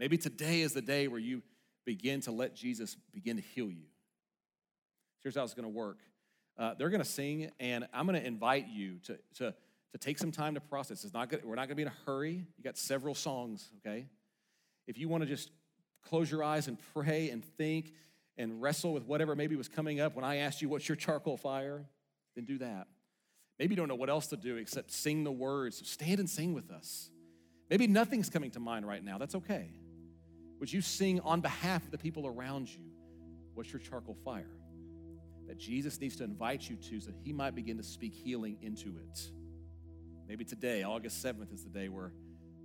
Maybe 0.00 0.18
today 0.18 0.62
is 0.62 0.72
the 0.72 0.82
day 0.82 1.08
where 1.08 1.20
you 1.20 1.42
begin 1.84 2.20
to 2.22 2.32
let 2.32 2.54
Jesus 2.54 2.96
begin 3.14 3.36
to 3.36 3.42
heal 3.42 3.70
you. 3.70 3.86
Here's 5.22 5.36
how 5.36 5.44
it's 5.44 5.54
going 5.54 5.64
to 5.64 5.68
work 5.68 5.98
Uh, 6.58 6.74
they're 6.78 6.90
going 6.90 7.02
to 7.02 7.08
sing, 7.08 7.50
and 7.60 7.86
I'm 7.92 8.06
going 8.06 8.18
to 8.20 8.26
invite 8.26 8.68
you 8.68 8.98
to, 9.04 9.18
to, 9.34 9.54
to 9.92 9.98
take 9.98 10.18
some 10.18 10.32
time 10.32 10.54
to 10.54 10.60
process. 10.60 11.04
It's 11.04 11.12
not 11.12 11.28
gonna, 11.28 11.42
we're 11.44 11.54
not 11.54 11.68
going 11.68 11.70
to 11.70 11.74
be 11.76 11.82
in 11.82 11.88
a 11.88 12.04
hurry. 12.06 12.44
You 12.56 12.64
got 12.64 12.78
several 12.78 13.14
songs, 13.14 13.70
okay? 13.78 14.06
If 14.86 14.98
you 14.98 15.08
want 15.08 15.22
to 15.22 15.28
just 15.28 15.50
close 16.08 16.30
your 16.30 16.42
eyes 16.42 16.66
and 16.66 16.78
pray 16.94 17.30
and 17.30 17.44
think 17.56 17.92
and 18.38 18.62
wrestle 18.62 18.92
with 18.92 19.04
whatever 19.04 19.36
maybe 19.36 19.54
was 19.56 19.68
coming 19.68 20.00
up 20.00 20.16
when 20.16 20.24
I 20.24 20.36
asked 20.36 20.62
you, 20.62 20.68
What's 20.68 20.88
your 20.88 20.96
charcoal 20.96 21.36
fire? 21.36 21.84
Then 22.36 22.44
do 22.44 22.58
that. 22.58 22.86
Maybe 23.58 23.72
you 23.72 23.76
don't 23.76 23.88
know 23.88 23.96
what 23.96 24.10
else 24.10 24.28
to 24.28 24.36
do 24.36 24.56
except 24.56 24.92
sing 24.92 25.24
the 25.24 25.32
words. 25.32 25.78
So 25.78 25.84
stand 25.84 26.20
and 26.20 26.30
sing 26.30 26.52
with 26.52 26.70
us. 26.70 27.10
Maybe 27.68 27.86
nothing's 27.86 28.30
coming 28.30 28.50
to 28.52 28.60
mind 28.60 28.86
right 28.86 29.02
now. 29.02 29.18
That's 29.18 29.34
okay. 29.34 29.70
Would 30.60 30.72
you 30.72 30.80
sing 30.80 31.20
on 31.20 31.40
behalf 31.40 31.84
of 31.84 31.90
the 31.90 31.98
people 31.98 32.26
around 32.26 32.72
you? 32.72 32.84
What's 33.54 33.72
your 33.72 33.80
charcoal 33.80 34.16
fire? 34.24 34.50
That 35.48 35.58
Jesus 35.58 36.00
needs 36.00 36.16
to 36.16 36.24
invite 36.24 36.68
you 36.68 36.76
to 36.76 37.00
so 37.00 37.10
that 37.10 37.16
he 37.24 37.32
might 37.32 37.54
begin 37.54 37.76
to 37.78 37.82
speak 37.82 38.14
healing 38.14 38.58
into 38.60 38.96
it. 38.98 39.30
Maybe 40.28 40.44
today, 40.44 40.82
August 40.82 41.24
7th, 41.24 41.52
is 41.52 41.62
the 41.62 41.70
day 41.70 41.88
where 41.88 42.12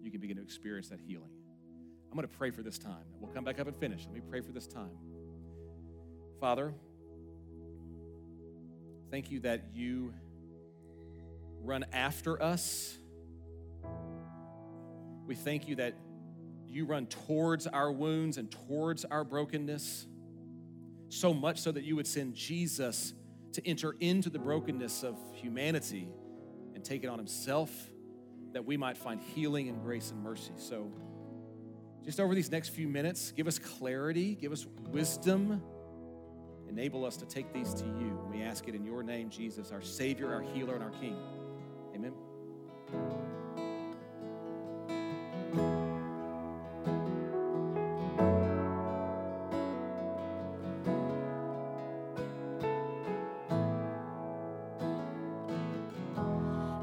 you 0.02 0.12
can 0.12 0.20
begin 0.20 0.38
to 0.38 0.44
experience 0.44 0.90
that 0.90 1.00
healing. 1.00 1.30
I'm 2.10 2.18
going 2.18 2.28
to 2.28 2.38
pray 2.38 2.52
for 2.52 2.64
this 2.64 2.78
time. 2.78 3.06
We'll 3.20 3.32
come 3.32 3.46
back 3.46 3.60
up 3.60 3.68
and 3.68 3.78
finish. 3.78 4.06
Let 4.06 4.14
me 4.14 4.22
pray 4.28 4.42
for 4.42 4.52
this 4.52 4.68
time. 4.68 4.98
Father, 6.40 6.74
thank 9.12 9.30
you 9.30 9.42
that 9.42 9.62
you 9.74 10.14
run 11.62 11.86
after 11.92 12.42
us. 12.42 12.98
We 15.28 15.36
thank 15.36 15.68
you 15.68 15.76
that 15.76 15.96
you 16.66 16.86
run 16.86 17.08
towards 17.08 17.68
our 17.68 17.92
wounds 17.92 18.38
and 18.38 18.50
towards 18.50 19.04
our 19.04 19.26
brokenness, 19.26 20.08
so 21.10 21.34
much 21.34 21.60
so 21.60 21.74
that 21.74 21.84
you 21.84 21.98
would 21.98 22.08
send 22.08 22.36
Jesus 22.36 23.14
to 23.52 23.68
enter 23.68 23.98
into 24.00 24.30
the 24.30 24.40
brokenness 24.40 25.04
of 25.04 25.18
humanity 25.34 26.08
and 26.74 26.82
take 26.82 27.04
it 27.04 27.08
on 27.08 27.18
himself 27.18 27.70
that 28.54 28.64
we 28.66 28.78
might 28.78 28.98
find 28.98 29.20
healing 29.20 29.68
and 29.68 29.82
grace 29.84 30.12
and 30.12 30.24
mercy. 30.24 30.54
So, 30.56 30.90
just 32.06 32.22
over 32.22 32.34
these 32.34 32.50
next 32.50 32.70
few 32.70 32.88
minutes, 32.88 33.34
give 33.34 33.48
us 33.48 33.60
clarity, 33.60 34.36
give 34.36 34.54
us 34.54 34.66
wisdom, 34.90 35.62
enable 36.72 37.06
us 37.06 37.18
to 37.18 37.26
take 37.26 37.52
these 37.54 37.74
to 37.74 37.86
you. 37.86 38.18
We 38.32 38.42
ask 38.42 38.68
it 38.68 38.76
in 38.76 38.86
your 38.86 39.04
name, 39.04 39.30
Jesus, 39.30 39.72
our 39.72 39.82
Savior, 39.82 40.34
our 40.34 40.42
healer, 40.42 40.76
and 40.76 40.84
our 40.84 40.90
King. 40.92 41.18
Amen. 41.94 42.14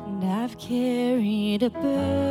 And 0.06 0.24
I've 0.24 0.58
carried 0.58 1.62
a 1.62 1.70
burden 1.70 2.27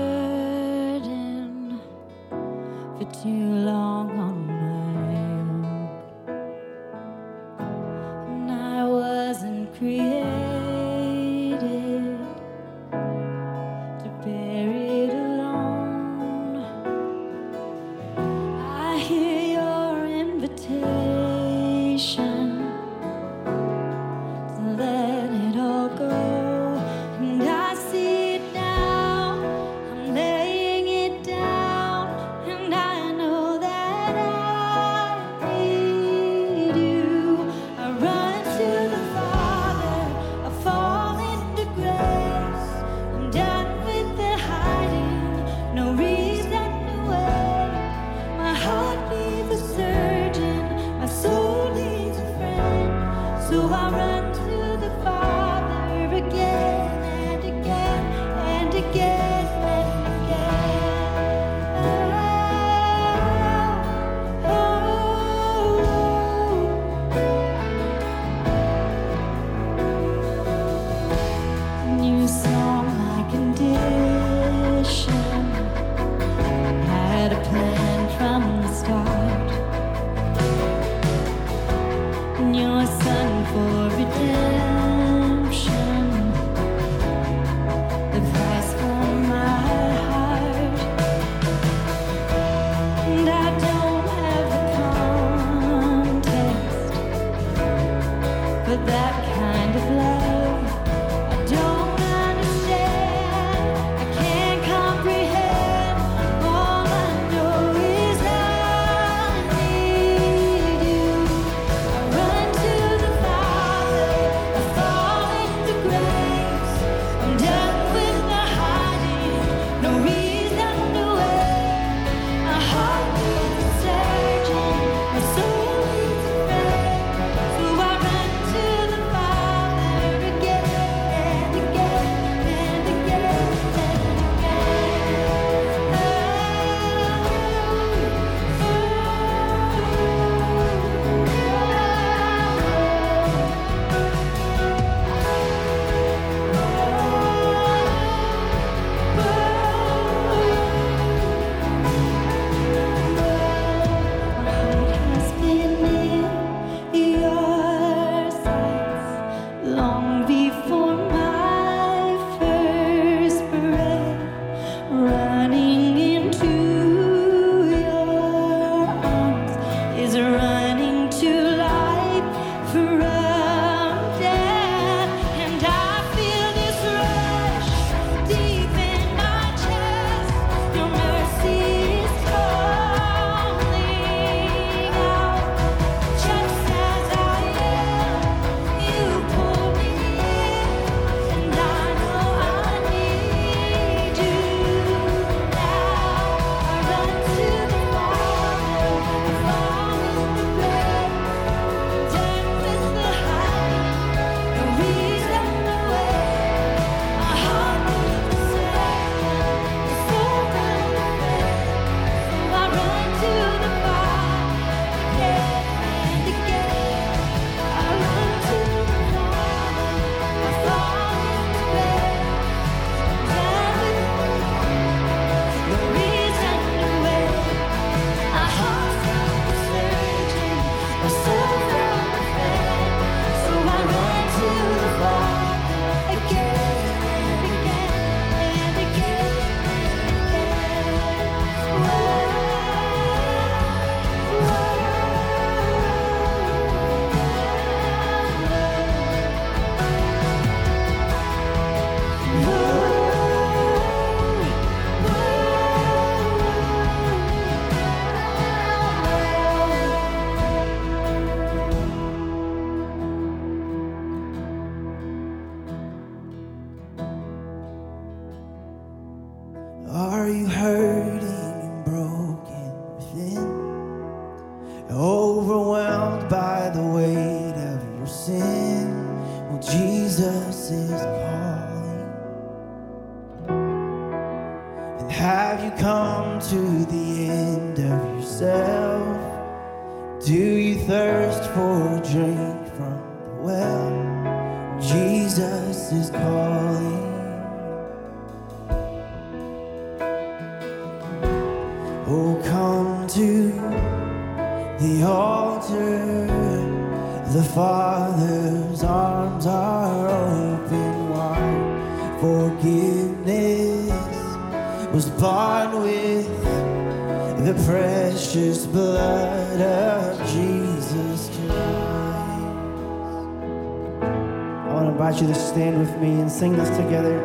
invite 324.98 325.22
you 325.22 325.28
to 325.28 325.36
stand 325.36 325.78
with 325.78 325.96
me 326.02 326.10
and 326.20 326.32
sing 326.32 326.58
this 326.58 326.76
together. 326.76 327.20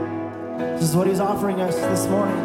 This 0.58 0.90
is 0.90 0.94
what 0.94 1.06
He's 1.06 1.20
offering 1.20 1.58
us 1.62 1.74
this 1.74 2.06
morning. 2.06 2.36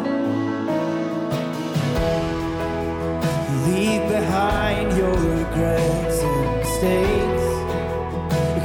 Leave 3.66 4.08
behind 4.08 4.96
your 4.96 5.12
regrets 5.12 6.20
and 6.22 6.56
mistakes. 6.56 7.44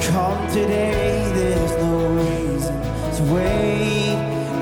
Come 0.08 0.48
today, 0.54 1.30
there's 1.36 1.72
no 1.84 2.08
reason 2.16 2.82
to 3.18 3.34
wait. 3.34 4.16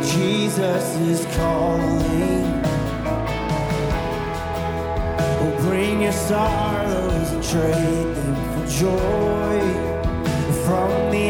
Jesus 0.04 0.95
is 1.02 1.24
calling. 1.36 2.64
Oh, 5.39 5.56
bring 5.70 6.02
your 6.02 6.14
sorrows 6.14 7.30
and 7.32 7.43
trade 7.43 8.16
them 8.16 8.36
for 8.54 8.66
joy 8.80 9.91
from 10.66 11.12
the 11.12 11.30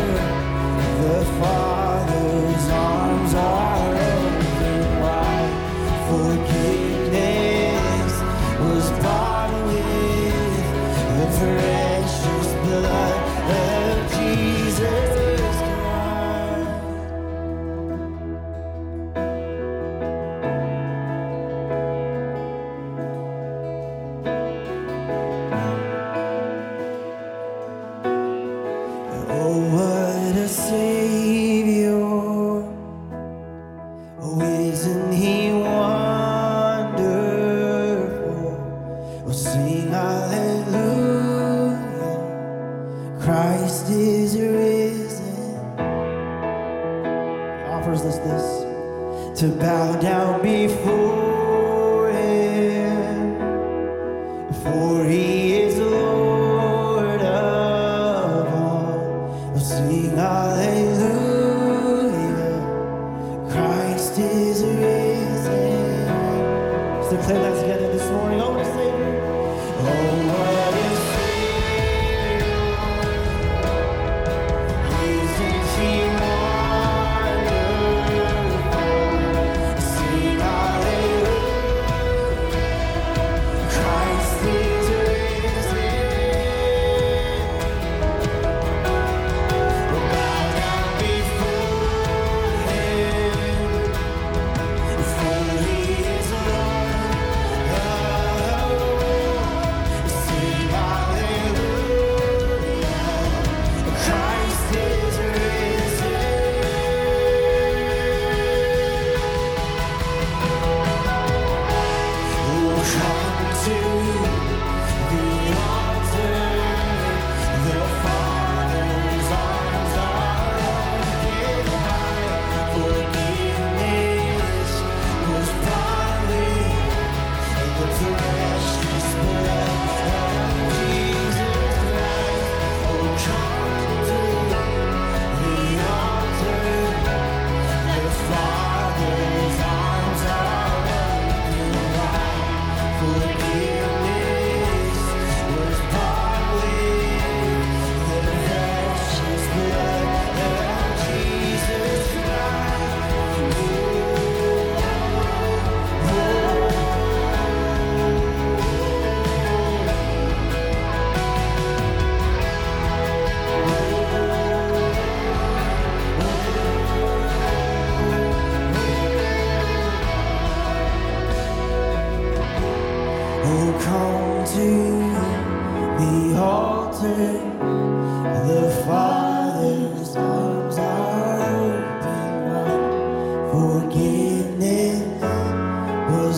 Let's 67.27 67.61
get 67.61 67.79
it 67.79 67.93
this 67.93 68.09
morning. 68.09 68.41
Oh, 68.41 68.60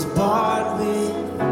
was 0.04 0.16
bought 0.16 1.43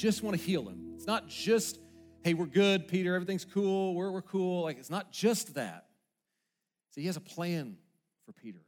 just 0.00 0.22
want 0.22 0.36
to 0.36 0.42
heal 0.42 0.66
him. 0.66 0.92
It's 0.94 1.06
not 1.06 1.28
just, 1.28 1.78
hey, 2.22 2.34
we're 2.34 2.46
good, 2.46 2.88
Peter, 2.88 3.14
everything's 3.14 3.44
cool, 3.44 3.94
we're, 3.94 4.10
we're 4.10 4.22
cool. 4.22 4.62
Like, 4.62 4.78
it's 4.78 4.90
not 4.90 5.12
just 5.12 5.54
that. 5.54 5.86
See, 6.94 7.02
he 7.02 7.06
has 7.06 7.16
a 7.16 7.20
plan 7.20 7.76
for 8.24 8.32
Peter. 8.32 8.60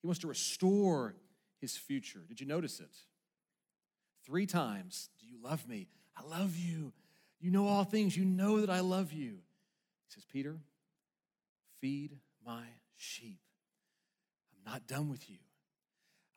He 0.00 0.06
wants 0.06 0.20
to 0.20 0.28
restore 0.28 1.14
his 1.60 1.76
future. 1.76 2.20
Did 2.28 2.40
you 2.40 2.46
notice 2.46 2.80
it? 2.80 2.96
Three 4.24 4.46
times, 4.46 5.10
do 5.20 5.26
you 5.26 5.36
love 5.42 5.68
me? 5.68 5.88
I 6.16 6.22
love 6.24 6.56
you. 6.56 6.92
You 7.40 7.50
know 7.50 7.66
all 7.66 7.84
things. 7.84 8.16
You 8.16 8.24
know 8.24 8.60
that 8.60 8.70
I 8.70 8.80
love 8.80 9.12
you. 9.12 9.30
He 9.30 10.14
says, 10.14 10.24
Peter, 10.32 10.58
feed 11.80 12.16
my 12.46 12.62
sheep. 12.96 13.40
I'm 14.54 14.72
not 14.72 14.86
done 14.86 15.08
with 15.08 15.28
you. 15.28 15.38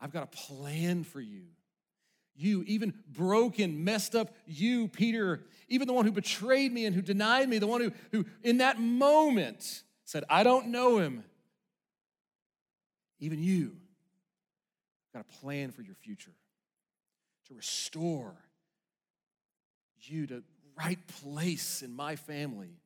I've 0.02 0.12
got 0.12 0.24
a 0.24 0.28
plan 0.28 1.04
for 1.04 1.22
you. 1.22 1.44
You, 2.36 2.64
even 2.68 2.94
broken, 3.08 3.84
messed 3.84 4.16
up, 4.16 4.36
you, 4.46 4.88
Peter, 4.90 5.42
even 5.70 5.88
the 5.88 5.94
one 5.94 6.06
who 6.06 6.12
betrayed 6.12 6.74
me 6.74 6.86
and 6.86 6.94
who 6.94 7.02
denied 7.02 7.48
me, 7.48 7.60
the 7.60 7.68
one 7.68 7.82
who, 7.82 7.92
who 8.12 8.26
in 8.44 8.58
that 8.58 8.80
moment 8.80 9.84
said, 10.04 10.24
I 10.30 10.44
don't 10.44 10.68
know 10.68 10.98
him. 10.98 11.24
Even 13.20 13.42
you, 13.42 13.78
got 15.14 15.22
a 15.22 15.38
plan 15.40 15.72
for 15.72 15.82
your 15.82 15.96
future 15.96 16.34
to 17.48 17.54
restore 17.54 18.36
you 20.02 20.28
to 20.28 20.44
right 20.78 21.00
place 21.22 21.82
in 21.82 21.96
my 21.96 22.16
family. 22.16 22.78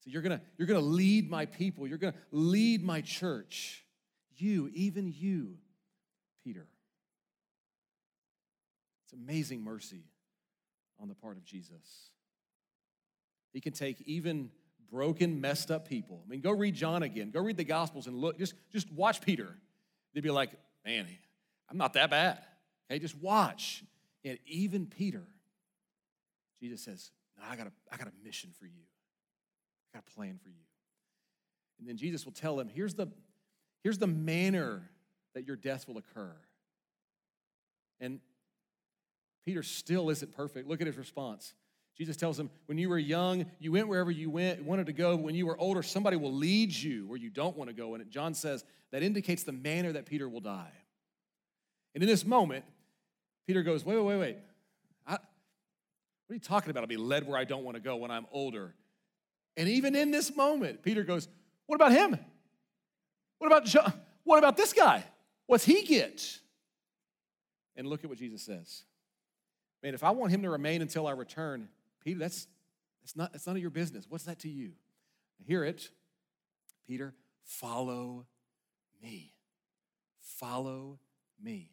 So 0.00 0.10
you're 0.10 0.22
gonna, 0.22 0.40
you're 0.56 0.68
gonna 0.68 0.80
lead 0.80 1.30
my 1.30 1.46
people, 1.46 1.86
you're 1.86 1.98
gonna 1.98 2.14
lead 2.30 2.82
my 2.84 3.00
church. 3.00 3.84
You, 4.38 4.70
even 4.74 5.12
you, 5.16 5.56
Peter. 6.44 6.66
It's 9.06 9.12
amazing 9.12 9.62
mercy 9.62 10.02
on 11.00 11.06
the 11.06 11.14
part 11.14 11.36
of 11.36 11.44
Jesus. 11.44 12.10
He 13.52 13.60
can 13.60 13.72
take 13.72 14.00
even 14.02 14.50
broken, 14.90 15.40
messed 15.40 15.70
up 15.70 15.86
people. 15.88 16.24
I 16.26 16.28
mean, 16.28 16.40
go 16.40 16.50
read 16.50 16.74
John 16.74 17.04
again. 17.04 17.30
Go 17.30 17.40
read 17.40 17.56
the 17.56 17.62
Gospels 17.62 18.08
and 18.08 18.16
look, 18.16 18.36
just, 18.36 18.54
just 18.72 18.90
watch 18.92 19.20
Peter. 19.20 19.56
They'd 20.12 20.22
be 20.22 20.30
like, 20.32 20.50
man, 20.84 21.06
I'm 21.70 21.78
not 21.78 21.92
that 21.92 22.10
bad. 22.10 22.40
Okay, 22.90 22.98
just 22.98 23.16
watch. 23.18 23.84
And 24.24 24.38
even 24.44 24.86
Peter, 24.86 25.22
Jesus 26.60 26.82
says, 26.82 27.12
no, 27.38 27.44
I 27.48 27.54
got, 27.54 27.68
a, 27.68 27.72
I 27.92 27.96
got 27.96 28.08
a 28.08 28.24
mission 28.24 28.50
for 28.58 28.66
you. 28.66 28.82
I 29.94 29.98
got 29.98 30.04
a 30.08 30.14
plan 30.16 30.40
for 30.42 30.48
you. 30.48 30.56
And 31.78 31.86
then 31.86 31.96
Jesus 31.96 32.24
will 32.24 32.32
tell 32.32 32.58
him, 32.58 32.68
here's 32.68 32.94
the, 32.94 33.06
here's 33.84 33.98
the 33.98 34.08
manner 34.08 34.90
that 35.34 35.46
your 35.46 35.54
death 35.54 35.86
will 35.86 35.98
occur. 35.98 36.34
And 38.00 38.18
Peter 39.46 39.62
still 39.62 40.10
isn't 40.10 40.36
perfect. 40.36 40.68
Look 40.68 40.80
at 40.82 40.88
his 40.88 40.98
response. 40.98 41.54
Jesus 41.96 42.16
tells 42.16 42.38
him, 42.38 42.50
when 42.66 42.76
you 42.76 42.90
were 42.90 42.98
young, 42.98 43.46
you 43.58 43.72
went 43.72 43.88
wherever 43.88 44.10
you 44.10 44.28
went, 44.28 44.62
wanted 44.64 44.86
to 44.86 44.92
go. 44.92 45.16
When 45.16 45.34
you 45.34 45.46
were 45.46 45.56
older, 45.56 45.82
somebody 45.82 46.16
will 46.16 46.34
lead 46.34 46.74
you 46.74 47.06
where 47.06 47.16
you 47.16 47.30
don't 47.30 47.56
want 47.56 47.70
to 47.70 47.74
go. 47.74 47.94
And 47.94 48.10
John 48.10 48.34
says 48.34 48.64
that 48.90 49.02
indicates 49.02 49.44
the 49.44 49.52
manner 49.52 49.92
that 49.92 50.04
Peter 50.04 50.28
will 50.28 50.40
die. 50.40 50.72
And 51.94 52.02
in 52.02 52.08
this 52.08 52.26
moment, 52.26 52.66
Peter 53.46 53.62
goes, 53.62 53.86
wait, 53.86 53.96
wait, 53.96 54.04
wait, 54.04 54.18
wait. 54.18 54.36
I, 55.06 55.12
what 55.12 55.20
are 56.30 56.34
you 56.34 56.40
talking 56.40 56.70
about? 56.70 56.82
I'll 56.82 56.88
be 56.88 56.98
led 56.98 57.26
where 57.26 57.38
I 57.38 57.44
don't 57.44 57.64
want 57.64 57.76
to 57.76 57.80
go 57.80 57.96
when 57.96 58.10
I'm 58.10 58.26
older. 58.32 58.74
And 59.56 59.68
even 59.68 59.94
in 59.94 60.10
this 60.10 60.36
moment, 60.36 60.82
Peter 60.82 61.02
goes, 61.02 61.28
what 61.66 61.76
about 61.76 61.92
him? 61.92 62.18
What 63.38 63.46
about 63.46 63.64
John? 63.64 63.92
What 64.24 64.38
about 64.38 64.56
this 64.56 64.72
guy? 64.72 65.04
What's 65.46 65.64
he 65.64 65.82
get? 65.82 66.40
And 67.76 67.86
look 67.86 68.02
at 68.02 68.10
what 68.10 68.18
Jesus 68.18 68.42
says. 68.42 68.82
Man, 69.86 69.94
if 69.94 70.02
I 70.02 70.10
want 70.10 70.32
him 70.32 70.42
to 70.42 70.50
remain 70.50 70.82
until 70.82 71.06
I 71.06 71.12
return, 71.12 71.68
Peter, 72.02 72.18
that's, 72.18 72.48
that's, 73.02 73.14
not, 73.14 73.30
that's 73.30 73.46
none 73.46 73.54
of 73.54 73.62
your 73.62 73.70
business. 73.70 74.04
What's 74.08 74.24
that 74.24 74.40
to 74.40 74.48
you? 74.48 74.72
Hear 75.46 75.62
it. 75.62 75.90
Peter, 76.88 77.14
follow 77.44 78.26
me. 79.00 79.32
Follow 80.18 80.98
me. 81.40 81.70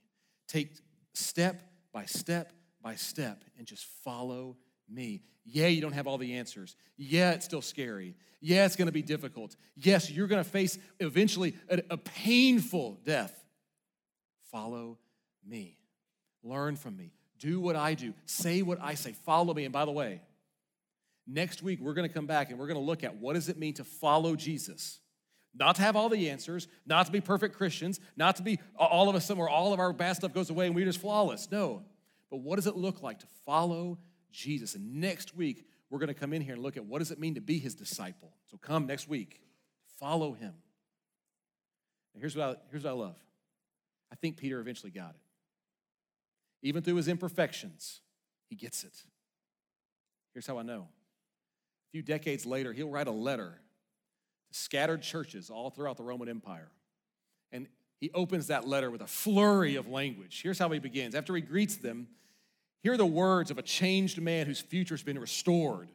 Take 0.47 0.75
step 1.15 1.63
by 1.91 2.05
step 2.05 2.53
by 2.83 2.93
step 2.93 3.45
and 3.57 3.65
just 3.65 3.83
follow 4.03 4.57
me. 4.87 5.23
Yeah, 5.43 5.65
you 5.65 5.81
don't 5.81 5.93
have 5.93 6.05
all 6.05 6.19
the 6.19 6.35
answers. 6.35 6.75
Yeah, 6.97 7.31
it's 7.31 7.45
still 7.45 7.63
scary. 7.63 8.13
Yeah, 8.41 8.67
it's 8.67 8.75
going 8.75 8.85
to 8.85 8.91
be 8.91 9.01
difficult. 9.01 9.55
Yes, 9.75 10.11
you're 10.11 10.27
going 10.27 10.43
to 10.43 10.47
face 10.47 10.77
eventually 10.99 11.55
a, 11.67 11.81
a 11.89 11.97
painful 11.97 12.99
death. 13.03 13.43
Follow 14.51 14.99
me. 15.43 15.79
Learn 16.43 16.75
from 16.75 16.95
me. 16.95 17.13
Do 17.43 17.59
what 17.59 17.75
I 17.75 17.93
do. 17.93 18.13
Say 18.25 18.61
what 18.61 18.79
I 18.81 18.93
say. 18.93 19.11
Follow 19.11 19.53
me. 19.53 19.65
And 19.65 19.73
by 19.73 19.83
the 19.83 19.91
way, 19.91 20.21
next 21.27 21.61
week 21.61 21.81
we're 21.81 21.93
going 21.93 22.07
to 22.07 22.13
come 22.13 22.25
back 22.25 22.49
and 22.49 22.57
we're 22.57 22.67
going 22.67 22.79
to 22.79 22.85
look 22.85 23.03
at 23.03 23.17
what 23.17 23.33
does 23.33 23.49
it 23.49 23.57
mean 23.57 23.73
to 23.73 23.83
follow 23.83 24.37
Jesus? 24.37 25.01
Not 25.53 25.75
to 25.75 25.81
have 25.81 25.97
all 25.97 26.07
the 26.07 26.29
answers, 26.29 26.69
not 26.85 27.05
to 27.05 27.11
be 27.11 27.19
perfect 27.19 27.57
Christians, 27.57 27.99
not 28.15 28.37
to 28.37 28.43
be 28.43 28.59
all 28.77 29.09
of 29.09 29.15
us 29.17 29.25
somewhere 29.25 29.49
all 29.49 29.73
of 29.73 29.81
our 29.81 29.91
bad 29.91 30.13
stuff 30.13 30.33
goes 30.33 30.49
away 30.49 30.67
and 30.67 30.73
we're 30.73 30.85
just 30.85 31.01
flawless. 31.01 31.49
No. 31.51 31.83
But 32.31 32.37
what 32.37 32.55
does 32.55 32.65
it 32.65 32.77
look 32.77 33.03
like 33.03 33.19
to 33.19 33.27
follow 33.45 33.99
Jesus? 34.31 34.75
And 34.75 35.01
next 35.01 35.35
week 35.35 35.67
we're 35.89 35.99
going 35.99 36.07
to 36.07 36.13
come 36.13 36.31
in 36.31 36.41
here 36.41 36.53
and 36.53 36.63
look 36.63 36.77
at 36.77 36.85
what 36.85 36.99
does 36.99 37.11
it 37.11 37.19
mean 37.19 37.35
to 37.35 37.41
be 37.41 37.59
his 37.59 37.75
disciple. 37.75 38.31
So 38.51 38.55
come 38.55 38.87
next 38.87 39.09
week. 39.09 39.41
Follow 39.99 40.31
him. 40.31 40.53
And 42.13 42.21
here's 42.21 42.37
what 42.37 42.47
I, 42.47 42.55
here's 42.71 42.85
what 42.85 42.91
I 42.91 42.93
love. 42.93 43.17
I 44.13 44.15
think 44.15 44.37
Peter 44.37 44.61
eventually 44.61 44.91
got 44.91 45.09
it. 45.09 45.22
Even 46.63 46.81
through 46.81 46.95
his 46.95 47.09
imperfections, 47.09 47.99
he 48.49 48.55
gets 48.55 48.83
it. 48.83 49.03
Here's 50.33 50.47
how 50.47 50.57
I 50.57 50.63
know. 50.63 50.87
A 50.87 51.91
few 51.91 52.01
decades 52.01 52.45
later, 52.45 52.73
he'll 52.73 52.89
write 52.89 53.07
a 53.07 53.11
letter 53.11 53.59
to 54.51 54.57
scattered 54.57 55.01
churches 55.01 55.49
all 55.49 55.69
throughout 55.69 55.97
the 55.97 56.03
Roman 56.03 56.29
Empire. 56.29 56.71
And 57.51 57.67
he 57.99 58.09
opens 58.13 58.47
that 58.47 58.67
letter 58.67 58.89
with 58.89 59.01
a 59.01 59.07
flurry 59.07 59.75
of 59.75 59.87
language. 59.89 60.41
Here's 60.41 60.57
how 60.57 60.69
he 60.69 60.79
begins. 60.79 61.13
After 61.13 61.35
he 61.35 61.41
greets 61.41 61.75
them, 61.75 62.07
here 62.81 62.93
are 62.93 62.97
the 62.97 63.05
words 63.05 63.51
of 63.51 63.57
a 63.57 63.61
changed 63.61 64.21
man 64.21 64.45
whose 64.45 64.59
future's 64.59 65.03
been 65.03 65.19
restored. 65.19 65.89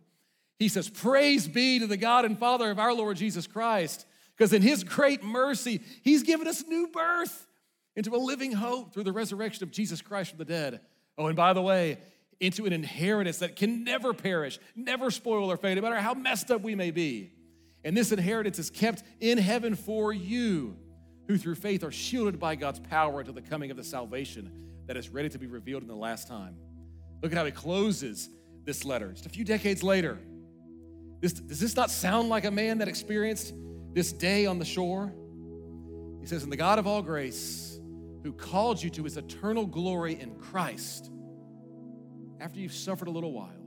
He 0.59 0.69
says, 0.69 0.89
Praise 0.89 1.49
be 1.49 1.79
to 1.79 1.87
the 1.87 1.97
God 1.97 2.25
and 2.25 2.39
Father 2.39 2.71
of 2.71 2.79
our 2.79 2.95
Lord 2.95 3.17
Jesus 3.17 3.47
Christ, 3.47 4.07
because 4.37 4.53
in 4.53 4.63
his 4.63 4.85
great 4.85 5.25
mercy, 5.25 5.81
he's 6.03 6.23
given 6.23 6.47
us 6.47 6.65
new 6.67 6.89
birth 6.89 7.48
into 7.99 8.15
a 8.15 8.17
living 8.17 8.53
hope 8.53 8.95
through 8.95 9.03
the 9.03 9.13
resurrection 9.13 9.65
of 9.65 9.73
Jesus 9.73 10.01
Christ 10.01 10.31
from 10.31 10.39
the 10.39 10.45
dead. 10.45 10.81
Oh, 11.19 11.27
and 11.27 11.35
by 11.35 11.53
the 11.53 11.61
way, 11.61 11.99
into 12.39 12.65
an 12.65 12.73
inheritance 12.73 13.39
that 13.39 13.57
can 13.57 13.83
never 13.83 14.15
perish, 14.15 14.61
never 14.77 15.11
spoil 15.11 15.51
or 15.51 15.57
fade, 15.57 15.75
no 15.75 15.83
matter 15.83 15.97
how 15.97 16.15
messed 16.15 16.53
up 16.53 16.63
we 16.63 16.77
may 16.77 16.93
be. 16.93 17.33
And 17.83 17.97
this 17.97 18.13
inheritance 18.13 18.61
is 18.61 18.71
kept 18.71 19.03
in 19.19 19.37
heaven 19.37 19.75
for 19.75 20.13
you, 20.13 20.77
who 21.27 21.37
through 21.39 21.57
faith 21.57 21.83
are 21.83 21.91
shielded 21.91 22.39
by 22.39 22.55
God's 22.55 22.79
power 22.79 23.19
until 23.19 23.35
the 23.35 23.43
coming 23.43 23.73
of 23.73 23.77
the 23.77 23.83
salvation 23.83 24.53
that 24.87 24.97
is 24.97 25.09
ready 25.09 25.29
to 25.31 25.39
be 25.39 25.49
revealed 25.49 25.83
in 25.83 25.89
the 25.89 25.97
last 25.97 26.29
time. 26.29 26.55
Look 27.21 27.33
at 27.33 27.39
how 27.39 27.45
he 27.45 27.51
closes 27.51 28.29
this 28.65 28.85
letter. 28.85 29.11
Just 29.11 29.27
a 29.27 29.29
few 29.29 29.45
decades 29.45 29.83
later, 29.83 30.19
This, 31.21 31.33
does 31.33 31.59
this 31.59 31.75
not 31.75 31.91
sound 31.91 32.29
like 32.29 32.45
a 32.45 32.51
man 32.53 32.79
that 32.79 32.87
experienced 32.87 33.53
this 33.93 34.13
day 34.13 34.47
on 34.47 34.61
the 34.61 34.65
shore? 34.65 35.13
He 36.21 36.27
says, 36.27 36.45
And 36.45 36.53
the 36.53 36.57
God 36.57 36.79
of 36.79 36.87
all 36.87 37.03
grace, 37.03 37.68
who 38.29 38.35
called 38.35 38.83
you 38.83 38.91
to 38.91 39.05
his 39.05 39.17
eternal 39.17 39.65
glory 39.65 40.21
in 40.21 40.35
Christ, 40.35 41.11
after 42.39 42.61
you've 42.61 42.75
suffered 42.75 43.09
a 43.09 43.11
little 43.11 43.33
while, 43.33 43.65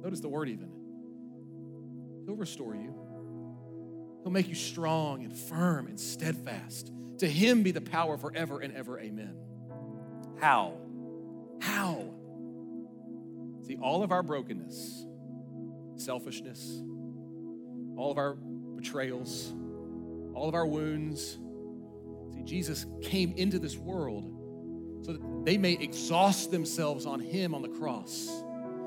notice 0.00 0.20
the 0.20 0.28
word 0.28 0.48
even, 0.48 0.70
he'll 2.24 2.36
restore 2.36 2.76
you. 2.76 2.94
He'll 4.22 4.30
make 4.30 4.46
you 4.46 4.54
strong 4.54 5.24
and 5.24 5.36
firm 5.36 5.88
and 5.88 5.98
steadfast. 5.98 6.92
To 7.18 7.26
him 7.26 7.64
be 7.64 7.72
the 7.72 7.80
power 7.80 8.16
forever 8.16 8.60
and 8.60 8.76
ever. 8.76 8.96
Amen. 9.00 9.34
How? 10.38 10.74
How? 11.60 12.14
See, 13.66 13.76
all 13.76 14.04
of 14.04 14.12
our 14.12 14.22
brokenness, 14.22 15.04
selfishness, 15.96 16.80
all 17.96 18.12
of 18.12 18.18
our 18.18 18.34
betrayals, 18.34 19.52
all 20.32 20.48
of 20.48 20.54
our 20.54 20.66
wounds. 20.66 21.38
Jesus 22.46 22.86
came 23.02 23.32
into 23.32 23.58
this 23.58 23.76
world 23.76 24.32
so 25.04 25.12
that 25.12 25.44
they 25.44 25.58
may 25.58 25.72
exhaust 25.72 26.50
themselves 26.50 27.06
on 27.06 27.20
Him 27.20 27.54
on 27.54 27.62
the 27.62 27.68
cross. 27.68 28.28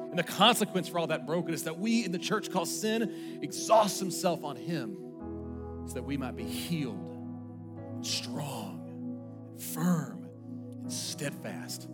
And 0.10 0.18
the 0.18 0.24
consequence 0.24 0.88
for 0.88 1.00
all 1.00 1.08
that 1.08 1.28
brokenness 1.28 1.64
that 1.64 1.78
we 1.78 2.04
in 2.04 2.12
the 2.12 2.18
church 2.18 2.52
call 2.52 2.66
sin 2.66 3.40
exhausts 3.42 4.00
Himself 4.00 4.44
on 4.44 4.56
Him 4.56 4.98
so 5.88 5.94
that 5.94 6.04
we 6.04 6.18
might 6.18 6.36
be 6.36 6.44
healed, 6.44 7.18
strong, 8.02 9.22
firm, 9.58 10.28
and 10.82 10.92
steadfast. 10.92 11.88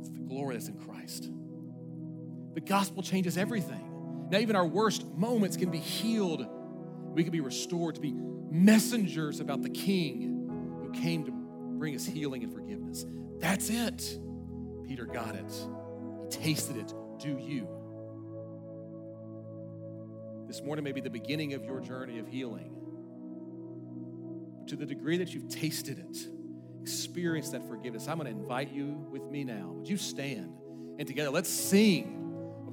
It's 0.00 0.10
the 0.10 0.20
glory 0.20 0.54
that's 0.54 0.68
in 0.68 0.78
Christ. 0.78 1.30
The 2.54 2.60
gospel 2.60 3.02
changes 3.02 3.38
everything. 3.38 4.28
Now, 4.30 4.38
even 4.38 4.56
our 4.56 4.66
worst 4.66 5.06
moments 5.16 5.56
can 5.56 5.70
be 5.70 5.78
healed. 5.78 6.46
We 7.18 7.24
can 7.24 7.32
be 7.32 7.40
restored 7.40 7.96
to 7.96 8.00
be 8.00 8.14
messengers 8.48 9.40
about 9.40 9.62
the 9.62 9.70
King 9.70 10.78
who 10.84 10.92
came 10.92 11.24
to 11.24 11.32
bring 11.32 11.96
us 11.96 12.06
healing 12.06 12.44
and 12.44 12.52
forgiveness. 12.52 13.04
That's 13.40 13.70
it. 13.70 14.20
Peter 14.86 15.04
got 15.04 15.34
it. 15.34 15.52
He 16.22 16.28
tasted 16.28 16.76
it. 16.76 16.94
Do 17.18 17.36
you? 17.36 17.66
This 20.46 20.62
morning 20.62 20.84
may 20.84 20.92
be 20.92 21.00
the 21.00 21.10
beginning 21.10 21.54
of 21.54 21.64
your 21.64 21.80
journey 21.80 22.20
of 22.20 22.28
healing. 22.28 22.72
But 24.60 24.68
to 24.68 24.76
the 24.76 24.86
degree 24.86 25.18
that 25.18 25.34
you've 25.34 25.48
tasted 25.48 25.98
it, 25.98 26.18
experienced 26.80 27.50
that 27.50 27.66
forgiveness, 27.66 28.06
I'm 28.06 28.18
going 28.18 28.32
to 28.32 28.40
invite 28.40 28.70
you 28.70 28.96
with 29.10 29.24
me 29.24 29.42
now. 29.42 29.72
Would 29.74 29.88
you 29.88 29.96
stand? 29.96 30.52
And 31.00 31.08
together, 31.08 31.30
let's 31.30 31.50
sing 31.50 32.27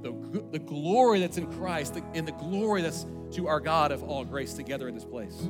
the, 0.06 0.44
the 0.52 0.60
glory 0.60 1.20
that's 1.20 1.38
in 1.38 1.52
Christ 1.54 2.00
and 2.14 2.28
the 2.28 2.32
glory 2.34 2.84
that's 2.84 3.08
to 3.32 3.48
our 3.48 3.60
God 3.60 3.92
of 3.92 4.04
all 4.04 4.24
grace 4.24 4.54
together 4.54 4.88
in 4.88 4.94
this 4.94 5.04
place. 5.04 5.48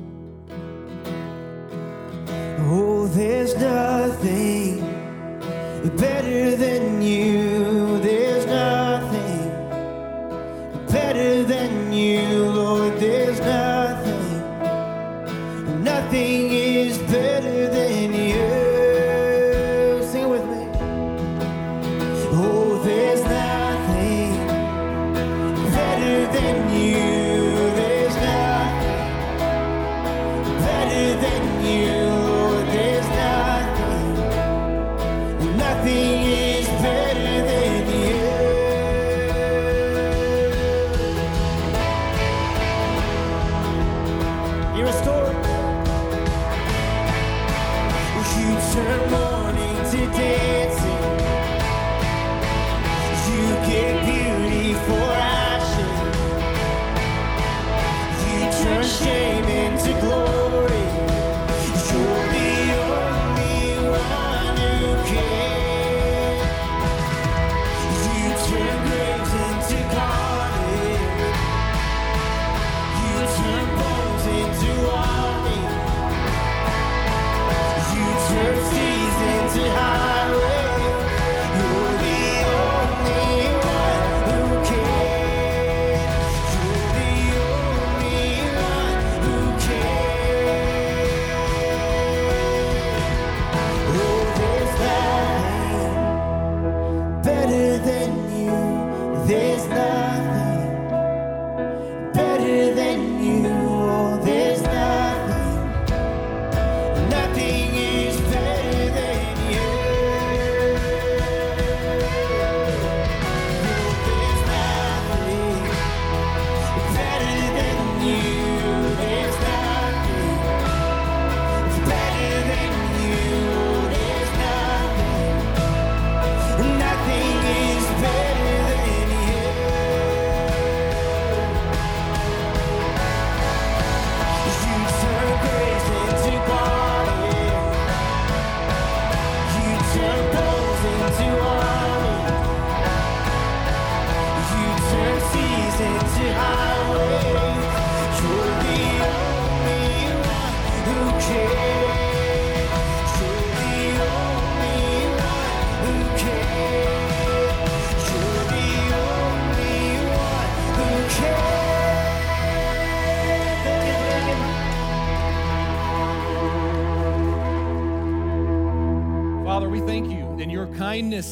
Oh, 2.68 3.06
there's 3.08 3.54
nothing 3.56 4.80
better 5.96 6.56
than 6.56 7.02
you. 7.02 7.55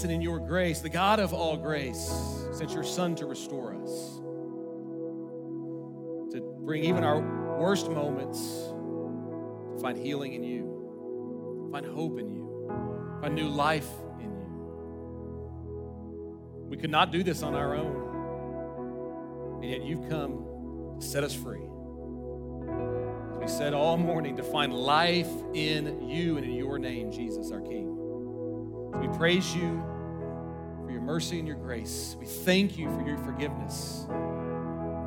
And 0.05 0.13
in 0.13 0.21
your 0.21 0.39
grace, 0.39 0.81
the 0.81 0.89
God 0.89 1.19
of 1.19 1.33
all 1.33 1.57
grace, 1.57 2.13
sent 2.53 2.73
your 2.73 2.85
Son 2.85 3.15
to 3.17 3.27
restore 3.27 3.75
us, 3.75 4.21
to 6.33 6.41
bring 6.61 6.85
even 6.85 7.03
our 7.03 7.21
worst 7.59 7.91
moments 7.91 8.39
to 8.39 9.79
find 9.81 9.97
healing 9.97 10.35
in 10.35 10.45
you, 10.45 11.71
find 11.73 11.87
hope 11.87 12.19
in 12.19 12.31
you, 12.31 12.69
find 13.21 13.35
new 13.35 13.49
life 13.49 13.89
in 14.21 14.31
you. 14.31 14.47
We 16.69 16.77
could 16.77 16.91
not 16.91 17.11
do 17.11 17.23
this 17.23 17.43
on 17.43 17.55
our 17.55 17.75
own, 17.75 19.63
and 19.63 19.71
yet 19.71 19.85
you've 19.85 20.09
come 20.11 20.99
to 21.01 21.07
set 21.07 21.25
us 21.25 21.35
free. 21.35 21.63
As 23.33 23.39
we 23.39 23.49
said 23.49 23.73
all 23.73 23.97
morning, 23.97 24.37
to 24.37 24.43
find 24.43 24.73
life 24.73 25.31
in 25.55 26.07
you 26.09 26.37
and 26.37 26.45
in 26.45 26.53
your 26.53 26.79
name, 26.79 27.11
Jesus, 27.11 27.51
our 27.51 27.63
King. 27.63 27.91
We 29.01 29.09
praise 29.19 29.57
you 29.57 29.83
your 30.95 31.03
mercy 31.03 31.39
and 31.39 31.47
your 31.47 31.57
grace. 31.57 32.17
We 32.19 32.25
thank 32.25 32.79
you 32.79 32.89
for 32.91 33.07
your 33.07 33.19
forgiveness. 33.19 34.07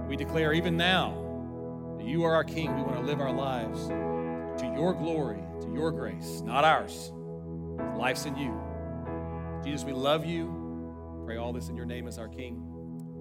We 0.08 0.18
declare 0.18 0.54
even 0.54 0.76
now 0.76 1.96
that 1.98 2.06
you 2.06 2.26
are 2.26 2.36
our 2.36 2.44
King. 2.44 2.76
We 2.76 2.84
want 2.84 2.98
to 2.98 3.02
live 3.02 3.22
our 3.22 3.32
lives 3.32 3.88
to 3.88 4.74
your 4.76 4.94
glory, 4.94 5.42
to 5.62 5.74
your 5.74 5.92
grace, 5.92 6.42
not 6.42 6.66
ours. 6.66 7.12
Life's 7.96 8.26
in 8.26 8.36
you. 8.36 8.54
Jesus, 9.64 9.86
we 9.86 9.94
love 9.94 10.26
you. 10.26 11.24
Pray 11.26 11.38
all 11.38 11.54
this 11.54 11.70
in 11.70 11.76
your 11.76 11.86
name 11.86 12.08
as 12.08 12.20
our 12.20 12.28
King. 12.28 12.62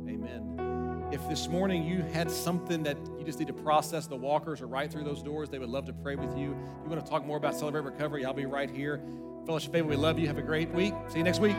Amen. 0.08 1.08
If 1.12 1.26
this 1.28 1.46
morning 1.46 1.84
you 1.84 2.02
had 2.02 2.28
something 2.30 2.82
that 2.82 2.96
you 3.16 3.24
just 3.24 3.38
need 3.38 3.48
to 3.48 3.54
process, 3.54 4.08
the 4.08 4.16
walkers 4.16 4.60
are 4.60 4.66
right 4.66 4.90
through 4.90 5.04
those 5.04 5.22
doors. 5.22 5.48
They 5.48 5.60
would 5.60 5.68
love 5.68 5.86
to 5.86 5.92
pray 5.92 6.16
with 6.16 6.36
you. 6.36 6.50
If 6.50 6.84
you 6.84 6.90
want 6.90 7.04
to 7.04 7.08
talk 7.08 7.24
more 7.24 7.36
about 7.36 7.54
Celebrate 7.54 7.82
Recovery, 7.82 8.24
I'll 8.24 8.34
be 8.34 8.46
right 8.46 8.68
here. 8.68 9.00
Fellowship 9.46 9.72
family, 9.72 9.96
we 9.96 10.02
love 10.02 10.18
you. 10.18 10.26
Have 10.26 10.38
a 10.38 10.42
great 10.42 10.70
week. 10.70 10.94
See 11.08 11.18
you 11.18 11.24
next 11.24 11.38
week. 11.38 11.56